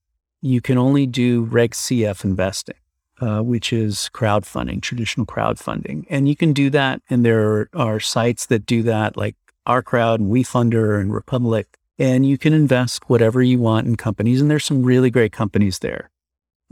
you 0.41 0.61
can 0.61 0.77
only 0.77 1.05
do 1.05 1.43
Reg 1.43 1.71
CF 1.71 2.23
investing, 2.23 2.75
uh, 3.19 3.41
which 3.41 3.73
is 3.73 4.09
crowdfunding, 4.13 4.81
traditional 4.81 5.25
crowdfunding. 5.25 6.05
And 6.09 6.29
you 6.29 6.35
can 6.35 6.53
do 6.53 6.69
that. 6.69 7.01
And 7.09 7.25
there 7.25 7.69
are 7.73 7.99
sites 7.99 8.45
that 8.47 8.65
do 8.65 8.83
that, 8.83 9.17
like 9.17 9.35
OurCrowd 9.67 10.15
and 10.15 10.31
WeFunder 10.31 10.99
and 10.99 11.13
Republic. 11.13 11.77
And 11.97 12.25
you 12.25 12.37
can 12.37 12.53
invest 12.53 13.09
whatever 13.09 13.41
you 13.41 13.59
want 13.59 13.87
in 13.87 13.95
companies. 13.95 14.41
And 14.41 14.49
there's 14.49 14.65
some 14.65 14.83
really 14.83 15.09
great 15.09 15.31
companies 15.31 15.79
there. 15.79 16.09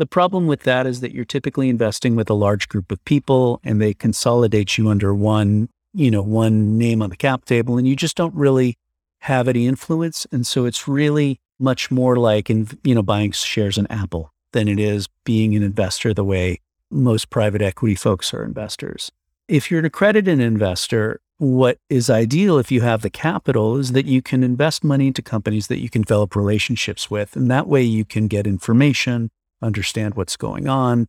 The 0.02 0.08
problem 0.08 0.48
with 0.48 0.64
that 0.64 0.88
is 0.88 1.02
that 1.02 1.14
you're 1.14 1.26
typically 1.26 1.70
investing 1.70 2.16
with 2.16 2.28
a 2.28 2.34
large 2.34 2.68
group 2.68 2.92
of 2.92 3.06
people 3.06 3.60
and 3.64 3.80
they 3.80 3.94
consolidate 3.94 4.76
you 4.76 4.90
under 4.90 5.14
one, 5.14 5.70
you 5.94 6.10
know, 6.10 6.24
one 6.24 6.76
name 6.76 7.04
on 7.04 7.12
the 7.12 7.16
cap 7.16 7.46
table 7.46 7.78
and 7.78 7.88
you 7.88 7.96
just 7.96 8.18
don't 8.18 8.34
really 8.34 8.80
have 9.20 9.48
any 9.48 9.68
influence. 9.68 10.26
And 10.32 10.48
so 10.48 10.66
it's 10.66 10.88
really 10.88 11.40
much 11.60 11.92
more 11.92 12.16
like 12.16 12.50
in, 12.50 12.68
you 12.84 12.96
know, 12.96 13.04
buying 13.04 13.32
shares 13.32 13.78
in 13.78 13.86
Apple 13.92 14.32
than 14.54 14.68
it 14.68 14.80
is 14.80 15.08
being 15.24 15.56
an 15.56 15.62
investor 15.62 16.16
the 16.16 16.24
way 16.24 16.62
most 16.90 17.30
private 17.30 17.62
equity 17.62 17.94
folks 17.94 18.34
are 18.34 18.44
investors. 18.44 19.12
If 19.48 19.70
you're 19.70 19.82
an 19.82 19.86
accredited 19.86 20.40
investor, 20.40 21.22
what 21.38 21.78
is 21.92 22.10
ideal 22.10 22.58
if 22.58 22.72
you 22.72 22.82
have 22.82 23.04
the 23.04 23.12
capital 23.12 23.78
is 23.78 23.92
that 23.92 24.08
you 24.08 24.24
can 24.24 24.44
invest 24.44 24.84
money 24.84 25.06
into 25.06 25.22
companies 25.22 25.68
that 25.68 25.80
you 25.80 25.92
can 25.92 26.02
develop 26.02 26.36
relationships 26.36 27.12
with. 27.12 27.36
And 27.36 27.52
that 27.52 27.68
way 27.68 27.84
you 27.84 28.04
can 28.04 28.28
get 28.28 28.48
information 28.48 29.30
understand 29.62 30.16
what's 30.16 30.38
going 30.38 30.68
on, 30.68 31.08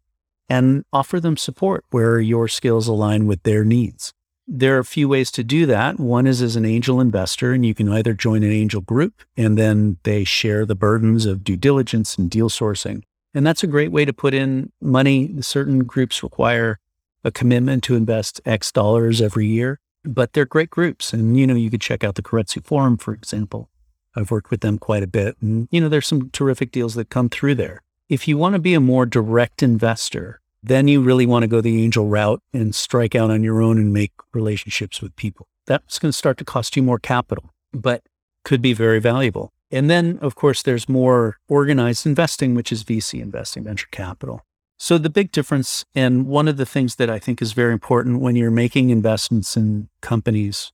and 0.49 0.85
offer 0.93 1.21
them 1.21 1.37
support 1.37 1.85
where 1.91 2.21
your 2.21 2.49
skills 2.49 2.89
align 2.89 3.27
with 3.27 3.43
their 3.43 3.65
needs. 3.65 4.13
There 4.47 4.77
are 4.77 4.81
a 4.81 4.85
few 4.85 5.09
ways 5.09 5.31
to 5.33 5.45
do 5.45 5.67
that. 5.67 6.01
One 6.01 6.27
is 6.27 6.43
as 6.43 6.57
an 6.57 6.65
angel 6.65 7.01
investor, 7.01 7.53
and 7.53 7.65
you 7.65 7.75
can 7.75 7.89
either 7.89 8.13
join 8.13 8.43
an 8.43 8.51
angel 8.51 8.81
group 8.81 9.23
and 9.37 9.57
then 9.57 9.99
they 10.03 10.25
share 10.25 10.67
the 10.67 10.75
burdens 10.75 11.27
of 11.27 11.45
due 11.45 11.57
diligence 11.57 12.19
and 12.19 12.29
deal 12.29 12.51
sourcing. 12.51 13.03
And 13.35 13.47
that's 13.47 13.63
a 13.63 13.69
great 13.69 13.93
way 13.93 14.05
to 14.05 14.13
put 14.13 14.35
in 14.35 14.73
money. 14.81 15.41
Certain 15.41 15.85
groups 15.85 16.23
require 16.23 16.79
a 17.25 17.31
commitment 17.31 17.85
to 17.85 17.95
invest 17.95 18.41
X 18.45 18.73
dollars 18.73 19.23
every 19.23 19.47
year, 19.47 19.81
but 20.05 20.33
they're 20.33 20.45
great 20.45 20.71
groups. 20.71 21.13
And, 21.13 21.39
you 21.39 21.47
know, 21.47 21.55
you 21.55 21.71
could 21.71 21.81
check 21.81 22.03
out 22.05 22.17
the 22.17 22.23
Keiretsu 22.23 22.65
Forum, 22.65 22.99
for 22.99 23.15
example. 23.15 23.71
I've 24.15 24.31
worked 24.31 24.51
with 24.51 24.61
them 24.61 24.77
quite 24.77 25.03
a 25.03 25.07
bit. 25.07 25.37
And, 25.41 25.69
you 25.71 25.81
know, 25.81 25.89
there's 25.89 26.07
some 26.07 26.31
terrific 26.31 26.73
deals 26.73 26.95
that 26.97 27.09
come 27.09 27.29
through 27.29 27.55
there. 27.55 27.83
If 28.13 28.29
you 28.29 28.37
want 28.37 28.53
to 28.53 28.59
be 28.59 28.75
a 28.75 28.81
more 28.81 29.07
direct 29.07 29.63
investor, 29.63 30.43
then 30.63 30.87
you 30.87 31.01
really 31.01 31.25
want 31.25 31.45
to 31.45 31.47
go 31.47 31.63
the 31.63 31.83
angel 31.83 32.09
route 32.09 32.43
and 32.53 32.75
strike 32.75 33.15
out 33.15 33.31
on 33.31 33.43
your 33.43 33.63
own 33.63 33.79
and 33.79 33.91
make 33.91 34.13
relationships 34.35 35.01
with 35.01 35.17
people. 35.17 35.47
That's 35.65 35.99
going 35.99 36.13
to 36.13 36.19
start 36.19 36.37
to 36.37 36.45
cost 36.45 36.77
you 36.77 36.83
more 36.83 36.99
capital, 36.99 37.55
but 37.73 38.03
could 38.45 38.61
be 38.61 38.75
very 38.75 39.01
valuable. 39.01 39.55
And 39.71 39.89
then, 39.89 40.19
of 40.21 40.35
course, 40.35 40.63
there's 40.63 40.91
more 40.91 41.39
organized 41.49 42.05
investing, 42.05 42.55
which 42.55 42.71
is 42.71 42.85
VC 42.85 43.19
investing, 43.23 43.65
venture 43.65 43.89
capital. 43.91 44.43
So 44.79 44.99
the 44.99 45.09
big 45.09 45.33
difference, 45.33 45.87
and 45.95 46.27
one 46.27 46.49
of 46.49 46.59
the 46.59 46.67
things 46.67 46.97
that 46.97 47.09
I 47.09 47.19
think 47.19 47.41
is 47.41 47.55
very 47.55 47.73
important 47.73 48.21
when 48.21 48.37
you're 48.37 48.51
making 48.51 48.91
investments 48.91 49.57
in 49.57 49.89
companies, 50.03 50.71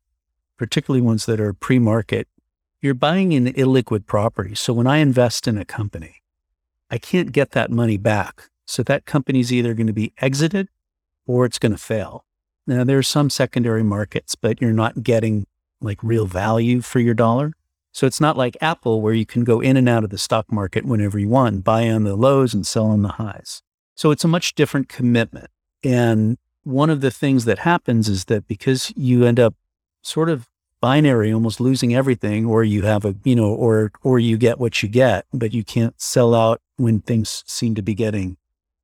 particularly 0.56 1.02
ones 1.02 1.24
that 1.26 1.38
are 1.38 1.52
pre-market, 1.52 2.26
you're 2.80 2.94
buying 2.94 3.32
an 3.32 3.52
illiquid 3.52 4.06
property. 4.06 4.56
So 4.56 4.72
when 4.72 4.88
I 4.88 4.96
invest 4.96 5.46
in 5.46 5.56
a 5.56 5.64
company, 5.64 6.16
I 6.90 6.98
can't 6.98 7.32
get 7.32 7.50
that 7.52 7.70
money 7.70 7.96
back. 7.96 8.48
So 8.66 8.82
that 8.84 9.06
company's 9.06 9.52
either 9.52 9.74
going 9.74 9.86
to 9.86 9.92
be 9.92 10.12
exited 10.18 10.68
or 11.26 11.44
it's 11.44 11.58
going 11.58 11.72
to 11.72 11.78
fail. 11.78 12.24
Now 12.66 12.84
there 12.84 12.98
are 12.98 13.02
some 13.02 13.30
secondary 13.30 13.82
markets, 13.82 14.34
but 14.34 14.60
you're 14.60 14.72
not 14.72 15.02
getting 15.02 15.46
like 15.80 16.02
real 16.02 16.26
value 16.26 16.80
for 16.80 17.00
your 17.00 17.14
dollar. 17.14 17.52
So 17.92 18.06
it's 18.06 18.20
not 18.20 18.36
like 18.36 18.56
Apple 18.60 19.00
where 19.00 19.14
you 19.14 19.26
can 19.26 19.44
go 19.44 19.60
in 19.60 19.76
and 19.76 19.88
out 19.88 20.04
of 20.04 20.10
the 20.10 20.18
stock 20.18 20.52
market 20.52 20.84
whenever 20.84 21.18
you 21.18 21.28
want, 21.28 21.64
buy 21.64 21.88
on 21.88 22.04
the 22.04 22.14
lows 22.14 22.54
and 22.54 22.66
sell 22.66 22.86
on 22.86 23.02
the 23.02 23.08
highs. 23.08 23.62
So 23.94 24.10
it's 24.10 24.24
a 24.24 24.28
much 24.28 24.54
different 24.54 24.88
commitment. 24.88 25.48
And 25.82 26.38
one 26.62 26.90
of 26.90 27.00
the 27.00 27.10
things 27.10 27.44
that 27.46 27.60
happens 27.60 28.08
is 28.08 28.26
that 28.26 28.46
because 28.46 28.92
you 28.96 29.24
end 29.24 29.40
up 29.40 29.54
sort 30.02 30.28
of 30.28 30.48
binary, 30.80 31.32
almost 31.32 31.60
losing 31.60 31.94
everything, 31.94 32.46
or 32.46 32.62
you 32.62 32.82
have 32.82 33.04
a, 33.04 33.16
you 33.24 33.34
know, 33.34 33.52
or, 33.52 33.90
or 34.02 34.18
you 34.18 34.36
get 34.36 34.60
what 34.60 34.82
you 34.82 34.88
get, 34.88 35.26
but 35.32 35.52
you 35.52 35.64
can't 35.64 36.00
sell 36.00 36.34
out 36.34 36.60
when 36.78 37.00
things 37.00 37.44
seem 37.46 37.74
to 37.74 37.82
be 37.82 37.94
getting 37.94 38.38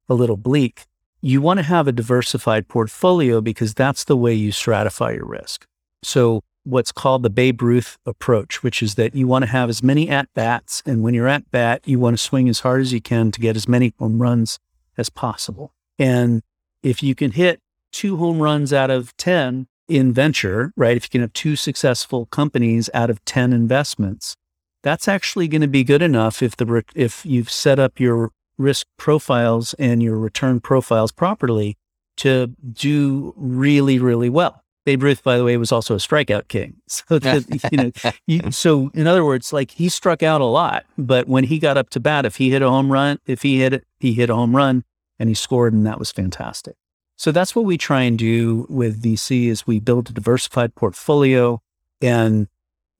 a 0.08 0.14
little 0.14 0.36
bleak. 0.36 0.84
You 1.22 1.40
want 1.40 1.58
to 1.58 1.64
have 1.64 1.88
a 1.88 1.92
diversified 1.92 2.68
portfolio 2.68 3.40
because 3.40 3.72
that's 3.72 4.04
the 4.04 4.16
way 4.16 4.34
you 4.34 4.52
stratify 4.52 5.16
your 5.16 5.24
risk. 5.24 5.66
So 6.02 6.42
what's 6.64 6.92
called 6.92 7.22
the 7.22 7.30
Babe 7.30 7.62
Ruth 7.62 7.96
approach, 8.04 8.62
which 8.62 8.82
is 8.82 8.96
that 8.96 9.14
you 9.14 9.26
want 9.26 9.44
to 9.44 9.50
have 9.50 9.70
as 9.70 9.82
many 9.82 10.08
at 10.10 10.28
bats. 10.34 10.82
And 10.84 11.02
when 11.02 11.14
you're 11.14 11.28
at 11.28 11.50
bat, 11.50 11.82
you 11.86 11.98
want 11.98 12.18
to 12.18 12.22
swing 12.22 12.48
as 12.48 12.60
hard 12.60 12.82
as 12.82 12.92
you 12.92 13.00
can 13.00 13.30
to 13.30 13.40
get 13.40 13.56
as 13.56 13.66
many 13.66 13.94
home 13.98 14.20
runs 14.20 14.58
as 14.98 15.08
possible. 15.08 15.72
And 15.98 16.42
if 16.82 17.02
you 17.02 17.14
can 17.14 17.30
hit 17.30 17.60
two 17.92 18.16
home 18.16 18.40
runs 18.40 18.72
out 18.72 18.90
of 18.90 19.16
10 19.16 19.66
in 19.88 20.12
venture, 20.12 20.72
right? 20.76 20.96
If 20.96 21.04
you 21.04 21.10
can 21.10 21.20
have 21.20 21.32
two 21.32 21.56
successful 21.56 22.26
companies 22.26 22.90
out 22.92 23.10
of 23.10 23.24
10 23.24 23.52
investments, 23.52 24.36
that's 24.84 25.08
actually 25.08 25.48
going 25.48 25.62
to 25.62 25.68
be 25.68 25.82
good 25.82 26.02
enough 26.02 26.42
if 26.42 26.56
the 26.56 26.84
if 26.94 27.26
you've 27.26 27.50
set 27.50 27.80
up 27.80 27.98
your 27.98 28.30
risk 28.56 28.86
profiles 28.96 29.74
and 29.74 30.00
your 30.02 30.16
return 30.16 30.60
profiles 30.60 31.10
properly 31.10 31.76
to 32.18 32.48
do 32.72 33.34
really 33.36 33.98
really 33.98 34.28
well. 34.28 34.60
Babe 34.84 35.02
Ruth, 35.02 35.24
by 35.24 35.38
the 35.38 35.44
way, 35.44 35.56
was 35.56 35.72
also 35.72 35.94
a 35.94 35.98
strikeout 35.98 36.48
king. 36.48 36.76
So 36.88 37.18
that, 37.18 37.72
you 37.72 37.78
know, 37.78 38.12
you, 38.26 38.50
so 38.52 38.90
in 38.94 39.06
other 39.06 39.24
words, 39.24 39.52
like 39.52 39.72
he 39.72 39.88
struck 39.88 40.22
out 40.22 40.42
a 40.42 40.44
lot, 40.44 40.84
but 40.98 41.26
when 41.26 41.44
he 41.44 41.58
got 41.58 41.78
up 41.78 41.90
to 41.90 42.00
bat, 42.00 42.26
if 42.26 42.36
he 42.36 42.50
hit 42.50 42.62
a 42.62 42.68
home 42.68 42.92
run, 42.92 43.18
if 43.26 43.42
he 43.42 43.60
hit 43.60 43.72
it, 43.72 43.84
he 43.98 44.12
hit 44.12 44.30
a 44.30 44.34
home 44.34 44.54
run 44.54 44.84
and 45.18 45.28
he 45.30 45.34
scored, 45.34 45.72
and 45.72 45.86
that 45.86 45.98
was 45.98 46.12
fantastic. 46.12 46.76
So 47.16 47.32
that's 47.32 47.56
what 47.56 47.64
we 47.64 47.78
try 47.78 48.02
and 48.02 48.18
do 48.18 48.66
with 48.68 49.02
VC 49.02 49.46
is 49.46 49.66
we 49.66 49.80
build 49.80 50.10
a 50.10 50.12
diversified 50.12 50.74
portfolio. 50.74 51.62
And 52.00 52.48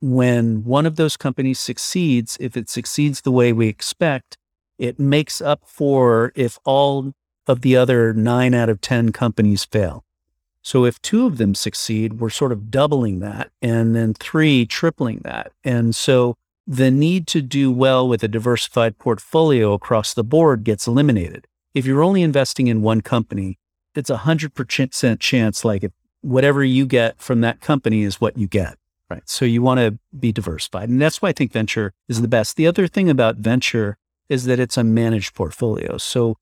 when 0.05 0.65
one 0.65 0.85
of 0.85 0.97
those 0.97 1.17
companies 1.17 1.59
succeeds, 1.59 2.37
if 2.39 2.59
it 2.59 2.69
succeeds 2.69 3.23
the 3.23 3.31
way 3.31 3.55
we 3.55 3.69
expect, 3.69 4.37
it 4.79 4.99
makes 4.99 5.41
up 5.41 5.63
for 5.65 6.31
if 6.35 6.59
all 6.65 7.15
of 7.47 7.63
the 7.63 7.75
other 7.75 8.13
nine 8.13 8.53
out 8.53 8.69
of 8.69 8.83
10 8.83 9.13
companies 9.13 9.65
fail. 9.65 10.05
So 10.61 10.85
if 10.85 11.01
two 11.01 11.25
of 11.25 11.39
them 11.39 11.55
succeed, 11.55 12.21
we're 12.21 12.29
sort 12.29 12.53
of 12.53 12.71
doubling 12.71 13.21
that, 13.21 13.51
and 13.63 13.97
then 13.97 14.13
three 14.13 14.67
tripling 14.67 15.21
that. 15.25 15.53
And 15.65 15.97
so 15.97 16.35
the 16.67 16.91
need 16.91 17.27
to 17.29 17.41
do 17.41 17.73
well 17.73 18.07
with 18.07 18.23
a 18.23 18.29
diversified 18.29 18.99
portfolio 18.99 19.73
across 19.73 20.13
the 20.13 20.25
board 20.25 20.65
gets 20.65 20.87
eliminated. 20.87 21.47
If 21.73 21.87
you're 21.87 22.03
only 22.03 22.23
investing 22.23 22.67
in 22.67 22.83
one 22.83 23.01
company, 23.01 23.59
it's 23.95 24.11
a 24.11 24.19
hundred 24.19 24.53
percent 24.55 25.21
chance 25.21 25.65
like 25.65 25.83
if 25.83 25.93
whatever 26.21 26.63
you 26.63 26.85
get 26.85 27.21
from 27.21 27.41
that 27.41 27.63
company 27.63 28.03
is 28.03 28.21
what 28.21 28.37
you 28.37 28.47
get. 28.47 28.77
Right. 29.11 29.23
So 29.27 29.45
you 29.45 29.61
want 29.61 29.81
to 29.81 29.99
be 30.19 30.33
diversified. 30.33 30.89
And 30.89 31.01
that's 31.01 31.21
why 31.21 31.29
I 31.29 31.33
think 31.33 31.53
venture 31.53 31.93
is 32.09 32.23
the 32.23 32.29
best. 32.29 32.57
The 32.57 32.67
other 32.67 32.87
thing 32.87 33.11
about 33.11 33.37
venture 33.37 33.99
is 34.29 34.45
that 34.47 34.59
it's 34.59 34.79
a 34.79 34.85
managed 34.85 35.35
portfolio. 35.35 35.99
So 35.99 36.39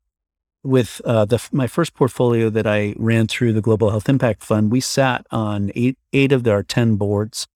with 0.63 1.01
uh, 1.05 1.25
the, 1.25 1.43
my 1.51 1.67
first 1.67 1.95
portfolio 1.95 2.49
that 2.51 2.67
I 2.67 2.95
ran 2.97 3.27
through 3.27 3.53
the 3.53 3.61
Global 3.61 3.91
Health 3.91 4.09
Impact 4.09 4.45
Fund, 4.45 4.71
we 4.71 4.81
sat 4.81 5.27
on 5.33 5.73
eight, 5.75 5.99
eight 6.13 6.31
of 6.31 6.47
our 6.47 6.63
10 6.63 6.97
boards 6.97 7.49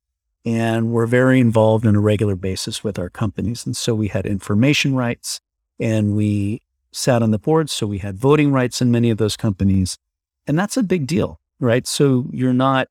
and 0.45 0.91
we're 0.91 1.07
very 1.07 1.41
involved 1.41 1.87
on 1.87 1.95
a 1.97 2.01
regular 2.01 2.35
basis 2.35 2.83
with 2.83 2.99
our 2.99 3.11
companies. 3.11 3.65
And 3.65 3.77
so 3.77 3.95
we 3.95 4.09
had 4.09 4.27
information 4.27 4.95
rights 4.95 5.41
and 5.79 6.17
we 6.17 6.63
sat 6.93 7.23
on 7.23 7.31
the 7.31 7.39
board. 7.39 7.71
So 7.71 7.87
we 7.87 7.99
had 7.99 8.17
voting 8.17 8.53
rights 8.53 8.81
in 8.81 8.91
many 8.91 9.11
of 9.11 9.19
those 9.19 9.37
companies. 9.37 9.99
And 10.47 10.59
that's 10.59 10.77
a 10.77 10.83
big 10.83 11.07
deal, 11.07 11.41
right? 11.61 11.87
So 11.87 12.27
you're 12.33 12.53
not 12.53 12.89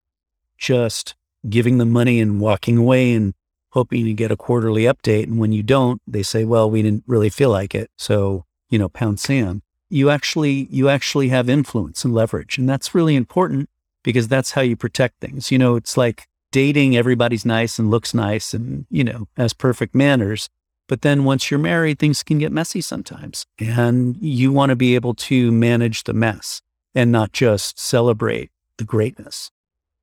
just 0.58 1.16
giving 1.50 1.78
them 1.78 1.92
money 1.92 2.20
and 2.20 2.40
walking 2.40 2.78
away 2.78 3.14
and 3.14 3.34
hoping 3.76 4.06
to 4.06 4.14
get 4.14 4.32
a 4.32 4.38
quarterly 4.38 4.84
update. 4.84 5.24
And 5.24 5.38
when 5.38 5.52
you 5.52 5.62
don't, 5.62 6.02
they 6.08 6.24
say, 6.24 6.46
well, 6.46 6.72
we 6.72 6.82
didn't 6.82 7.04
really 7.08 7.30
feel 7.30 7.50
like 7.50 7.76
it. 7.76 7.92
So, 7.98 8.46
you 8.70 8.80
know, 8.80 8.90
pound 8.90 9.20
sand. 9.20 9.62
You 9.90 10.10
actually 10.10 10.68
you 10.72 10.90
actually 10.90 11.30
have 11.30 11.50
influence 11.50 12.04
and 12.04 12.14
leverage. 12.14 12.58
And 12.58 12.68
that's 12.68 12.96
really 12.96 13.16
important 13.16 13.70
because 14.04 14.28
that's 14.28 14.52
how 14.52 14.62
you 14.62 14.76
protect 14.76 15.20
things. 15.20 15.52
You 15.52 15.60
know 15.60 15.76
it's 15.76 15.96
like 15.96 16.28
dating 16.52 16.96
everybody's 16.96 17.46
nice 17.46 17.78
and 17.78 17.92
looks 17.92 18.14
nice 18.14 18.54
and 18.54 18.86
you 18.90 19.04
know 19.04 19.28
has 19.38 19.54
perfect 19.54 19.94
manners. 19.94 20.50
But 20.88 21.02
then 21.02 21.24
once 21.24 21.52
you're 21.52 21.60
married 21.60 22.00
things 22.00 22.24
can 22.24 22.40
get 22.40 22.52
messy 22.52 22.82
sometimes. 22.82 23.46
And 23.60 24.18
you 24.20 24.52
want 24.52 24.72
to 24.72 24.76
be 24.76 24.96
able 24.96 25.14
to 25.16 25.52
manage 25.52 26.06
the 26.06 26.14
mess 26.14 26.62
and 26.96 27.12
not 27.12 27.32
just 27.32 27.78
celebrate 27.80 28.52
the 28.78 28.86
greatness 28.86 29.52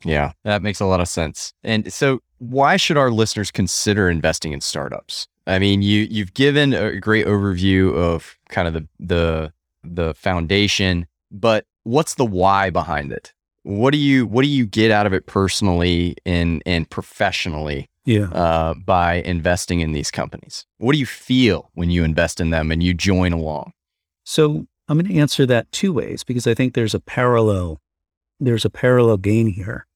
yeah 0.05 0.33
that 0.45 0.63
makes 0.63 0.81
a 0.81 0.87
lot 0.87 1.01
of 1.01 1.09
sense 1.09 1.53
and 1.63 1.93
so 1.93 2.21
why 2.39 2.77
should 2.77 2.97
our 2.97 3.11
listeners 3.11 3.51
consider 3.51 4.11
investing 4.11 4.53
in 4.53 4.61
startups 4.61 5.29
I 5.47 5.59
mean, 5.59 5.83
you 5.83 6.07
you've 6.11 6.35
given 6.35 6.73
a 6.73 6.99
great 6.99 7.27
overview 7.27 7.95
of 7.95 8.39
kind 8.49 8.69
of 8.69 8.75
the 8.75 8.89
the 9.01 9.53
the 9.83 10.15
foundation, 10.15 11.07
but 11.31 11.67
what's 11.83 12.15
the 12.15 12.25
why 12.25 12.71
behind 12.71 13.13
it? 13.13 13.33
What 13.65 13.93
do 13.93 13.99
you 13.99 14.27
what 14.27 14.43
do 14.43 14.49
you 14.49 14.67
get 14.67 14.91
out 14.91 15.07
of 15.07 15.13
it 15.13 15.27
personally 15.27 16.17
and 16.25 16.63
and 16.65 16.89
professionally? 16.89 17.89
Yeah. 18.05 18.31
Uh, 18.31 18.75
by 18.75 19.15
investing 19.23 19.81
in 19.81 19.93
these 19.93 20.11
companies, 20.11 20.67
what 20.79 20.93
do 20.93 20.99
you 20.99 21.07
feel 21.07 21.71
when 21.75 21.91
you 21.91 22.03
invest 22.03 22.41
in 22.41 22.51
them 22.51 22.73
and 22.73 22.83
you 22.83 22.95
join 22.95 23.33
along? 23.33 23.73
So 24.25 24.67
I'm 24.89 24.99
going 24.99 25.13
to 25.13 25.21
answer 25.21 25.47
that 25.47 25.71
two 25.71 25.93
ways 25.93 26.25
because 26.25 26.47
I 26.49 26.55
think 26.55 26.75
there's 26.75 26.95
a 26.95 27.01
parallel 27.01 27.81
there's 28.41 28.65
a 28.65 28.71
parallel 28.71 29.19
gain 29.19 29.47
here, 29.47 29.87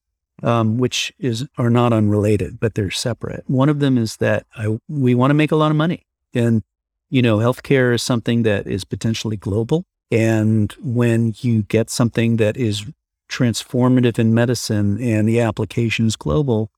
um, 0.43 0.77
which 0.77 1.13
is 1.19 1.47
are 1.57 1.69
not 1.69 1.93
unrelated, 1.93 2.59
but 2.59 2.75
they're 2.75 2.91
separate. 2.91 3.43
One 3.47 3.69
of 3.69 3.79
them 3.79 3.97
is 3.97 4.17
that 4.17 4.45
I, 4.55 4.79
we 4.87 5.15
want 5.15 5.31
to 5.31 5.35
make 5.35 5.51
a 5.51 5.55
lot 5.55 5.71
of 5.71 5.77
money, 5.77 6.05
and 6.33 6.63
you 7.09 7.21
know, 7.21 7.37
healthcare 7.37 7.93
is 7.93 8.03
something 8.03 8.43
that 8.43 8.67
is 8.67 8.83
potentially 8.83 9.37
global. 9.37 9.85
And 10.11 10.73
when 10.81 11.33
you 11.39 11.63
get 11.63 11.89
something 11.89 12.37
that 12.37 12.57
is 12.57 12.85
transformative 13.29 14.19
in 14.19 14.33
medicine 14.33 15.01
and 15.01 15.27
the 15.27 15.39
application 15.39 16.07
is 16.07 16.15
global, 16.15 16.71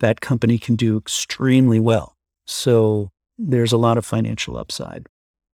that 0.00 0.20
company 0.20 0.58
can 0.58 0.76
do 0.76 0.96
extremely 0.96 1.80
well. 1.80 2.16
So 2.46 3.10
there's 3.38 3.72
a 3.72 3.78
lot 3.78 3.98
of 3.98 4.06
financial 4.06 4.56
upside. 4.56 5.06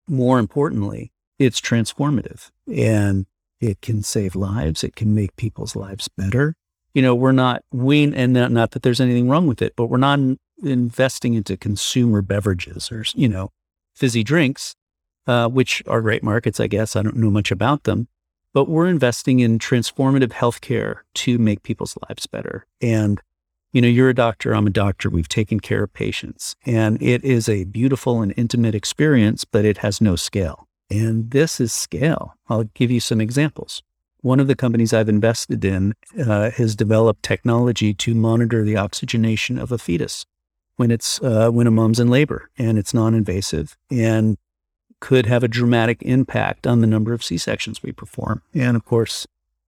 More 0.07 0.39
importantly, 0.39 1.11
it's 1.39 1.61
transformative 1.61 2.51
and 2.67 3.25
it 3.59 3.81
can 3.81 4.03
save 4.03 4.35
lives. 4.35 4.83
It 4.83 4.95
can 4.95 5.13
make 5.15 5.35
people's 5.35 5.75
lives 5.75 6.07
better. 6.07 6.55
You 6.93 7.01
know, 7.01 7.15
we're 7.15 7.31
not, 7.31 7.63
we, 7.71 8.13
and 8.13 8.33
not, 8.33 8.71
that 8.71 8.81
there's 8.83 9.01
anything 9.01 9.29
wrong 9.29 9.47
with 9.47 9.61
it, 9.61 9.73
but 9.75 9.85
we're 9.85 9.97
not 9.97 10.19
investing 10.63 11.33
into 11.33 11.57
consumer 11.57 12.21
beverages 12.21 12.91
or, 12.91 13.05
you 13.15 13.29
know, 13.29 13.49
fizzy 13.95 14.23
drinks, 14.23 14.75
uh, 15.27 15.47
which 15.47 15.83
are 15.87 16.01
great 16.01 16.23
markets, 16.23 16.59
I 16.59 16.67
guess. 16.67 16.95
I 16.95 17.01
don't 17.01 17.17
know 17.17 17.31
much 17.31 17.51
about 17.51 17.83
them, 17.83 18.07
but 18.53 18.67
we're 18.67 18.87
investing 18.87 19.39
in 19.39 19.59
transformative 19.59 20.29
healthcare 20.29 20.97
to 21.15 21.37
make 21.37 21.63
people's 21.63 21.97
lives 22.09 22.27
better. 22.27 22.65
And, 22.81 23.21
you 23.71 23.81
know, 23.81 23.87
you're 23.87 24.09
a 24.09 24.15
doctor, 24.15 24.53
I'm 24.53 24.67
a 24.67 24.71
doctor. 24.71 25.09
We've 25.09 25.29
taken 25.29 25.59
care 25.59 25.83
of 25.83 25.93
patients, 25.93 26.55
and 26.65 27.01
it 27.01 27.23
is 27.23 27.47
a 27.47 27.63
beautiful 27.63 28.21
and 28.21 28.33
intimate 28.35 28.75
experience, 28.75 29.45
but 29.45 29.63
it 29.63 29.77
has 29.77 30.01
no 30.01 30.17
scale. 30.17 30.67
And 30.89 31.31
this 31.31 31.61
is 31.61 31.71
scale. 31.71 32.35
I'll 32.49 32.65
give 32.65 32.91
you 32.91 32.99
some 32.99 33.21
examples. 33.21 33.81
One 34.21 34.39
of 34.39 34.47
the 34.47 34.55
companies 34.55 34.93
I've 34.93 35.09
invested 35.09 35.65
in 35.65 35.95
uh, 36.19 36.51
has 36.51 36.75
developed 36.75 37.23
technology 37.23 37.93
to 37.95 38.13
monitor 38.13 38.63
the 38.63 38.77
oxygenation 38.77 39.57
of 39.57 39.71
a 39.71 39.77
fetus 39.77 40.25
when 40.75 40.91
it's 40.91 41.21
uh, 41.21 41.49
when 41.49 41.67
a 41.67 41.71
mom's 41.71 41.99
in 41.99 42.09
labor 42.09 42.49
and 42.57 42.77
it's 42.77 42.93
non-invasive 42.93 43.77
and 43.89 44.37
could 44.99 45.25
have 45.25 45.43
a 45.43 45.47
dramatic 45.47 46.01
impact 46.03 46.67
on 46.67 46.81
the 46.81 46.87
number 46.87 47.13
of 47.13 47.23
C-sections 47.23 47.81
we 47.81 47.91
perform. 47.91 48.43
And 48.53 48.77
of 48.77 48.85
course, 48.85 49.25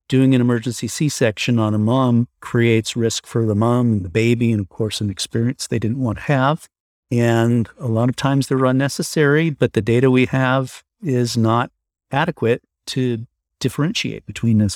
doing 0.07 0.35
an 0.35 0.41
emergency 0.41 0.87
C-section 0.87 1.57
on 1.57 1.73
a 1.73 1.79
mom 1.79 2.27
creates 2.39 2.95
risk 2.95 3.25
for 3.25 3.45
the 3.45 3.55
mom 3.55 3.91
and 3.91 4.05
the 4.05 4.09
baby, 4.09 4.51
and 4.51 4.61
of 4.61 4.69
course, 4.69 5.01
an 5.01 5.09
experience 5.09 5.65
they 5.65 5.79
didn't 5.79 5.99
want 5.99 6.19
to 6.19 6.23
have. 6.25 6.69
And 7.09 7.67
a 7.79 7.87
lot 7.87 8.09
of 8.09 8.15
times 8.15 8.47
they're 8.47 8.65
unnecessary, 8.65 9.49
but 9.49 9.73
the 9.73 9.81
data 9.81 10.11
we 10.11 10.27
have 10.27 10.83
is 11.01 11.35
not 11.35 11.71
adequate 12.11 12.61
to 12.87 13.25
differentiate 13.63 14.25
between 14.25 14.67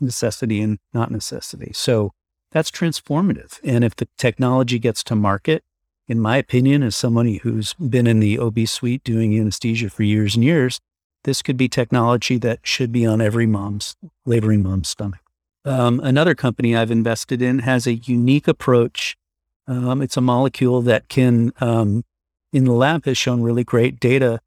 necessity 0.00 0.60
and 0.60 0.78
not 0.94 1.10
necessity. 1.10 1.72
So 1.74 2.12
that's 2.52 2.70
transformative. 2.70 3.58
And 3.64 3.82
if 3.82 3.96
the 3.96 4.06
technology 4.16 4.78
gets 4.78 5.02
to 5.04 5.16
market, 5.16 5.64
in 6.06 6.20
my 6.20 6.36
opinion, 6.36 6.84
as 6.84 6.94
somebody 6.94 7.38
who's 7.38 7.74
been 7.74 8.06
in 8.06 8.20
the 8.20 8.38
OB 8.38 8.60
suite 8.66 9.02
doing 9.02 9.36
anesthesia 9.36 9.90
for 9.90 10.04
years 10.04 10.36
and 10.36 10.44
years, 10.44 10.80
this 11.24 11.42
could 11.42 11.56
be 11.56 11.68
technology 11.68 12.38
that 12.38 12.60
should 12.62 12.92
be 12.92 13.04
on 13.04 13.20
every 13.20 13.46
mom's, 13.46 13.96
laboring 14.24 14.62
mom's 14.62 14.88
stomach. 14.88 15.20
Um, 15.64 15.98
another 16.00 16.36
company 16.36 16.76
I've 16.76 16.90
invested 16.92 17.42
in 17.42 17.60
has 17.60 17.88
a 17.88 17.94
unique 17.94 18.46
approach. 18.46 19.16
Um, 19.66 20.00
it's 20.00 20.16
a 20.16 20.20
molecule 20.20 20.80
that 20.82 21.08
can, 21.08 21.52
um, 21.60 22.04
in 22.52 22.64
the 22.64 22.72
lab, 22.72 23.04
has 23.04 23.18
shown 23.18 23.42
really 23.42 23.64
great 23.64 23.98
data 23.98 24.40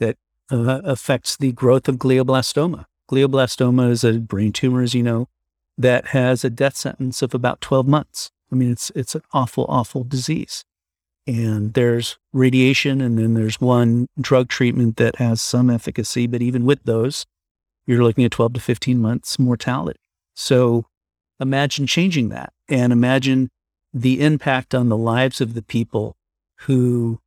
that 0.00 0.16
uh, 0.50 0.80
affects 0.84 1.36
the 1.36 1.52
growth 1.52 1.88
of 1.88 1.96
glioblastoma. 1.96 2.86
Glioblastoma 3.12 3.90
is 3.90 4.04
a 4.04 4.18
brain 4.18 4.52
tumor, 4.52 4.80
as 4.80 4.94
you 4.94 5.02
know, 5.02 5.28
that 5.76 6.08
has 6.08 6.44
a 6.44 6.50
death 6.50 6.76
sentence 6.76 7.20
of 7.20 7.34
about 7.34 7.60
12 7.60 7.86
months. 7.86 8.30
I 8.50 8.54
mean, 8.54 8.72
it's 8.72 8.90
it's 8.94 9.14
an 9.14 9.22
awful, 9.32 9.66
awful 9.68 10.02
disease. 10.02 10.64
And 11.26 11.74
there's 11.74 12.18
radiation, 12.32 13.00
and 13.00 13.18
then 13.18 13.34
there's 13.34 13.60
one 13.60 14.08
drug 14.18 14.48
treatment 14.48 14.96
that 14.96 15.16
has 15.16 15.42
some 15.42 15.68
efficacy, 15.68 16.26
but 16.26 16.42
even 16.42 16.64
with 16.64 16.82
those, 16.84 17.26
you're 17.86 18.02
looking 18.02 18.24
at 18.24 18.32
12 18.32 18.54
to 18.54 18.60
15 18.60 18.98
months 18.98 19.38
mortality. 19.38 20.00
So 20.34 20.86
imagine 21.38 21.86
changing 21.86 22.30
that 22.30 22.52
and 22.68 22.92
imagine 22.92 23.50
the 23.92 24.22
impact 24.22 24.74
on 24.74 24.88
the 24.88 24.96
lives 24.96 25.40
of 25.40 25.54
the 25.54 25.62
people 25.62 26.16
who 26.60 27.20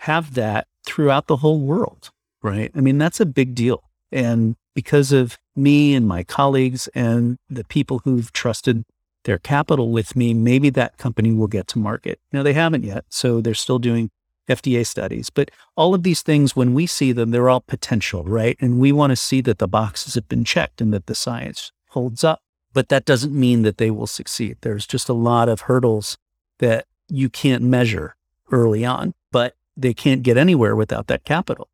have 0.00 0.34
that 0.34 0.66
throughout 0.84 1.26
the 1.26 1.36
whole 1.36 1.60
world, 1.60 2.10
right? 2.42 2.72
I 2.74 2.80
mean, 2.80 2.98
that's 2.98 3.20
a 3.20 3.26
big 3.26 3.54
deal. 3.54 3.84
And 4.10 4.56
because 4.78 5.10
of 5.12 5.38
me 5.56 5.94
and 5.94 6.06
my 6.06 6.22
colleagues 6.22 6.88
and 6.94 7.38
the 7.50 7.64
people 7.64 8.00
who've 8.04 8.32
trusted 8.32 8.84
their 9.24 9.38
capital 9.38 9.90
with 9.90 10.14
me, 10.14 10.32
maybe 10.32 10.70
that 10.70 10.96
company 10.96 11.32
will 11.32 11.48
get 11.48 11.66
to 11.68 11.78
market. 11.78 12.20
Now, 12.32 12.42
they 12.42 12.52
haven't 12.52 12.84
yet, 12.84 13.04
so 13.08 13.40
they're 13.40 13.54
still 13.54 13.78
doing 13.78 14.10
FDA 14.48 14.86
studies. 14.86 15.30
But 15.30 15.50
all 15.76 15.94
of 15.94 16.02
these 16.02 16.22
things, 16.22 16.54
when 16.54 16.74
we 16.74 16.86
see 16.86 17.12
them, 17.12 17.30
they're 17.30 17.50
all 17.50 17.60
potential, 17.60 18.22
right? 18.24 18.56
And 18.60 18.78
we 18.78 18.92
want 18.92 19.10
to 19.10 19.16
see 19.16 19.40
that 19.42 19.58
the 19.58 19.68
boxes 19.68 20.14
have 20.14 20.28
been 20.28 20.44
checked 20.44 20.80
and 20.80 20.92
that 20.94 21.06
the 21.06 21.14
science 21.14 21.72
holds 21.88 22.22
up 22.22 22.40
but 22.72 22.88
that 22.90 23.04
doesn't 23.04 23.34
mean 23.34 23.62
that 23.62 23.78
they 23.78 23.90
will 23.90 24.06
succeed. 24.06 24.58
There's 24.60 24.86
just 24.86 25.08
a 25.08 25.12
lot 25.12 25.48
of 25.48 25.62
hurdles 25.62 26.16
that 26.58 26.86
you 27.08 27.28
can't 27.28 27.62
measure 27.62 28.14
early 28.52 28.84
on, 28.84 29.14
but 29.32 29.54
they 29.76 29.94
can't 29.94 30.22
get 30.22 30.36
anywhere 30.36 30.76
without 30.76 31.06
that 31.08 31.24
capital. 31.24 31.68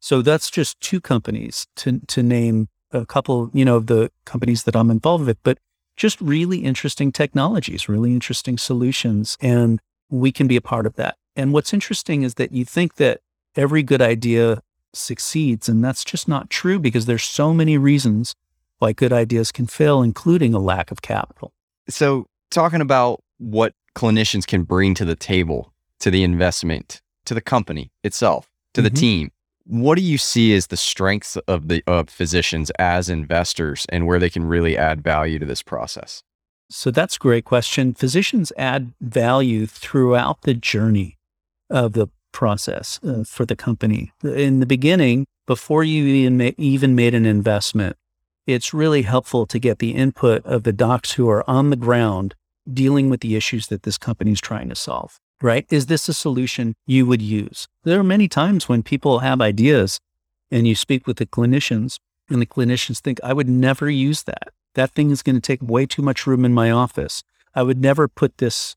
So 0.00 0.22
that's 0.22 0.50
just 0.50 0.80
two 0.80 1.00
companies 1.00 1.66
to, 1.76 2.00
to 2.06 2.22
name 2.22 2.68
a 2.92 3.04
couple, 3.04 3.50
you 3.52 3.64
know, 3.64 3.76
of 3.76 3.86
the 3.86 4.10
companies 4.24 4.64
that 4.64 4.76
I'm 4.76 4.90
involved 4.90 5.26
with, 5.26 5.38
but 5.42 5.58
just 5.96 6.20
really 6.20 6.58
interesting 6.58 7.10
technologies, 7.10 7.88
really 7.88 8.12
interesting 8.12 8.56
solutions. 8.56 9.36
And 9.40 9.80
we 10.08 10.32
can 10.32 10.46
be 10.46 10.56
a 10.56 10.60
part 10.60 10.86
of 10.86 10.94
that. 10.94 11.16
And 11.34 11.52
what's 11.52 11.74
interesting 11.74 12.22
is 12.22 12.34
that 12.34 12.52
you 12.52 12.64
think 12.64 12.94
that 12.94 13.20
every 13.56 13.82
good 13.82 14.00
idea 14.00 14.62
succeeds. 14.94 15.68
And 15.68 15.84
that's 15.84 16.04
just 16.04 16.28
not 16.28 16.50
true 16.50 16.78
because 16.78 17.06
there's 17.06 17.24
so 17.24 17.52
many 17.52 17.78
reasons 17.78 18.34
why 18.78 18.92
good 18.92 19.12
ideas 19.12 19.52
can 19.52 19.66
fail, 19.66 20.02
including 20.02 20.54
a 20.54 20.58
lack 20.58 20.90
of 20.90 21.02
capital. 21.02 21.52
So, 21.88 22.26
talking 22.50 22.80
about 22.80 23.22
what 23.38 23.74
clinicians 23.94 24.46
can 24.46 24.62
bring 24.62 24.94
to 24.94 25.04
the 25.04 25.16
table, 25.16 25.72
to 26.00 26.10
the 26.10 26.22
investment, 26.22 27.02
to 27.24 27.34
the 27.34 27.40
company 27.40 27.90
itself, 28.04 28.48
to 28.74 28.82
the 28.82 28.88
mm-hmm. 28.88 28.96
team, 28.96 29.30
what 29.68 29.96
do 29.96 30.02
you 30.02 30.18
see 30.18 30.54
as 30.54 30.68
the 30.68 30.76
strengths 30.76 31.36
of 31.46 31.68
the 31.68 31.84
of 31.86 32.08
physicians 32.08 32.70
as 32.78 33.08
investors 33.08 33.86
and 33.90 34.06
where 34.06 34.18
they 34.18 34.30
can 34.30 34.44
really 34.44 34.76
add 34.76 35.02
value 35.02 35.38
to 35.38 35.46
this 35.46 35.62
process? 35.62 36.22
So 36.70 36.90
that's 36.90 37.16
a 37.16 37.18
great 37.18 37.44
question. 37.44 37.94
Physicians 37.94 38.52
add 38.56 38.92
value 39.00 39.66
throughout 39.66 40.42
the 40.42 40.54
journey 40.54 41.18
of 41.70 41.92
the 41.92 42.08
process 42.32 42.98
uh, 43.02 43.24
for 43.24 43.44
the 43.44 43.56
company. 43.56 44.12
In 44.22 44.60
the 44.60 44.66
beginning, 44.66 45.26
before 45.46 45.84
you 45.84 46.04
even, 46.04 46.36
ma- 46.36 46.50
even 46.58 46.94
made 46.94 47.14
an 47.14 47.26
investment, 47.26 47.96
it's 48.46 48.74
really 48.74 49.02
helpful 49.02 49.46
to 49.46 49.58
get 49.58 49.78
the 49.78 49.92
input 49.92 50.44
of 50.44 50.62
the 50.62 50.72
docs 50.72 51.12
who 51.12 51.28
are 51.28 51.48
on 51.48 51.70
the 51.70 51.76
ground 51.76 52.34
dealing 52.70 53.10
with 53.10 53.20
the 53.20 53.36
issues 53.36 53.68
that 53.68 53.82
this 53.82 53.98
company 53.98 54.32
is 54.32 54.40
trying 54.40 54.68
to 54.68 54.74
solve, 54.74 55.18
right? 55.42 55.66
Is 55.70 55.86
this 55.86 56.08
a 56.08 56.14
solution 56.14 56.74
you 56.86 57.06
would 57.06 57.22
use? 57.22 57.68
There 57.84 58.00
are 58.00 58.04
many 58.04 58.28
times 58.28 58.68
when 58.68 58.82
people 58.82 59.20
have 59.20 59.40
ideas 59.40 60.00
and 60.50 60.66
you 60.66 60.74
speak 60.74 61.06
with 61.06 61.18
the 61.18 61.26
clinicians 61.26 61.98
and 62.28 62.40
the 62.40 62.46
clinicians 62.46 62.98
think, 62.98 63.20
I 63.22 63.32
would 63.32 63.48
never 63.48 63.88
use 63.90 64.24
that. 64.24 64.52
That 64.74 64.90
thing 64.90 65.10
is 65.10 65.22
going 65.22 65.36
to 65.36 65.40
take 65.40 65.62
way 65.62 65.86
too 65.86 66.02
much 66.02 66.26
room 66.26 66.44
in 66.44 66.54
my 66.54 66.70
office. 66.70 67.22
I 67.54 67.62
would 67.62 67.80
never 67.80 68.08
put 68.08 68.38
this 68.38 68.76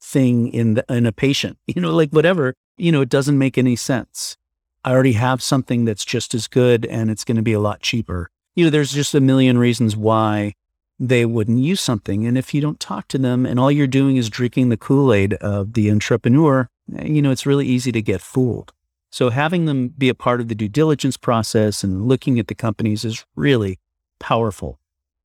thing 0.00 0.48
in 0.48 0.74
the, 0.74 0.84
in 0.88 1.06
a 1.06 1.12
patient, 1.12 1.58
you 1.66 1.80
know, 1.80 1.94
like 1.94 2.10
whatever, 2.10 2.54
you 2.76 2.92
know, 2.92 3.00
it 3.00 3.08
doesn't 3.08 3.38
make 3.38 3.58
any 3.58 3.76
sense. 3.76 4.36
I 4.84 4.92
already 4.92 5.12
have 5.12 5.42
something 5.42 5.84
that's 5.84 6.04
just 6.04 6.34
as 6.34 6.48
good 6.48 6.86
and 6.86 7.10
it's 7.10 7.24
going 7.24 7.36
to 7.36 7.42
be 7.42 7.52
a 7.52 7.60
lot 7.60 7.80
cheaper 7.80 8.30
you 8.54 8.64
know, 8.64 8.70
there's 8.70 8.92
just 8.92 9.14
a 9.14 9.20
million 9.20 9.58
reasons 9.58 9.96
why 9.96 10.54
they 11.00 11.24
wouldn't 11.24 11.58
use 11.58 11.80
something. 11.80 12.26
And 12.26 12.36
if 12.36 12.52
you 12.52 12.60
don't 12.60 12.78
talk 12.78 13.08
to 13.08 13.18
them 13.18 13.46
and 13.46 13.58
all 13.58 13.72
you're 13.72 13.86
doing 13.86 14.18
is 14.18 14.28
drinking 14.28 14.68
the 14.68 14.76
Kool 14.76 15.14
Aid 15.14 15.34
of 15.34 15.72
the 15.72 15.90
entrepreneur, 15.90 16.68
eh, 16.96 17.06
you 17.06 17.22
know, 17.22 17.30
it's 17.30 17.46
really 17.46 17.66
easy 17.66 17.90
to 17.90 18.02
get 18.02 18.20
fooled. 18.20 18.72
So 19.10 19.30
having 19.30 19.64
them 19.64 19.88
be 19.88 20.10
a 20.10 20.14
part 20.14 20.40
of 20.40 20.48
the 20.48 20.54
due 20.54 20.68
diligence 20.68 21.16
process 21.16 21.82
and 21.82 22.06
looking 22.06 22.38
at 22.38 22.48
the 22.48 22.54
companies 22.54 23.04
is 23.04 23.24
really 23.34 23.78
powerful. 24.18 24.78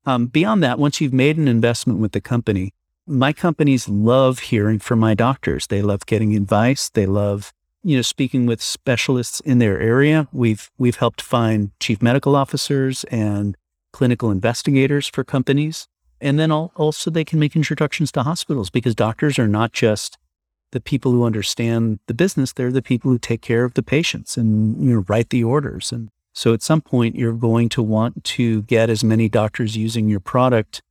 Um, 0.07 0.27
beyond 0.27 0.63
that, 0.63 0.79
once 0.79 1.01
you've 1.01 1.13
made 1.13 1.37
an 1.37 1.49
investment 1.49 1.99
with 1.99 2.13
the 2.13 2.21
company, 2.21 2.73
my 3.07 3.33
companies 3.33 3.89
love 3.89 4.39
hearing 4.39 4.79
from 4.79 5.01
my 5.01 5.13
doctors. 5.15 5.67
They 5.67 5.83
love 5.83 6.07
getting 6.07 6.37
advice. 6.37 6.89
They 6.89 7.05
love 7.05 7.53
you 7.87 7.97
know, 7.97 8.03
speaking 8.03 8.47
with 8.47 8.63
specialists 8.63 9.41
in 9.41 9.59
their 9.59 9.79
area, 9.79 10.27
we've 10.33 10.71
we've 10.79 10.97
helped 10.97 11.21
find 11.21 11.71
chief 11.81 12.01
medical 12.01 12.35
officers 12.35 13.05
and 13.11 13.59
clinical 13.95 14.33
investigators 14.33 15.07
for 15.09 15.23
companies, 15.23 15.87
and 16.21 16.37
then 16.37 16.51
also 16.51 17.11
they 17.11 17.25
can 17.25 17.39
make 17.39 17.55
introductions 17.55 18.11
to 18.11 18.25
hospitals 18.25 18.69
because 18.69 18.95
doctors 18.95 19.39
are 19.39 19.47
not 19.47 19.73
just 19.73 20.19
the 20.73 20.81
people 20.81 21.13
who 21.13 21.25
understand 21.25 22.01
the 22.09 22.15
business; 22.15 22.53
they're 22.53 22.73
the 22.73 22.83
people 22.83 23.11
who 23.11 23.19
take 23.19 23.41
care 23.41 23.63
of 23.63 23.75
the 23.75 23.83
patients 23.83 24.37
and 24.37 24.85
you 24.85 24.95
know 24.95 25.05
write 25.09 25.31
the 25.31 25.45
orders. 25.45 25.93
And 25.93 26.11
so, 26.35 26.53
at 26.53 26.63
some 26.63 26.81
point, 26.81 27.15
you're 27.15 27.33
going 27.33 27.69
to 27.71 27.83
want 27.83 28.25
to 28.25 28.63
get 28.63 28.91
as 28.91 29.05
many 29.05 29.29
doctors 29.29 29.77
using 29.77 30.09
your 30.09 30.21
product 30.21 30.83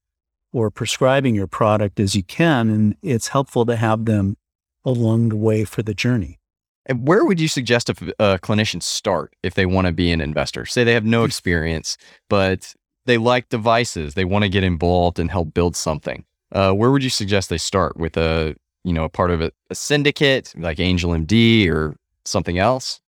or 0.54 0.72
prescribing 0.72 1.36
your 1.36 1.48
product 1.48 2.00
as 2.00 2.16
you 2.16 2.24
can, 2.24 2.70
and 2.70 2.96
it's 3.02 3.28
helpful 3.28 3.66
to 3.66 3.76
have 3.76 4.06
them 4.06 4.38
along 4.86 5.30
the 5.30 5.36
way 5.36 5.66
for 5.66 5.84
the 5.84 5.94
journey. 5.94 6.40
And 6.86 7.06
where 7.08 7.26
would 7.26 7.40
you 7.42 7.48
suggest 7.50 7.90
a, 7.90 7.94
a 8.20 8.40
clinician 8.40 8.82
start 8.82 9.36
if 9.44 9.56
they 9.56 9.66
want 9.66 9.88
to 9.88 9.94
be 9.94 10.12
an 10.12 10.22
investor? 10.22 10.66
Say 10.66 10.84
they 10.84 10.94
have 10.94 11.06
no 11.06 11.24
experience, 11.24 11.98
but 12.30 12.74
they 13.06 13.18
like 13.18 13.50
devices. 13.50 14.14
They 14.14 14.26
want 14.26 14.44
to 14.44 14.50
get 14.50 14.64
involved 14.64 15.20
and 15.20 15.30
help 15.30 15.54
build 15.54 15.76
something. 15.76 16.24
Uh, 16.52 16.72
where 16.72 16.92
would 16.92 17.04
you 17.04 17.10
suggest 17.10 17.50
they 17.50 17.58
start 17.58 17.98
with 17.98 18.18
a 18.18 18.56
you 18.84 18.94
know 18.94 19.04
a 19.04 19.10
part 19.10 19.32
of 19.32 19.42
a, 19.42 19.52
a 19.70 19.76
syndicate 19.76 20.54
like 20.58 20.80
Angel 20.80 21.12
MD 21.12 21.70
or 21.70 21.96
something 22.26 22.58
else? 22.58 23.02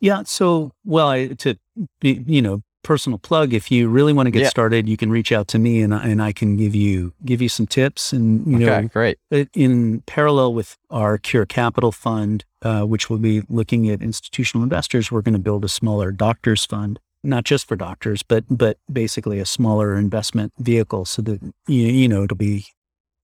Yeah. 0.00 0.22
So, 0.24 0.72
well, 0.84 1.08
I, 1.08 1.28
to 1.28 1.58
be, 2.00 2.22
you 2.26 2.42
know, 2.42 2.62
personal 2.86 3.18
plug. 3.18 3.52
If 3.52 3.70
you 3.70 3.88
really 3.88 4.12
want 4.12 4.28
to 4.28 4.30
get 4.30 4.42
yeah. 4.42 4.48
started, 4.48 4.88
you 4.88 4.96
can 4.96 5.10
reach 5.10 5.32
out 5.32 5.48
to 5.48 5.58
me 5.58 5.82
and 5.82 5.92
and 5.92 6.22
I 6.22 6.32
can 6.32 6.56
give 6.56 6.74
you 6.74 7.12
give 7.24 7.42
you 7.42 7.48
some 7.48 7.66
tips. 7.66 8.12
And 8.12 8.46
you 8.46 8.68
okay, 8.68 8.82
know, 8.82 8.88
great. 8.88 9.18
In 9.54 10.02
parallel 10.02 10.54
with 10.54 10.78
our 10.88 11.18
Cura 11.18 11.46
Capital 11.46 11.90
Fund, 11.90 12.44
uh, 12.62 12.82
which 12.82 13.10
will 13.10 13.18
be 13.18 13.42
looking 13.48 13.90
at 13.90 14.02
institutional 14.02 14.62
investors, 14.62 15.10
we're 15.10 15.22
going 15.22 15.34
to 15.34 15.40
build 15.40 15.64
a 15.64 15.68
smaller 15.68 16.12
doctors 16.12 16.64
fund, 16.64 17.00
not 17.26 17.44
just 17.44 17.68
for 17.68 17.76
doctors, 17.76 18.22
but 18.22 18.44
but 18.48 18.78
basically 18.90 19.38
a 19.38 19.46
smaller 19.46 19.96
investment 19.96 20.52
vehicle, 20.58 21.04
so 21.04 21.22
that 21.22 21.42
you, 21.66 21.82
you 21.82 22.08
know 22.08 22.24
it'll 22.24 22.36
be 22.36 22.66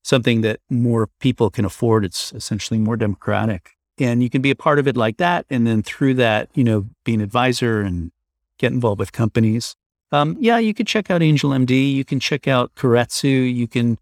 something 0.03 0.41
that 0.43 0.61
more 0.69 1.09
people 1.21 1.51
can 1.51 1.65
afford. 1.65 2.05
It's 2.05 2.33
essentially 2.33 2.79
more 2.79 2.97
democratic. 2.97 3.71
And 3.99 4.23
you 4.23 4.31
can 4.31 4.43
be 4.43 4.51
a 4.51 4.57
part 4.57 4.79
of 4.79 4.89
it 4.89 4.97
like 4.97 5.19
that. 5.19 5.47
And 5.49 5.67
then 5.67 5.83
through 5.83 6.15
that, 6.15 6.49
you 6.55 6.65
know, 6.65 6.89
be 7.05 7.15
an 7.15 7.21
advisor 7.21 7.81
and 7.81 8.11
get 8.59 8.73
involved 8.73 8.99
with 8.99 9.13
companies. 9.13 9.77
Um, 10.11 10.37
yeah, 10.41 10.59
you 10.59 10.75
could 10.75 10.87
check 10.87 11.11
out 11.11 11.23
Angel 11.23 11.51
MD. 11.51 11.93
You 11.95 12.05
can 12.05 12.21
check 12.21 12.47
out 12.47 12.75
Keiretsu. 12.75 13.55
You 13.55 13.67
can, 13.67 13.99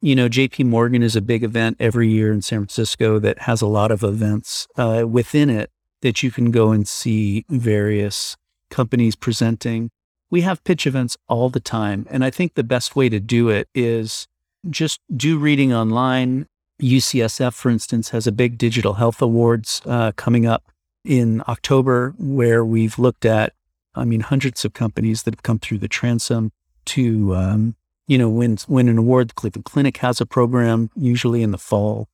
you 0.00 0.14
know, 0.14 0.28
JP 0.28 0.66
Morgan 0.66 1.02
is 1.02 1.16
a 1.16 1.20
big 1.20 1.42
event 1.42 1.76
every 1.80 2.08
year 2.08 2.32
in 2.32 2.42
San 2.42 2.60
Francisco 2.60 3.18
that 3.18 3.40
has 3.40 3.60
a 3.60 3.66
lot 3.66 3.90
of 3.90 4.02
events 4.02 4.68
uh, 4.76 5.04
within 5.06 5.50
it 5.50 5.70
that 6.02 6.22
you 6.22 6.30
can 6.30 6.50
go 6.50 6.70
and 6.70 6.88
see 6.88 7.44
various 7.50 8.36
companies 8.70 9.16
presenting. 9.16 9.90
We 10.30 10.42
have 10.42 10.64
pitch 10.64 10.86
events 10.86 11.16
all 11.28 11.50
the 11.50 11.60
time. 11.60 12.06
And 12.10 12.24
I 12.24 12.30
think 12.30 12.54
the 12.54 12.64
best 12.64 12.94
way 12.94 13.08
to 13.08 13.20
do 13.20 13.48
it 13.48 13.68
is 13.74 14.28
just 14.68 15.00
do 15.14 15.38
reading 15.38 15.72
online. 15.72 16.46
UCSF, 16.80 17.52
for 17.52 17.70
instance, 17.70 18.10
has 18.10 18.26
a 18.26 18.32
big 18.32 18.56
digital 18.56 18.94
health 18.94 19.20
awards 19.20 19.82
uh, 19.84 20.12
coming 20.12 20.46
up 20.46 20.64
in 21.04 21.42
October 21.48 22.14
where 22.18 22.64
we've 22.64 22.98
looked 22.98 23.24
at 23.24 23.52
I 23.94 24.04
mean, 24.04 24.20
hundreds 24.20 24.64
of 24.64 24.72
companies 24.72 25.24
that 25.24 25.34
have 25.34 25.42
come 25.42 25.58
through 25.58 25.78
the 25.78 25.88
transom 25.88 26.52
to, 26.86 27.34
um, 27.34 27.74
you 28.06 28.18
know, 28.18 28.28
win, 28.28 28.58
win 28.68 28.88
an 28.88 28.98
award. 28.98 29.28
The 29.30 29.34
Cleveland 29.34 29.64
Clinic 29.64 29.96
has 29.98 30.20
a 30.20 30.26
program 30.26 30.90
usually 30.94 31.42
in 31.42 31.50
the 31.50 31.58
fall. 31.58 32.08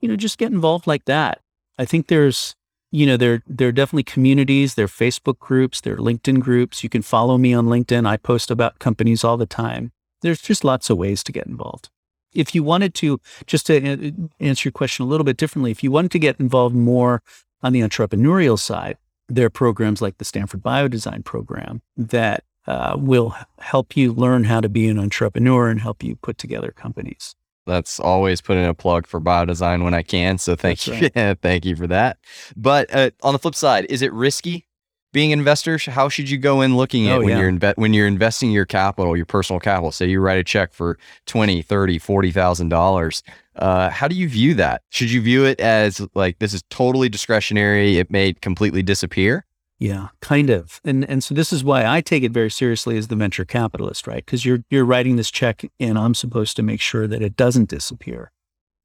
You 0.00 0.08
know, 0.08 0.16
just 0.16 0.38
get 0.38 0.52
involved 0.52 0.86
like 0.86 1.04
that. 1.06 1.40
I 1.78 1.84
think 1.84 2.06
there's, 2.06 2.54
you 2.90 3.06
know, 3.06 3.16
there, 3.16 3.42
there 3.46 3.68
are 3.68 3.72
definitely 3.72 4.04
communities, 4.04 4.74
there 4.74 4.84
are 4.84 4.88
Facebook 4.88 5.38
groups, 5.38 5.80
there 5.80 5.94
are 5.94 5.98
LinkedIn 5.98 6.40
groups. 6.40 6.82
You 6.82 6.88
can 6.88 7.02
follow 7.02 7.36
me 7.36 7.52
on 7.52 7.66
LinkedIn. 7.66 8.06
I 8.06 8.16
post 8.16 8.50
about 8.50 8.78
companies 8.78 9.24
all 9.24 9.36
the 9.36 9.46
time. 9.46 9.92
There's 10.22 10.40
just 10.40 10.64
lots 10.64 10.88
of 10.88 10.96
ways 10.96 11.22
to 11.24 11.32
get 11.32 11.46
involved. 11.46 11.90
If 12.34 12.54
you 12.54 12.62
wanted 12.62 12.94
to, 12.94 13.20
just 13.46 13.66
to 13.66 13.76
uh, 13.76 14.10
answer 14.40 14.68
your 14.68 14.72
question 14.72 15.04
a 15.04 15.08
little 15.08 15.24
bit 15.24 15.36
differently, 15.36 15.70
if 15.70 15.82
you 15.82 15.90
wanted 15.90 16.10
to 16.12 16.18
get 16.18 16.38
involved 16.38 16.74
more 16.74 17.22
on 17.62 17.72
the 17.72 17.80
entrepreneurial 17.80 18.58
side, 18.58 18.98
there 19.28 19.46
are 19.46 19.50
programs 19.50 20.00
like 20.00 20.18
the 20.18 20.24
Stanford 20.24 20.62
Biodesign 20.62 21.24
program 21.24 21.82
that 21.96 22.44
uh, 22.66 22.96
will 22.98 23.34
help 23.58 23.96
you 23.96 24.12
learn 24.12 24.44
how 24.44 24.60
to 24.60 24.68
be 24.68 24.88
an 24.88 24.98
entrepreneur 24.98 25.68
and 25.68 25.80
help 25.80 26.02
you 26.02 26.16
put 26.16 26.38
together 26.38 26.70
companies. 26.70 27.34
That's 27.66 27.98
always 27.98 28.40
putting 28.40 28.64
a 28.64 28.74
plug 28.74 29.06
for 29.06 29.20
biodesign 29.20 29.82
when 29.82 29.94
I 29.94 30.02
can. 30.02 30.38
So 30.38 30.56
thank 30.56 30.80
That's 30.80 31.02
you. 31.02 31.10
Right. 31.14 31.38
thank 31.42 31.64
you 31.64 31.76
for 31.76 31.86
that. 31.88 32.18
But 32.56 32.94
uh, 32.94 33.10
on 33.22 33.32
the 33.32 33.38
flip 33.38 33.54
side, 33.54 33.86
is 33.86 34.02
it 34.02 34.12
risky 34.12 34.66
being 35.12 35.32
an 35.32 35.38
investor? 35.38 35.78
How 35.90 36.08
should 36.08 36.30
you 36.30 36.38
go 36.38 36.60
in 36.60 36.76
looking 36.76 37.08
at 37.08 37.18
oh, 37.18 37.20
when 37.20 37.30
yeah. 37.30 37.40
you're 37.40 37.52
inve- 37.52 37.76
when 37.76 37.92
you're 37.92 38.06
investing 38.06 38.50
your 38.50 38.66
capital, 38.66 39.16
your 39.16 39.26
personal 39.26 39.58
capital? 39.58 39.90
Say 39.90 40.08
you 40.08 40.20
write 40.20 40.38
a 40.38 40.44
check 40.44 40.72
for 40.72 40.98
20, 41.26 41.62
30, 41.62 41.98
40,000 41.98 42.68
dollars. 42.68 43.22
Uh, 43.56 43.90
how 43.90 44.06
do 44.06 44.14
you 44.14 44.28
view 44.28 44.54
that? 44.54 44.82
Should 44.90 45.10
you 45.10 45.20
view 45.20 45.44
it 45.44 45.58
as 45.60 46.06
like 46.14 46.38
this 46.38 46.52
is 46.54 46.62
totally 46.70 47.08
discretionary? 47.08 47.98
It 47.98 48.10
may 48.10 48.34
completely 48.34 48.82
disappear. 48.82 49.46
Yeah, 49.78 50.08
kind 50.20 50.48
of. 50.48 50.80
And 50.84 51.04
and 51.08 51.22
so 51.22 51.34
this 51.34 51.52
is 51.52 51.62
why 51.62 51.84
I 51.84 52.00
take 52.00 52.22
it 52.22 52.32
very 52.32 52.50
seriously 52.50 52.96
as 52.96 53.08
the 53.08 53.16
venture 53.16 53.44
capitalist, 53.44 54.06
right? 54.06 54.24
Because 54.24 54.44
you're 54.44 54.60
you're 54.70 54.86
writing 54.86 55.16
this 55.16 55.30
check 55.30 55.64
and 55.78 55.98
I'm 55.98 56.14
supposed 56.14 56.56
to 56.56 56.62
make 56.62 56.80
sure 56.80 57.06
that 57.06 57.22
it 57.22 57.36
doesn't 57.36 57.68
disappear. 57.68 58.32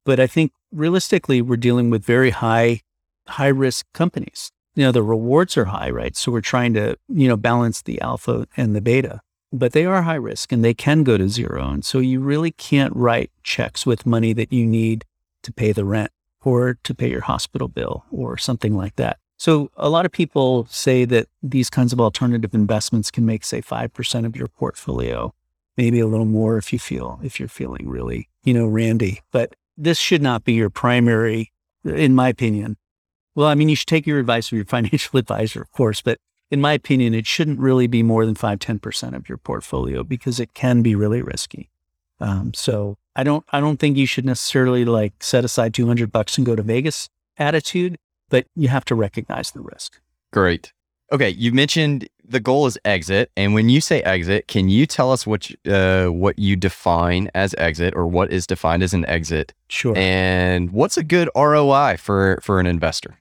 But 0.04 0.20
I 0.20 0.26
think 0.26 0.52
realistically 0.70 1.40
we're 1.40 1.56
dealing 1.56 1.88
with 1.88 2.04
very 2.04 2.30
high 2.30 2.82
high 3.26 3.48
risk 3.48 3.86
companies. 3.94 4.50
You 4.74 4.84
know, 4.84 4.92
the 4.92 5.02
rewards 5.02 5.56
are 5.56 5.66
high, 5.66 5.90
right? 5.90 6.16
So 6.16 6.32
we're 6.32 6.40
trying 6.40 6.74
to, 6.74 6.96
you 7.08 7.28
know, 7.28 7.36
balance 7.36 7.82
the 7.82 8.00
alpha 8.00 8.46
and 8.56 8.74
the 8.74 8.80
beta. 8.80 9.20
But 9.52 9.72
they 9.72 9.84
are 9.84 10.02
high 10.02 10.14
risk 10.14 10.50
and 10.50 10.64
they 10.64 10.72
can 10.74 11.04
go 11.04 11.18
to 11.18 11.28
zero. 11.28 11.68
And 11.70 11.84
so 11.84 11.98
you 11.98 12.20
really 12.20 12.50
can't 12.52 12.94
write 12.96 13.30
checks 13.42 13.84
with 13.84 14.06
money 14.06 14.32
that 14.32 14.52
you 14.52 14.66
need 14.66 15.04
to 15.42 15.52
pay 15.52 15.72
the 15.72 15.84
rent 15.84 16.10
or 16.42 16.78
to 16.84 16.94
pay 16.94 17.10
your 17.10 17.20
hospital 17.22 17.68
bill 17.68 18.04
or 18.10 18.38
something 18.38 18.74
like 18.74 18.96
that. 18.96 19.18
So 19.42 19.72
a 19.76 19.88
lot 19.88 20.06
of 20.06 20.12
people 20.12 20.68
say 20.70 21.04
that 21.06 21.26
these 21.42 21.68
kinds 21.68 21.92
of 21.92 22.00
alternative 22.00 22.54
investments 22.54 23.10
can 23.10 23.26
make, 23.26 23.42
say, 23.44 23.60
5% 23.60 24.24
of 24.24 24.36
your 24.36 24.46
portfolio, 24.46 25.34
maybe 25.76 25.98
a 25.98 26.06
little 26.06 26.26
more 26.26 26.58
if 26.58 26.72
you 26.72 26.78
feel, 26.78 27.18
if 27.24 27.40
you're 27.40 27.48
feeling 27.48 27.88
really, 27.88 28.28
you 28.44 28.54
know, 28.54 28.68
randy. 28.68 29.20
But 29.32 29.56
this 29.76 29.98
should 29.98 30.22
not 30.22 30.44
be 30.44 30.52
your 30.52 30.70
primary, 30.70 31.50
in 31.84 32.14
my 32.14 32.28
opinion. 32.28 32.76
Well, 33.34 33.48
I 33.48 33.56
mean, 33.56 33.68
you 33.68 33.74
should 33.74 33.88
take 33.88 34.06
your 34.06 34.20
advice 34.20 34.46
from 34.46 34.58
your 34.58 34.64
financial 34.76 35.18
advisor, 35.18 35.60
of 35.60 35.72
course, 35.72 36.00
but 36.00 36.18
in 36.52 36.60
my 36.60 36.74
opinion, 36.74 37.12
it 37.12 37.26
shouldn't 37.26 37.58
really 37.58 37.88
be 37.88 38.04
more 38.04 38.24
than 38.24 38.36
5, 38.36 38.60
10% 38.60 39.16
of 39.16 39.28
your 39.28 39.38
portfolio 39.38 40.04
because 40.04 40.38
it 40.38 40.54
can 40.54 40.82
be 40.82 40.94
really 40.94 41.20
risky. 41.20 41.68
Um, 42.20 42.54
so 42.54 42.96
I 43.16 43.24
don't, 43.24 43.44
I 43.50 43.58
don't 43.58 43.80
think 43.80 43.96
you 43.96 44.06
should 44.06 44.24
necessarily 44.24 44.84
like 44.84 45.14
set 45.18 45.44
aside 45.44 45.74
200 45.74 46.12
bucks 46.12 46.38
and 46.38 46.46
go 46.46 46.54
to 46.54 46.62
Vegas 46.62 47.08
attitude 47.36 47.98
but 48.32 48.46
you 48.56 48.68
have 48.68 48.84
to 48.86 48.94
recognize 48.94 49.50
the 49.50 49.60
risk. 49.60 50.00
Great. 50.32 50.72
Okay, 51.12 51.28
you 51.28 51.52
mentioned 51.52 52.08
the 52.24 52.40
goal 52.40 52.66
is 52.66 52.78
exit, 52.86 53.30
and 53.36 53.52
when 53.52 53.68
you 53.68 53.82
say 53.82 54.00
exit, 54.04 54.48
can 54.48 54.70
you 54.70 54.86
tell 54.86 55.12
us 55.12 55.26
what 55.26 55.50
uh, 55.68 56.06
what 56.06 56.38
you 56.38 56.56
define 56.56 57.30
as 57.34 57.54
exit, 57.58 57.92
or 57.94 58.06
what 58.06 58.32
is 58.32 58.46
defined 58.46 58.82
as 58.82 58.94
an 58.94 59.04
exit? 59.04 59.52
Sure. 59.68 59.94
And 59.94 60.70
what's 60.70 60.96
a 60.96 61.04
good 61.04 61.28
ROI 61.36 61.98
for 61.98 62.40
for 62.42 62.58
an 62.58 62.66
investor? 62.66 63.18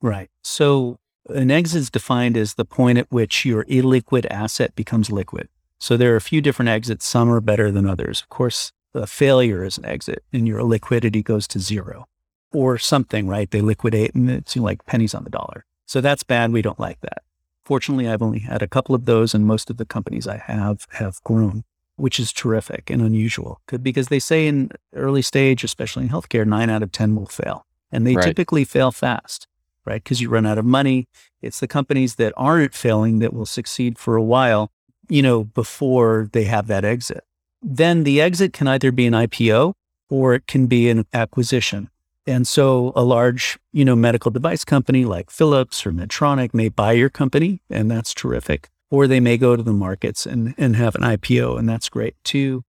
Right. 0.00 0.30
So 0.44 1.00
an 1.28 1.50
exit 1.50 1.80
is 1.80 1.90
defined 1.90 2.36
as 2.36 2.54
the 2.54 2.64
point 2.64 2.98
at 2.98 3.10
which 3.10 3.44
your 3.44 3.64
illiquid 3.64 4.26
asset 4.30 4.76
becomes 4.76 5.10
liquid. 5.10 5.48
So 5.80 5.96
there 5.96 6.12
are 6.12 6.16
a 6.16 6.28
few 6.30 6.40
different 6.40 6.68
exits. 6.68 7.04
Some 7.04 7.28
are 7.32 7.40
better 7.40 7.72
than 7.72 7.88
others. 7.88 8.22
Of 8.22 8.28
course, 8.28 8.70
a 8.94 9.08
failure 9.08 9.64
is 9.64 9.78
an 9.78 9.84
exit, 9.84 10.22
and 10.32 10.46
your 10.46 10.62
liquidity 10.62 11.24
goes 11.24 11.48
to 11.48 11.58
zero 11.58 12.06
or 12.52 12.78
something, 12.78 13.26
right? 13.26 13.50
They 13.50 13.60
liquidate 13.60 14.14
and 14.14 14.30
it's 14.30 14.56
like 14.56 14.84
pennies 14.86 15.14
on 15.14 15.24
the 15.24 15.30
dollar. 15.30 15.64
So 15.86 16.00
that's 16.00 16.22
bad. 16.22 16.52
We 16.52 16.62
don't 16.62 16.80
like 16.80 17.00
that. 17.00 17.22
Fortunately, 17.64 18.08
I've 18.08 18.22
only 18.22 18.40
had 18.40 18.62
a 18.62 18.68
couple 18.68 18.94
of 18.94 19.04
those, 19.04 19.34
and 19.34 19.46
most 19.46 19.70
of 19.70 19.76
the 19.76 19.84
companies 19.84 20.26
I 20.26 20.38
have 20.38 20.86
have 20.92 21.22
grown, 21.22 21.64
which 21.96 22.18
is 22.18 22.32
terrific 22.32 22.90
and 22.90 23.00
unusual 23.00 23.60
because 23.82 24.08
they 24.08 24.18
say 24.18 24.46
in 24.46 24.70
early 24.94 25.22
stage, 25.22 25.62
especially 25.62 26.04
in 26.04 26.08
healthcare, 26.08 26.46
nine 26.46 26.70
out 26.70 26.82
of 26.82 26.92
10 26.92 27.14
will 27.14 27.26
fail. 27.26 27.66
And 27.92 28.06
they 28.06 28.16
right. 28.16 28.24
typically 28.24 28.64
fail 28.64 28.90
fast, 28.90 29.46
right? 29.84 30.02
Because 30.02 30.20
you 30.20 30.28
run 30.28 30.46
out 30.46 30.58
of 30.58 30.64
money. 30.64 31.08
It's 31.40 31.60
the 31.60 31.68
companies 31.68 32.16
that 32.16 32.32
aren't 32.36 32.74
failing 32.74 33.18
that 33.20 33.32
will 33.32 33.46
succeed 33.46 33.98
for 33.98 34.16
a 34.16 34.22
while, 34.22 34.72
you 35.08 35.22
know, 35.22 35.44
before 35.44 36.30
they 36.32 36.44
have 36.44 36.66
that 36.68 36.84
exit. 36.84 37.24
Then 37.60 38.02
the 38.02 38.20
exit 38.20 38.52
can 38.52 38.66
either 38.66 38.90
be 38.90 39.06
an 39.06 39.12
IPO 39.12 39.74
or 40.08 40.34
it 40.34 40.46
can 40.46 40.66
be 40.66 40.90
an 40.90 41.06
acquisition. 41.12 41.90
And 42.26 42.46
so 42.46 42.92
a 42.94 43.02
large, 43.02 43.58
you 43.72 43.84
know, 43.84 43.96
medical 43.96 44.30
device 44.30 44.64
company 44.64 45.04
like 45.04 45.30
Philips 45.30 45.84
or 45.84 45.92
Medtronic 45.92 46.54
may 46.54 46.68
buy 46.68 46.92
your 46.92 47.10
company, 47.10 47.62
and 47.68 47.90
that's 47.90 48.14
terrific. 48.14 48.68
Or 48.90 49.06
they 49.06 49.20
may 49.20 49.38
go 49.38 49.56
to 49.56 49.62
the 49.62 49.72
markets 49.72 50.26
and, 50.26 50.54
and 50.56 50.76
have 50.76 50.94
an 50.94 51.02
IPO, 51.02 51.58
and 51.58 51.68
that's 51.68 51.88
great 51.88 52.14
too. 52.22 52.62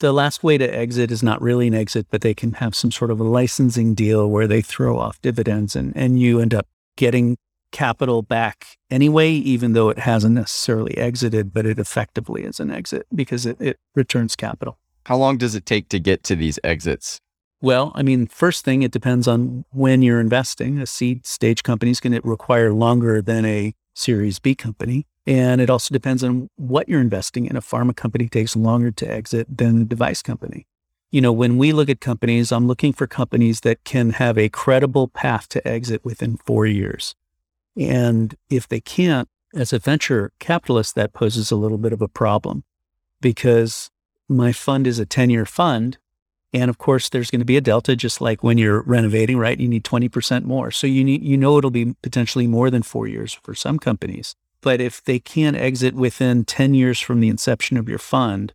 The 0.00 0.12
last 0.12 0.42
way 0.42 0.58
to 0.58 0.64
exit 0.64 1.10
is 1.10 1.22
not 1.22 1.42
really 1.42 1.66
an 1.68 1.74
exit, 1.74 2.06
but 2.10 2.22
they 2.22 2.34
can 2.34 2.54
have 2.54 2.74
some 2.74 2.90
sort 2.90 3.10
of 3.10 3.20
a 3.20 3.24
licensing 3.24 3.94
deal 3.94 4.28
where 4.28 4.46
they 4.46 4.62
throw 4.62 4.98
off 4.98 5.20
dividends 5.20 5.76
and, 5.76 5.94
and 5.94 6.18
you 6.18 6.40
end 6.40 6.54
up 6.54 6.66
getting 6.96 7.36
capital 7.70 8.22
back 8.22 8.78
anyway, 8.90 9.30
even 9.30 9.74
though 9.74 9.88
it 9.90 9.98
hasn't 9.98 10.34
necessarily 10.34 10.96
exited, 10.96 11.52
but 11.52 11.66
it 11.66 11.78
effectively 11.78 12.44
is 12.44 12.60
an 12.60 12.70
exit 12.70 13.06
because 13.14 13.46
it, 13.46 13.60
it 13.60 13.78
returns 13.94 14.36
capital. 14.36 14.78
How 15.06 15.16
long 15.16 15.38
does 15.38 15.54
it 15.54 15.66
take 15.66 15.88
to 15.90 15.98
get 15.98 16.22
to 16.24 16.36
these 16.36 16.58
exits? 16.64 17.20
Well, 17.62 17.92
I 17.94 18.02
mean, 18.02 18.26
first 18.26 18.64
thing, 18.64 18.82
it 18.82 18.90
depends 18.90 19.28
on 19.28 19.64
when 19.70 20.00
you're 20.00 20.20
investing. 20.20 20.78
A 20.78 20.86
seed 20.86 21.26
stage 21.26 21.62
company 21.62 21.90
is 21.90 22.00
going 22.00 22.14
to 22.14 22.20
require 22.26 22.72
longer 22.72 23.20
than 23.20 23.44
a 23.44 23.74
Series 23.92 24.38
B 24.38 24.54
company. 24.54 25.06
And 25.26 25.60
it 25.60 25.68
also 25.68 25.92
depends 25.92 26.24
on 26.24 26.48
what 26.56 26.88
you're 26.88 27.00
investing 27.00 27.46
in. 27.46 27.56
A 27.56 27.60
pharma 27.60 27.94
company 27.94 28.28
takes 28.28 28.56
longer 28.56 28.90
to 28.92 29.10
exit 29.10 29.46
than 29.58 29.82
a 29.82 29.84
device 29.84 30.22
company. 30.22 30.66
You 31.10 31.20
know, 31.20 31.32
when 31.32 31.58
we 31.58 31.72
look 31.72 31.90
at 31.90 32.00
companies, 32.00 32.50
I'm 32.50 32.66
looking 32.66 32.92
for 32.92 33.06
companies 33.06 33.60
that 33.60 33.84
can 33.84 34.10
have 34.10 34.38
a 34.38 34.48
credible 34.48 35.08
path 35.08 35.48
to 35.50 35.68
exit 35.68 36.04
within 36.04 36.38
four 36.38 36.66
years. 36.66 37.14
And 37.76 38.34
if 38.48 38.68
they 38.68 38.80
can't, 38.80 39.28
as 39.54 39.72
a 39.72 39.78
venture 39.78 40.32
capitalist, 40.38 40.94
that 40.94 41.12
poses 41.12 41.50
a 41.50 41.56
little 41.56 41.78
bit 41.78 41.92
of 41.92 42.00
a 42.00 42.08
problem 42.08 42.62
because 43.20 43.90
my 44.28 44.52
fund 44.52 44.86
is 44.86 44.98
a 44.98 45.06
10 45.06 45.28
year 45.28 45.44
fund 45.44 45.98
and 46.52 46.68
of 46.68 46.78
course, 46.78 47.08
there's 47.08 47.30
going 47.30 47.40
to 47.40 47.46
be 47.46 47.56
a 47.56 47.60
delta, 47.60 47.94
just 47.94 48.20
like 48.20 48.42
when 48.42 48.58
you're 48.58 48.82
renovating, 48.82 49.38
right? 49.38 49.58
You 49.58 49.68
need 49.68 49.84
20% 49.84 50.44
more. 50.44 50.70
So 50.70 50.86
you 50.86 51.04
need, 51.04 51.22
you 51.22 51.36
know, 51.36 51.58
it'll 51.58 51.70
be 51.70 51.94
potentially 52.02 52.46
more 52.46 52.70
than 52.70 52.82
four 52.82 53.06
years 53.06 53.32
for 53.32 53.54
some 53.54 53.78
companies. 53.78 54.34
But 54.60 54.80
if 54.80 55.02
they 55.02 55.18
can't 55.18 55.56
exit 55.56 55.94
within 55.94 56.44
10 56.44 56.74
years 56.74 56.98
from 57.00 57.20
the 57.20 57.28
inception 57.28 57.76
of 57.76 57.88
your 57.88 57.98
fund, 57.98 58.52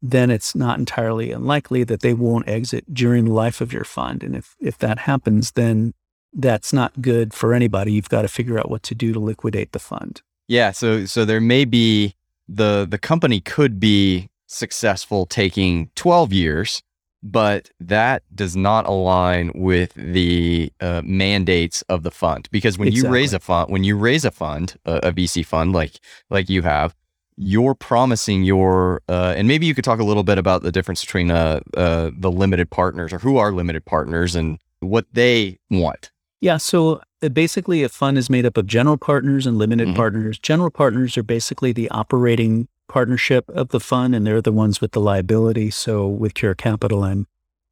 then 0.00 0.30
it's 0.30 0.54
not 0.54 0.78
entirely 0.78 1.32
unlikely 1.32 1.82
that 1.84 2.00
they 2.00 2.14
won't 2.14 2.48
exit 2.48 2.92
during 2.92 3.24
the 3.24 3.32
life 3.32 3.60
of 3.60 3.72
your 3.72 3.84
fund. 3.84 4.22
And 4.22 4.36
if, 4.36 4.54
if 4.60 4.78
that 4.78 5.00
happens, 5.00 5.52
then 5.52 5.92
that's 6.32 6.72
not 6.72 7.00
good 7.02 7.34
for 7.34 7.52
anybody. 7.52 7.92
You've 7.92 8.08
got 8.08 8.22
to 8.22 8.28
figure 8.28 8.58
out 8.58 8.70
what 8.70 8.82
to 8.84 8.94
do 8.94 9.12
to 9.12 9.18
liquidate 9.18 9.72
the 9.72 9.78
fund. 9.78 10.22
Yeah. 10.46 10.70
So, 10.72 11.06
so 11.06 11.24
there 11.24 11.40
may 11.40 11.64
be 11.64 12.14
the, 12.48 12.86
the 12.88 12.98
company 12.98 13.40
could 13.40 13.80
be 13.80 14.28
successful 14.46 15.26
taking 15.26 15.90
12 15.96 16.32
years 16.32 16.82
but 17.24 17.70
that 17.80 18.22
does 18.34 18.54
not 18.54 18.86
align 18.86 19.50
with 19.54 19.94
the 19.94 20.70
uh, 20.80 21.00
mandates 21.04 21.80
of 21.88 22.02
the 22.02 22.10
fund 22.10 22.46
because 22.52 22.76
when 22.76 22.88
exactly. 22.88 23.08
you 23.08 23.14
raise 23.14 23.32
a 23.32 23.40
fund 23.40 23.70
when 23.70 23.82
you 23.82 23.96
raise 23.96 24.24
a 24.26 24.30
fund 24.30 24.76
a, 24.84 24.96
a 25.08 25.12
vc 25.12 25.44
fund 25.44 25.72
like 25.72 25.98
like 26.30 26.50
you 26.50 26.62
have 26.62 26.94
you're 27.36 27.74
promising 27.74 28.44
your 28.44 29.00
uh, 29.08 29.34
and 29.36 29.48
maybe 29.48 29.66
you 29.66 29.74
could 29.74 29.84
talk 29.84 29.98
a 29.98 30.04
little 30.04 30.22
bit 30.22 30.38
about 30.38 30.62
the 30.62 30.70
difference 30.70 31.00
between 31.00 31.30
uh, 31.30 31.58
uh, 31.76 32.10
the 32.16 32.30
limited 32.30 32.70
partners 32.70 33.12
or 33.12 33.18
who 33.18 33.38
are 33.38 33.50
limited 33.50 33.84
partners 33.84 34.36
and 34.36 34.58
what 34.80 35.06
they 35.12 35.58
want 35.70 36.12
yeah 36.42 36.58
so 36.58 37.00
uh, 37.22 37.28
basically 37.30 37.82
a 37.82 37.88
fund 37.88 38.18
is 38.18 38.28
made 38.28 38.44
up 38.44 38.58
of 38.58 38.66
general 38.66 38.98
partners 38.98 39.46
and 39.46 39.56
limited 39.56 39.88
mm-hmm. 39.88 39.96
partners 39.96 40.38
general 40.38 40.70
partners 40.70 41.16
are 41.16 41.22
basically 41.22 41.72
the 41.72 41.88
operating 41.90 42.68
partnership 42.88 43.48
of 43.48 43.68
the 43.68 43.80
fund, 43.80 44.14
and 44.14 44.26
they're 44.26 44.42
the 44.42 44.52
ones 44.52 44.80
with 44.80 44.92
the 44.92 45.00
liability. 45.00 45.70
So 45.70 46.06
with 46.06 46.34
Cura 46.34 46.54
Capital, 46.54 47.02
I'm 47.02 47.26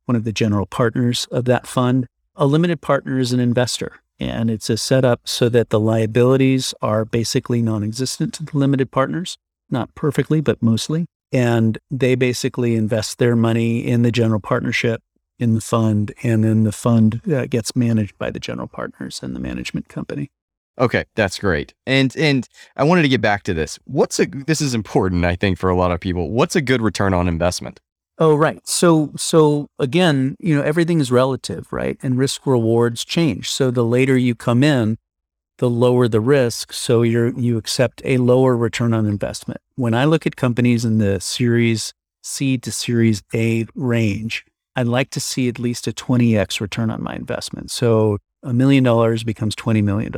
one 0.07 0.17
of 0.17 0.25
the 0.25 0.33
general 0.33 0.67
partners 0.67 1.27
of 1.31 1.45
that 1.47 1.67
fund. 1.67 2.07
A 2.37 2.47
limited 2.47 2.81
partner 2.81 3.19
is 3.19 3.33
an 3.33 3.41
investor. 3.41 4.01
And 4.23 4.51
it's 4.51 4.71
a 4.71 4.77
setup 4.77 5.23
so 5.25 5.49
that 5.49 5.71
the 5.71 5.81
liabilities 5.81 6.75
are 6.81 7.05
basically 7.05 7.61
non 7.61 7.83
existent 7.83 8.35
to 8.35 8.45
the 8.45 8.57
limited 8.57 8.93
partners, 8.93 9.37
not 9.69 9.93
perfectly, 9.97 10.41
but 10.41 10.63
mostly. 10.63 11.07
And 11.33 11.79
they 11.91 12.15
basically 12.15 12.77
invest 12.77 13.19
their 13.19 13.35
money 13.35 13.85
in 13.85 14.03
the 14.03 14.13
general 14.13 14.39
partnership, 14.39 15.03
in 15.41 15.55
the 15.55 15.61
fund, 15.61 16.15
and 16.23 16.45
then 16.45 16.63
the 16.63 16.73
fund 16.73 17.21
uh, 17.33 17.47
gets 17.47 17.75
managed 17.75 18.17
by 18.17 18.31
the 18.31 18.39
general 18.39 18.69
partners 18.69 19.21
and 19.25 19.35
the 19.35 19.41
management 19.41 19.89
company. 19.89 20.31
Okay, 20.79 21.05
that's 21.15 21.39
great. 21.39 21.75
And 21.87 22.15
and 22.17 22.49
I 22.77 22.85
wanted 22.85 23.03
to 23.03 23.09
get 23.09 23.21
back 23.21 23.43
to 23.45 23.55
this. 23.55 23.79
What's 23.85 24.19
a 24.19 24.27
this 24.27 24.61
is 24.61 24.75
important 24.75 25.25
I 25.25 25.37
think 25.37 25.59
for 25.59 25.69
a 25.69 25.77
lot 25.77 25.93
of 25.93 26.01
people. 26.01 26.31
What's 26.31 26.57
a 26.57 26.63
good 26.63 26.81
return 26.81 27.13
on 27.15 27.29
investment? 27.29 27.81
Oh, 28.19 28.35
right. 28.37 28.65
So, 28.69 29.11
so 29.17 29.69
again, 29.79 30.37
you 30.39 30.55
know, 30.55 30.63
everything 30.63 31.01
is 31.01 31.11
relative, 31.11 31.73
right? 31.73 31.97
And 32.03 32.19
risk 32.19 32.47
rewards 32.47 33.05
change. 33.05 33.51
So 33.51 33.71
the 33.71 33.85
later 33.85 34.17
you 34.17 34.35
come 34.35 34.63
in, 34.63 34.99
the 35.59 35.71
lower 35.71 36.09
the 36.09 36.21
risk. 36.21 36.73
So 36.73 37.03
you 37.03 37.35
you 37.37 37.57
accept 37.57 38.03
a 38.05 38.19
lower 38.19 38.57
return 38.57 38.95
on 38.95 39.07
investment. 39.07 39.61
When 39.77 39.95
I 39.95 40.05
look 40.05 40.27
at 40.27 40.37
companies 40.37 40.85
in 40.85 40.99
the 40.99 41.21
Series 41.21 41.95
C 42.23 42.59
to 42.59 42.71
Series 42.71 43.23
A 43.35 43.67
range, 43.75 44.45
I'd 44.77 44.87
like 44.87 45.11
to 45.11 45.21
see 45.21 45.49
at 45.49 45.59
least 45.59 45.87
a 45.87 45.93
20x 45.93 46.61
return 46.61 46.91
on 46.91 47.03
my 47.03 47.15
investment. 47.15 47.71
So 47.71 48.19
a 48.43 48.53
million 48.53 48.83
dollars 48.85 49.25
becomes 49.25 49.55
$20 49.55 49.83
million. 49.83 50.13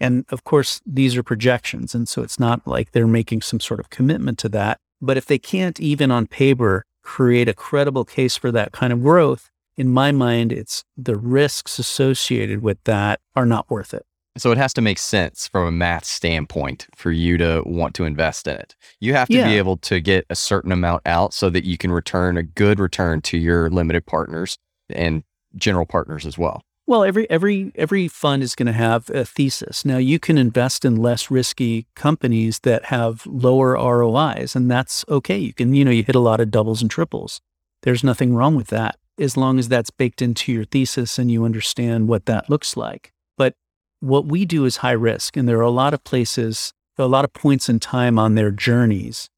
And 0.00 0.24
of 0.30 0.44
course, 0.44 0.80
these 0.84 1.16
are 1.16 1.22
projections. 1.22 1.94
And 1.94 2.08
so 2.08 2.22
it's 2.22 2.38
not 2.40 2.66
like 2.66 2.92
they're 2.92 3.06
making 3.06 3.42
some 3.42 3.60
sort 3.60 3.80
of 3.80 3.90
commitment 3.90 4.38
to 4.40 4.48
that. 4.50 4.78
But 5.00 5.16
if 5.16 5.26
they 5.26 5.38
can't 5.38 5.78
even 5.80 6.10
on 6.10 6.26
paper 6.26 6.84
create 7.02 7.48
a 7.48 7.54
credible 7.54 8.04
case 8.04 8.36
for 8.36 8.50
that 8.52 8.72
kind 8.72 8.92
of 8.92 9.02
growth, 9.02 9.50
in 9.76 9.88
my 9.88 10.12
mind, 10.12 10.52
it's 10.52 10.84
the 10.96 11.16
risks 11.16 11.78
associated 11.78 12.62
with 12.62 12.82
that 12.84 13.20
are 13.34 13.46
not 13.46 13.68
worth 13.70 13.92
it. 13.92 14.04
So 14.36 14.50
it 14.50 14.58
has 14.58 14.72
to 14.74 14.80
make 14.80 14.98
sense 14.98 15.46
from 15.46 15.66
a 15.66 15.70
math 15.70 16.04
standpoint 16.04 16.88
for 16.96 17.12
you 17.12 17.38
to 17.38 17.62
want 17.64 17.94
to 17.94 18.04
invest 18.04 18.48
in 18.48 18.56
it. 18.56 18.74
You 19.00 19.14
have 19.14 19.28
to 19.28 19.34
Yeah. 19.36 19.46
be 19.48 19.58
able 19.58 19.76
to 19.78 20.00
get 20.00 20.26
a 20.28 20.34
certain 20.34 20.72
amount 20.72 21.02
out 21.06 21.32
so 21.32 21.50
that 21.50 21.64
you 21.64 21.78
can 21.78 21.92
return 21.92 22.36
a 22.36 22.42
good 22.42 22.80
return 22.80 23.20
to 23.22 23.38
your 23.38 23.70
limited 23.70 24.06
partners 24.06 24.58
and 24.90 25.22
general 25.54 25.86
partners 25.86 26.26
as 26.26 26.36
well. 26.36 26.62
Well, 26.86 27.02
every 27.02 27.28
every 27.30 27.72
every 27.76 28.08
fund 28.08 28.42
is 28.42 28.54
going 28.54 28.66
to 28.66 28.72
have 28.72 29.08
a 29.08 29.24
thesis. 29.24 29.86
Now, 29.86 29.96
you 29.96 30.18
can 30.18 30.36
invest 30.36 30.84
in 30.84 30.96
less 30.96 31.30
risky 31.30 31.86
companies 31.94 32.60
that 32.60 32.86
have 32.86 33.26
lower 33.26 33.72
ROIs, 33.72 34.54
and 34.54 34.70
that's 34.70 35.04
okay. 35.08 35.38
You 35.38 35.54
can, 35.54 35.74
you 35.74 35.84
know, 35.84 35.90
you 35.90 36.04
hit 36.04 36.14
a 36.14 36.20
lot 36.20 36.40
of 36.40 36.50
doubles 36.50 36.82
and 36.82 36.90
triples. 36.90 37.40
There's 37.82 38.04
nothing 38.04 38.34
wrong 38.34 38.54
with 38.54 38.68
that 38.68 38.96
as 39.18 39.36
long 39.36 39.58
as 39.58 39.68
that's 39.68 39.90
baked 39.90 40.20
into 40.20 40.52
your 40.52 40.64
thesis 40.64 41.18
and 41.18 41.30
you 41.30 41.44
understand 41.44 42.08
what 42.08 42.26
that 42.26 42.50
looks 42.50 42.76
like. 42.76 43.12
But 43.36 43.54
what 44.00 44.26
we 44.26 44.44
do 44.44 44.64
is 44.64 44.78
high 44.78 44.92
risk, 44.92 45.36
and 45.36 45.48
there 45.48 45.58
are 45.58 45.62
a 45.62 45.70
lot 45.70 45.94
of 45.94 46.04
places, 46.04 46.72
a 46.98 47.06
lot 47.06 47.24
of 47.24 47.32
points 47.32 47.68
in 47.68 47.80
time 47.80 48.18
on 48.18 48.34
their 48.34 48.50
journeys 48.50 49.28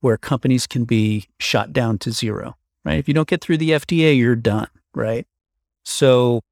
where 0.00 0.16
companies 0.16 0.66
can 0.66 0.84
be 0.84 1.28
shot 1.40 1.72
down 1.72 1.98
to 1.98 2.10
zero. 2.10 2.56
Right? 2.84 2.98
If 2.98 3.08
you 3.08 3.14
don't 3.14 3.28
get 3.28 3.40
through 3.40 3.58
the 3.58 3.70
FDA, 3.70 4.16
you're 4.16 4.36
done. 4.36 4.68
Right? 4.94 5.26
So 5.84 6.42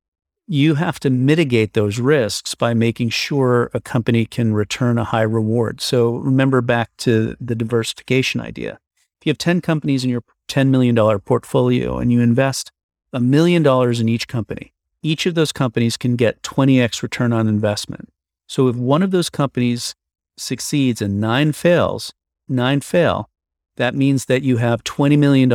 you 0.46 0.74
have 0.74 0.98
to 1.00 1.10
mitigate 1.10 1.72
those 1.72 1.98
risks 1.98 2.54
by 2.54 2.74
making 2.74 3.10
sure 3.10 3.70
a 3.74 3.80
company 3.80 4.26
can 4.26 4.54
return 4.54 4.98
a 4.98 5.04
high 5.04 5.22
reward. 5.22 5.80
So 5.80 6.16
remember 6.16 6.60
back 6.60 6.90
to 6.98 7.36
the 7.40 7.54
diversification 7.54 8.40
idea. 8.40 8.78
If 9.20 9.26
you 9.26 9.30
have 9.30 9.38
10 9.38 9.60
companies 9.60 10.04
in 10.04 10.10
your 10.10 10.24
$10 10.48 10.68
million 10.68 10.96
portfolio 11.20 11.98
and 11.98 12.12
you 12.12 12.20
invest 12.20 12.72
a 13.12 13.20
million 13.20 13.62
dollars 13.62 14.00
in 14.00 14.08
each 14.08 14.26
company, 14.26 14.72
each 15.02 15.26
of 15.26 15.34
those 15.34 15.52
companies 15.52 15.96
can 15.96 16.16
get 16.16 16.42
20x 16.42 17.02
return 17.02 17.32
on 17.32 17.48
investment. 17.48 18.12
So 18.48 18.68
if 18.68 18.76
one 18.76 19.02
of 19.02 19.10
those 19.10 19.30
companies 19.30 19.94
succeeds 20.36 21.00
and 21.00 21.20
nine 21.20 21.52
fails, 21.52 22.12
nine 22.48 22.80
fail, 22.80 23.30
that 23.76 23.94
means 23.94 24.26
that 24.26 24.42
you 24.42 24.58
have 24.58 24.84
$20 24.84 25.18
million 25.18 25.50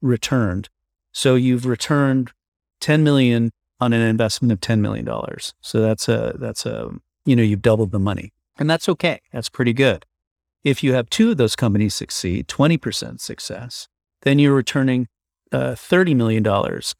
returned. 0.00 0.68
So 1.12 1.34
you've 1.34 1.66
returned 1.66 2.32
10 2.80 3.04
million 3.04 3.50
on 3.80 3.92
an 3.92 4.02
investment 4.02 4.52
of 4.52 4.60
$10 4.60 4.80
million. 4.80 5.08
So 5.60 5.80
that's 5.80 6.08
a, 6.08 6.36
that's 6.38 6.66
a, 6.66 6.90
you 7.24 7.36
know, 7.36 7.42
you've 7.42 7.62
doubled 7.62 7.90
the 7.90 7.98
money 7.98 8.32
and 8.56 8.68
that's 8.68 8.88
okay. 8.88 9.20
That's 9.32 9.48
pretty 9.48 9.72
good. 9.72 10.04
If 10.62 10.82
you 10.82 10.94
have 10.94 11.10
two 11.10 11.30
of 11.30 11.36
those 11.36 11.56
companies 11.56 11.94
succeed, 11.94 12.48
20% 12.48 13.20
success, 13.20 13.88
then 14.22 14.38
you're 14.38 14.54
returning 14.54 15.08
uh, 15.52 15.74
$30 15.74 16.16
million 16.16 16.46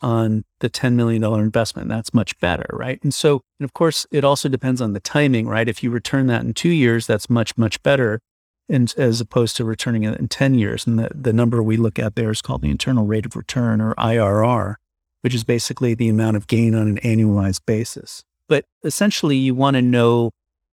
on 0.00 0.44
the 0.60 0.70
$10 0.70 0.92
million 0.92 1.24
investment. 1.24 1.88
That's 1.88 2.12
much 2.12 2.38
better, 2.40 2.66
right? 2.72 3.02
And 3.02 3.12
so, 3.12 3.40
and 3.58 3.64
of 3.64 3.72
course, 3.72 4.06
it 4.10 4.22
also 4.22 4.48
depends 4.48 4.80
on 4.80 4.92
the 4.92 5.00
timing, 5.00 5.48
right? 5.48 5.68
If 5.68 5.82
you 5.82 5.90
return 5.90 6.26
that 6.26 6.42
in 6.42 6.54
two 6.54 6.68
years, 6.68 7.06
that's 7.06 7.30
much, 7.30 7.56
much 7.56 7.82
better 7.82 8.20
and 8.68 8.94
as 8.96 9.20
opposed 9.20 9.56
to 9.56 9.64
returning 9.64 10.04
it 10.04 10.18
in 10.18 10.28
10 10.28 10.54
years. 10.54 10.86
And 10.86 10.98
the, 10.98 11.10
the 11.14 11.32
number 11.32 11.62
we 11.62 11.76
look 11.76 11.98
at 11.98 12.14
there 12.14 12.30
is 12.30 12.42
called 12.42 12.62
the 12.62 12.70
internal 12.70 13.06
rate 13.06 13.26
of 13.26 13.36
return 13.36 13.80
or 13.80 13.94
IRR 13.94 14.76
which 15.24 15.34
is 15.34 15.42
basically 15.42 15.94
the 15.94 16.10
amount 16.10 16.36
of 16.36 16.46
gain 16.46 16.74
on 16.74 16.86
an 16.86 16.98
annualized 16.98 17.62
basis. 17.64 18.22
But 18.46 18.66
essentially, 18.84 19.38
you 19.38 19.54
want 19.54 19.74
to 19.74 19.80
know 19.80 20.32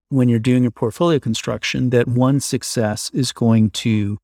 when 0.10 0.28
you're 0.28 0.40
doing 0.40 0.62
your 0.62 0.72
portfolio 0.72 1.20
construction 1.20 1.90
that 1.92 2.06
one 2.06 2.42
success 2.42 3.10
is 3.14 3.32
going 3.32 3.70
to 3.70 4.18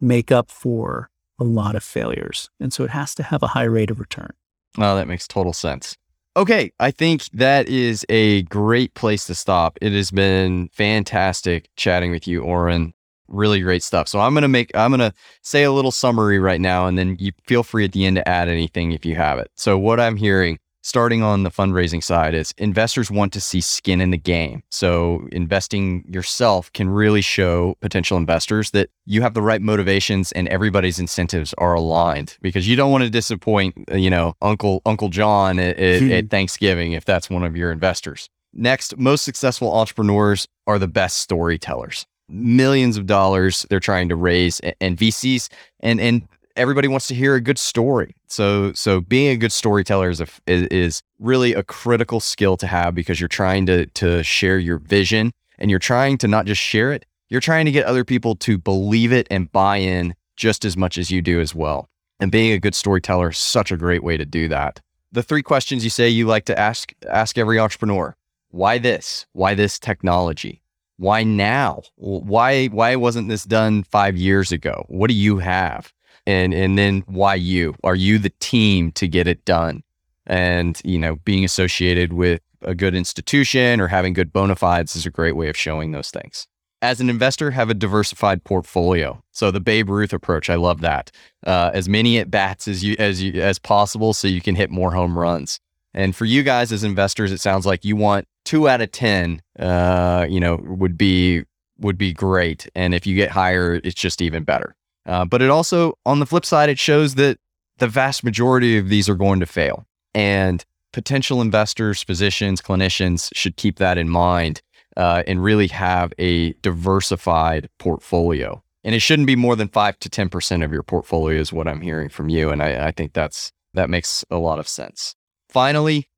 make 0.00 0.32
up 0.32 0.50
for 0.50 1.10
a 1.38 1.44
lot 1.44 1.76
of 1.76 1.84
failures. 1.84 2.50
And 2.58 2.72
so 2.72 2.82
it 2.82 2.90
has 2.90 3.14
to 3.14 3.22
have 3.22 3.40
a 3.44 3.46
high 3.46 3.62
rate 3.62 3.92
of 3.92 4.00
return. 4.00 4.32
Oh, 4.78 4.96
that 4.96 5.06
makes 5.06 5.28
total 5.28 5.52
sense. 5.52 5.96
Okay, 6.36 6.72
I 6.80 6.90
think 6.90 7.26
that 7.32 7.68
is 7.68 8.04
a 8.08 8.42
great 8.42 8.94
place 8.94 9.26
to 9.26 9.34
stop. 9.36 9.78
It 9.80 9.92
has 9.92 10.10
been 10.10 10.70
fantastic 10.72 11.68
chatting 11.76 12.10
with 12.10 12.26
you, 12.26 12.42
Orrin. 12.42 12.94
Really 13.28 13.60
great 13.60 13.82
stuff. 13.82 14.08
So 14.08 14.20
I'm 14.20 14.34
gonna 14.34 14.48
make 14.48 14.70
I'm 14.74 14.90
gonna 14.90 15.12
say 15.42 15.64
a 15.64 15.72
little 15.72 15.90
summary 15.90 16.38
right 16.38 16.60
now, 16.60 16.86
and 16.86 16.98
then 16.98 17.16
you 17.18 17.32
feel 17.46 17.62
free 17.62 17.84
at 17.84 17.92
the 17.92 18.06
end 18.06 18.16
to 18.16 18.28
add 18.28 18.48
anything 18.48 18.92
if 18.92 19.04
you 19.04 19.16
have 19.16 19.38
it. 19.38 19.50
So 19.54 19.78
what 19.78 20.00
I'm 20.00 20.16
hearing, 20.16 20.58
starting 20.82 21.22
on 21.22 21.42
the 21.42 21.50
fundraising 21.50 22.02
side, 22.02 22.34
is 22.34 22.54
investors 22.56 23.10
want 23.10 23.32
to 23.34 23.40
see 23.40 23.60
skin 23.60 24.00
in 24.00 24.10
the 24.10 24.18
game. 24.18 24.62
So 24.70 25.28
investing 25.32 26.04
yourself 26.08 26.72
can 26.72 26.88
really 26.88 27.20
show 27.20 27.76
potential 27.80 28.16
investors 28.16 28.70
that 28.70 28.88
you 29.04 29.20
have 29.22 29.34
the 29.34 29.42
right 29.42 29.60
motivations 29.60 30.32
and 30.32 30.48
everybody's 30.48 30.98
incentives 30.98 31.54
are 31.58 31.74
aligned 31.74 32.38
because 32.40 32.66
you 32.66 32.76
don't 32.76 32.90
want 32.90 33.04
to 33.04 33.10
disappoint, 33.10 33.76
uh, 33.92 33.96
you 33.96 34.10
know, 34.10 34.34
Uncle 34.40 34.80
Uncle 34.86 35.10
John 35.10 35.58
at, 35.58 35.78
at, 35.78 36.02
at 36.02 36.30
Thanksgiving 36.30 36.92
if 36.92 37.04
that's 37.04 37.28
one 37.28 37.44
of 37.44 37.56
your 37.56 37.72
investors. 37.72 38.30
Next, 38.52 38.96
most 38.96 39.24
successful 39.24 39.72
entrepreneurs 39.72 40.48
are 40.66 40.78
the 40.78 40.88
best 40.88 41.18
storytellers. 41.18 42.06
Millions 42.28 42.96
of 42.96 43.06
dollars 43.06 43.66
they're 43.70 43.80
trying 43.80 44.08
to 44.08 44.16
raise, 44.16 44.60
a- 44.60 44.80
and 44.82 44.96
VCs 44.96 45.48
and 45.80 46.00
and 46.00 46.28
everybody 46.56 46.88
wants 46.88 47.06
to 47.08 47.14
hear 47.14 47.34
a 47.34 47.40
good 47.40 47.58
story. 47.58 48.14
So 48.26 48.72
so 48.72 49.00
being 49.00 49.28
a 49.28 49.36
good 49.36 49.52
storyteller 49.52 50.10
is 50.10 50.20
a, 50.20 50.26
is 50.46 51.02
really 51.18 51.54
a 51.54 51.62
critical 51.62 52.20
skill 52.20 52.56
to 52.58 52.66
have 52.66 52.94
because 52.94 53.20
you're 53.20 53.28
trying 53.28 53.66
to 53.66 53.86
to 53.86 54.22
share 54.22 54.58
your 54.58 54.78
vision 54.78 55.32
and 55.58 55.70
you're 55.70 55.78
trying 55.78 56.18
to 56.18 56.28
not 56.28 56.46
just 56.46 56.60
share 56.60 56.92
it, 56.92 57.06
you're 57.28 57.40
trying 57.40 57.64
to 57.66 57.72
get 57.72 57.86
other 57.86 58.04
people 58.04 58.34
to 58.36 58.58
believe 58.58 59.12
it 59.12 59.26
and 59.30 59.50
buy 59.52 59.78
in 59.78 60.14
just 60.36 60.64
as 60.64 60.76
much 60.76 60.98
as 60.98 61.10
you 61.10 61.22
do 61.22 61.40
as 61.40 61.54
well. 61.54 61.88
And 62.20 62.30
being 62.30 62.52
a 62.52 62.58
good 62.58 62.74
storyteller 62.74 63.30
is 63.30 63.38
such 63.38 63.70
a 63.70 63.76
great 63.76 64.02
way 64.02 64.16
to 64.16 64.26
do 64.26 64.48
that. 64.48 64.80
The 65.12 65.22
three 65.22 65.42
questions 65.42 65.84
you 65.84 65.90
say 65.90 66.08
you 66.08 66.26
like 66.26 66.44
to 66.46 66.58
ask 66.58 66.92
ask 67.08 67.38
every 67.38 67.58
entrepreneur. 67.58 68.14
Why 68.50 68.78
this? 68.78 69.26
Why 69.32 69.54
this 69.54 69.78
technology? 69.78 70.62
Why 70.98 71.22
now? 71.22 71.82
Why 71.96 72.66
why 72.66 72.96
wasn't 72.96 73.28
this 73.28 73.44
done 73.44 73.84
5 73.84 74.16
years 74.16 74.52
ago? 74.52 74.84
What 74.88 75.08
do 75.08 75.14
you 75.14 75.38
have? 75.38 75.92
And 76.26 76.52
and 76.52 76.76
then 76.76 77.04
why 77.06 77.36
you? 77.36 77.74
Are 77.82 77.94
you 77.94 78.18
the 78.18 78.32
team 78.40 78.92
to 78.92 79.08
get 79.08 79.26
it 79.26 79.44
done? 79.44 79.82
And, 80.26 80.78
you 80.84 80.98
know, 80.98 81.16
being 81.24 81.44
associated 81.44 82.12
with 82.12 82.42
a 82.62 82.74
good 82.74 82.94
institution 82.94 83.80
or 83.80 83.88
having 83.88 84.12
good 84.12 84.32
bona 84.32 84.56
fides 84.56 84.94
is 84.94 85.06
a 85.06 85.10
great 85.10 85.36
way 85.36 85.48
of 85.48 85.56
showing 85.56 85.92
those 85.92 86.10
things. 86.10 86.46
As 86.80 87.00
an 87.00 87.10
investor, 87.10 87.50
have 87.50 87.70
a 87.70 87.74
diversified 87.74 88.44
portfolio. 88.44 89.22
So 89.32 89.50
the 89.50 89.60
Babe 89.60 89.88
Ruth 89.88 90.12
approach, 90.12 90.48
I 90.48 90.54
love 90.54 90.80
that. 90.82 91.10
Uh, 91.44 91.70
as 91.74 91.88
many 91.88 92.18
at 92.18 92.30
bats 92.30 92.68
as 92.68 92.84
you 92.84 92.94
as 92.98 93.22
you 93.22 93.40
as 93.40 93.58
possible, 93.58 94.14
so 94.14 94.28
you 94.28 94.40
can 94.40 94.54
hit 94.54 94.70
more 94.70 94.92
home 94.92 95.18
runs. 95.18 95.58
And 95.94 96.14
for 96.14 96.24
you 96.24 96.42
guys 96.42 96.70
as 96.70 96.84
investors, 96.84 97.32
it 97.32 97.40
sounds 97.40 97.66
like 97.66 97.84
you 97.84 97.96
want 97.96 98.28
two 98.48 98.68
out 98.68 98.80
of 98.80 98.90
ten. 98.90 99.42
Uh, 99.58 100.26
you 100.28 100.40
know, 100.40 100.56
would 100.62 100.96
be 100.96 101.44
would 101.78 101.98
be 101.98 102.12
great. 102.12 102.68
And 102.74 102.94
if 102.94 103.06
you 103.06 103.14
get 103.14 103.30
higher, 103.30 103.80
it's 103.84 104.00
just 104.02 104.20
even 104.20 104.44
better. 104.44 104.74
Uh, 105.06 105.24
but 105.24 105.42
it 105.42 105.50
also, 105.50 105.94
on 106.04 106.18
the 106.18 106.26
flip 106.26 106.44
side, 106.44 106.68
it 106.68 106.78
shows 106.78 107.14
that 107.14 107.38
the 107.78 107.86
vast 107.88 108.24
majority 108.24 108.78
of 108.78 108.88
these 108.88 109.08
are 109.08 109.14
going 109.14 109.40
to 109.40 109.46
fail. 109.46 109.86
And 110.14 110.64
potential 110.92 111.40
investors, 111.40 112.02
physicians, 112.02 112.60
clinicians 112.60 113.30
should 113.34 113.56
keep 113.56 113.76
that 113.78 113.98
in 113.98 114.08
mind 114.08 114.60
uh, 114.96 115.22
and 115.26 115.42
really 115.42 115.68
have 115.68 116.12
a 116.18 116.52
diversified 116.62 117.68
portfolio. 117.78 118.62
And 118.84 118.94
it 118.94 119.00
shouldn't 119.00 119.26
be 119.26 119.36
more 119.36 119.56
than 119.56 119.68
five 119.68 119.98
to 120.00 120.08
ten 120.08 120.28
percent 120.28 120.62
of 120.62 120.72
your 120.72 120.82
portfolio, 120.82 121.38
is 121.38 121.52
what 121.52 121.68
I'm 121.68 121.82
hearing 121.82 122.08
from 122.08 122.28
you. 122.28 122.50
And 122.50 122.62
I, 122.62 122.88
I 122.88 122.90
think 122.92 123.12
that's 123.12 123.52
that 123.74 123.90
makes 123.90 124.24
a 124.30 124.38
lot 124.38 124.58
of 124.58 124.66
sense. 124.66 125.14
Finally, 125.48 126.08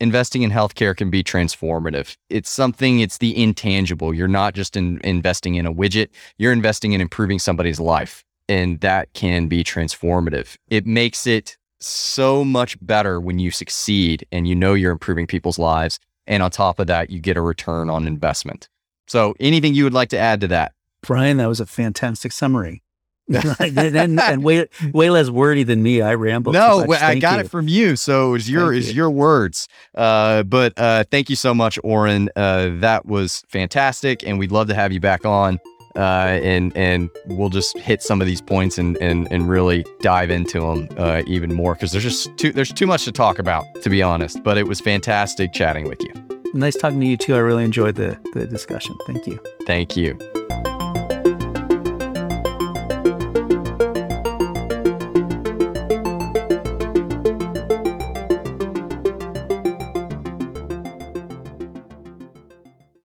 investing 0.00 0.42
in 0.42 0.50
healthcare 0.50 0.96
can 0.96 1.10
be 1.10 1.22
transformative. 1.22 2.16
It's 2.28 2.50
something, 2.50 3.00
it's 3.00 3.18
the 3.18 3.40
intangible. 3.40 4.14
You're 4.14 4.28
not 4.28 4.54
just 4.54 4.76
in, 4.76 5.00
investing 5.04 5.56
in 5.56 5.66
a 5.66 5.74
widget, 5.74 6.08
you're 6.38 6.52
investing 6.52 6.92
in 6.92 7.00
improving 7.00 7.38
somebody's 7.38 7.80
life. 7.80 8.24
And 8.48 8.80
that 8.80 9.12
can 9.12 9.48
be 9.48 9.62
transformative. 9.62 10.56
It 10.68 10.86
makes 10.86 11.26
it 11.26 11.58
so 11.80 12.44
much 12.44 12.78
better 12.84 13.20
when 13.20 13.38
you 13.38 13.50
succeed 13.50 14.26
and 14.32 14.48
you 14.48 14.54
know 14.54 14.74
you're 14.74 14.92
improving 14.92 15.26
people's 15.26 15.58
lives. 15.58 15.98
And 16.26 16.42
on 16.42 16.50
top 16.50 16.78
of 16.78 16.86
that, 16.86 17.10
you 17.10 17.20
get 17.20 17.36
a 17.36 17.42
return 17.42 17.90
on 17.90 18.06
investment. 18.06 18.68
So, 19.06 19.34
anything 19.40 19.74
you 19.74 19.84
would 19.84 19.94
like 19.94 20.10
to 20.10 20.18
add 20.18 20.40
to 20.42 20.48
that? 20.48 20.72
Bryan, 21.02 21.38
that 21.38 21.46
was 21.46 21.60
a 21.60 21.66
fantastic 21.66 22.32
summary. 22.32 22.82
And, 23.28 24.20
and, 24.20 24.42
way 24.42 24.66
way 24.92 25.10
less 25.10 25.28
wordy 25.28 25.62
than 25.62 25.82
me. 25.82 26.00
I 26.00 26.14
rambled. 26.14 26.54
No, 26.54 26.86
I 26.90 27.18
got 27.18 27.34
you. 27.34 27.40
it 27.40 27.50
from 27.50 27.68
you, 27.68 27.96
so 27.96 28.34
it's 28.34 28.48
your 28.48 28.72
it's 28.72 28.92
your 28.92 29.10
words. 29.10 29.68
Uh, 29.94 30.42
but 30.44 30.72
uh, 30.76 31.04
thank 31.10 31.28
you 31.28 31.36
so 31.36 31.54
much, 31.54 31.78
Orrin. 31.84 32.30
Uh, 32.34 32.70
that 32.80 33.06
was 33.06 33.44
fantastic, 33.48 34.26
and 34.26 34.38
we'd 34.38 34.52
love 34.52 34.68
to 34.68 34.74
have 34.74 34.92
you 34.92 35.00
back 35.00 35.26
on. 35.26 35.58
Uh, 35.96 36.38
and 36.42 36.76
and 36.76 37.10
we'll 37.26 37.48
just 37.48 37.76
hit 37.78 38.02
some 38.02 38.20
of 38.20 38.26
these 38.26 38.40
points 38.40 38.78
and 38.78 38.96
and, 38.98 39.26
and 39.32 39.48
really 39.48 39.84
dive 40.00 40.30
into 40.30 40.60
them 40.60 40.88
uh, 40.96 41.22
even 41.26 41.52
more 41.52 41.74
because 41.74 41.92
there's 41.92 42.04
just 42.04 42.36
too 42.38 42.52
there's 42.52 42.72
too 42.72 42.86
much 42.86 43.04
to 43.04 43.12
talk 43.12 43.38
about 43.38 43.64
to 43.82 43.90
be 43.90 44.02
honest. 44.02 44.42
But 44.42 44.58
it 44.58 44.66
was 44.66 44.80
fantastic 44.80 45.52
chatting 45.52 45.88
with 45.88 46.02
you. 46.02 46.12
Nice 46.54 46.76
talking 46.76 47.00
to 47.00 47.06
you 47.06 47.16
too. 47.16 47.34
I 47.34 47.38
really 47.38 47.64
enjoyed 47.64 47.96
the 47.96 48.18
the 48.32 48.46
discussion. 48.46 48.96
Thank 49.06 49.26
you. 49.26 49.40
Thank 49.66 49.96
you. 49.96 50.18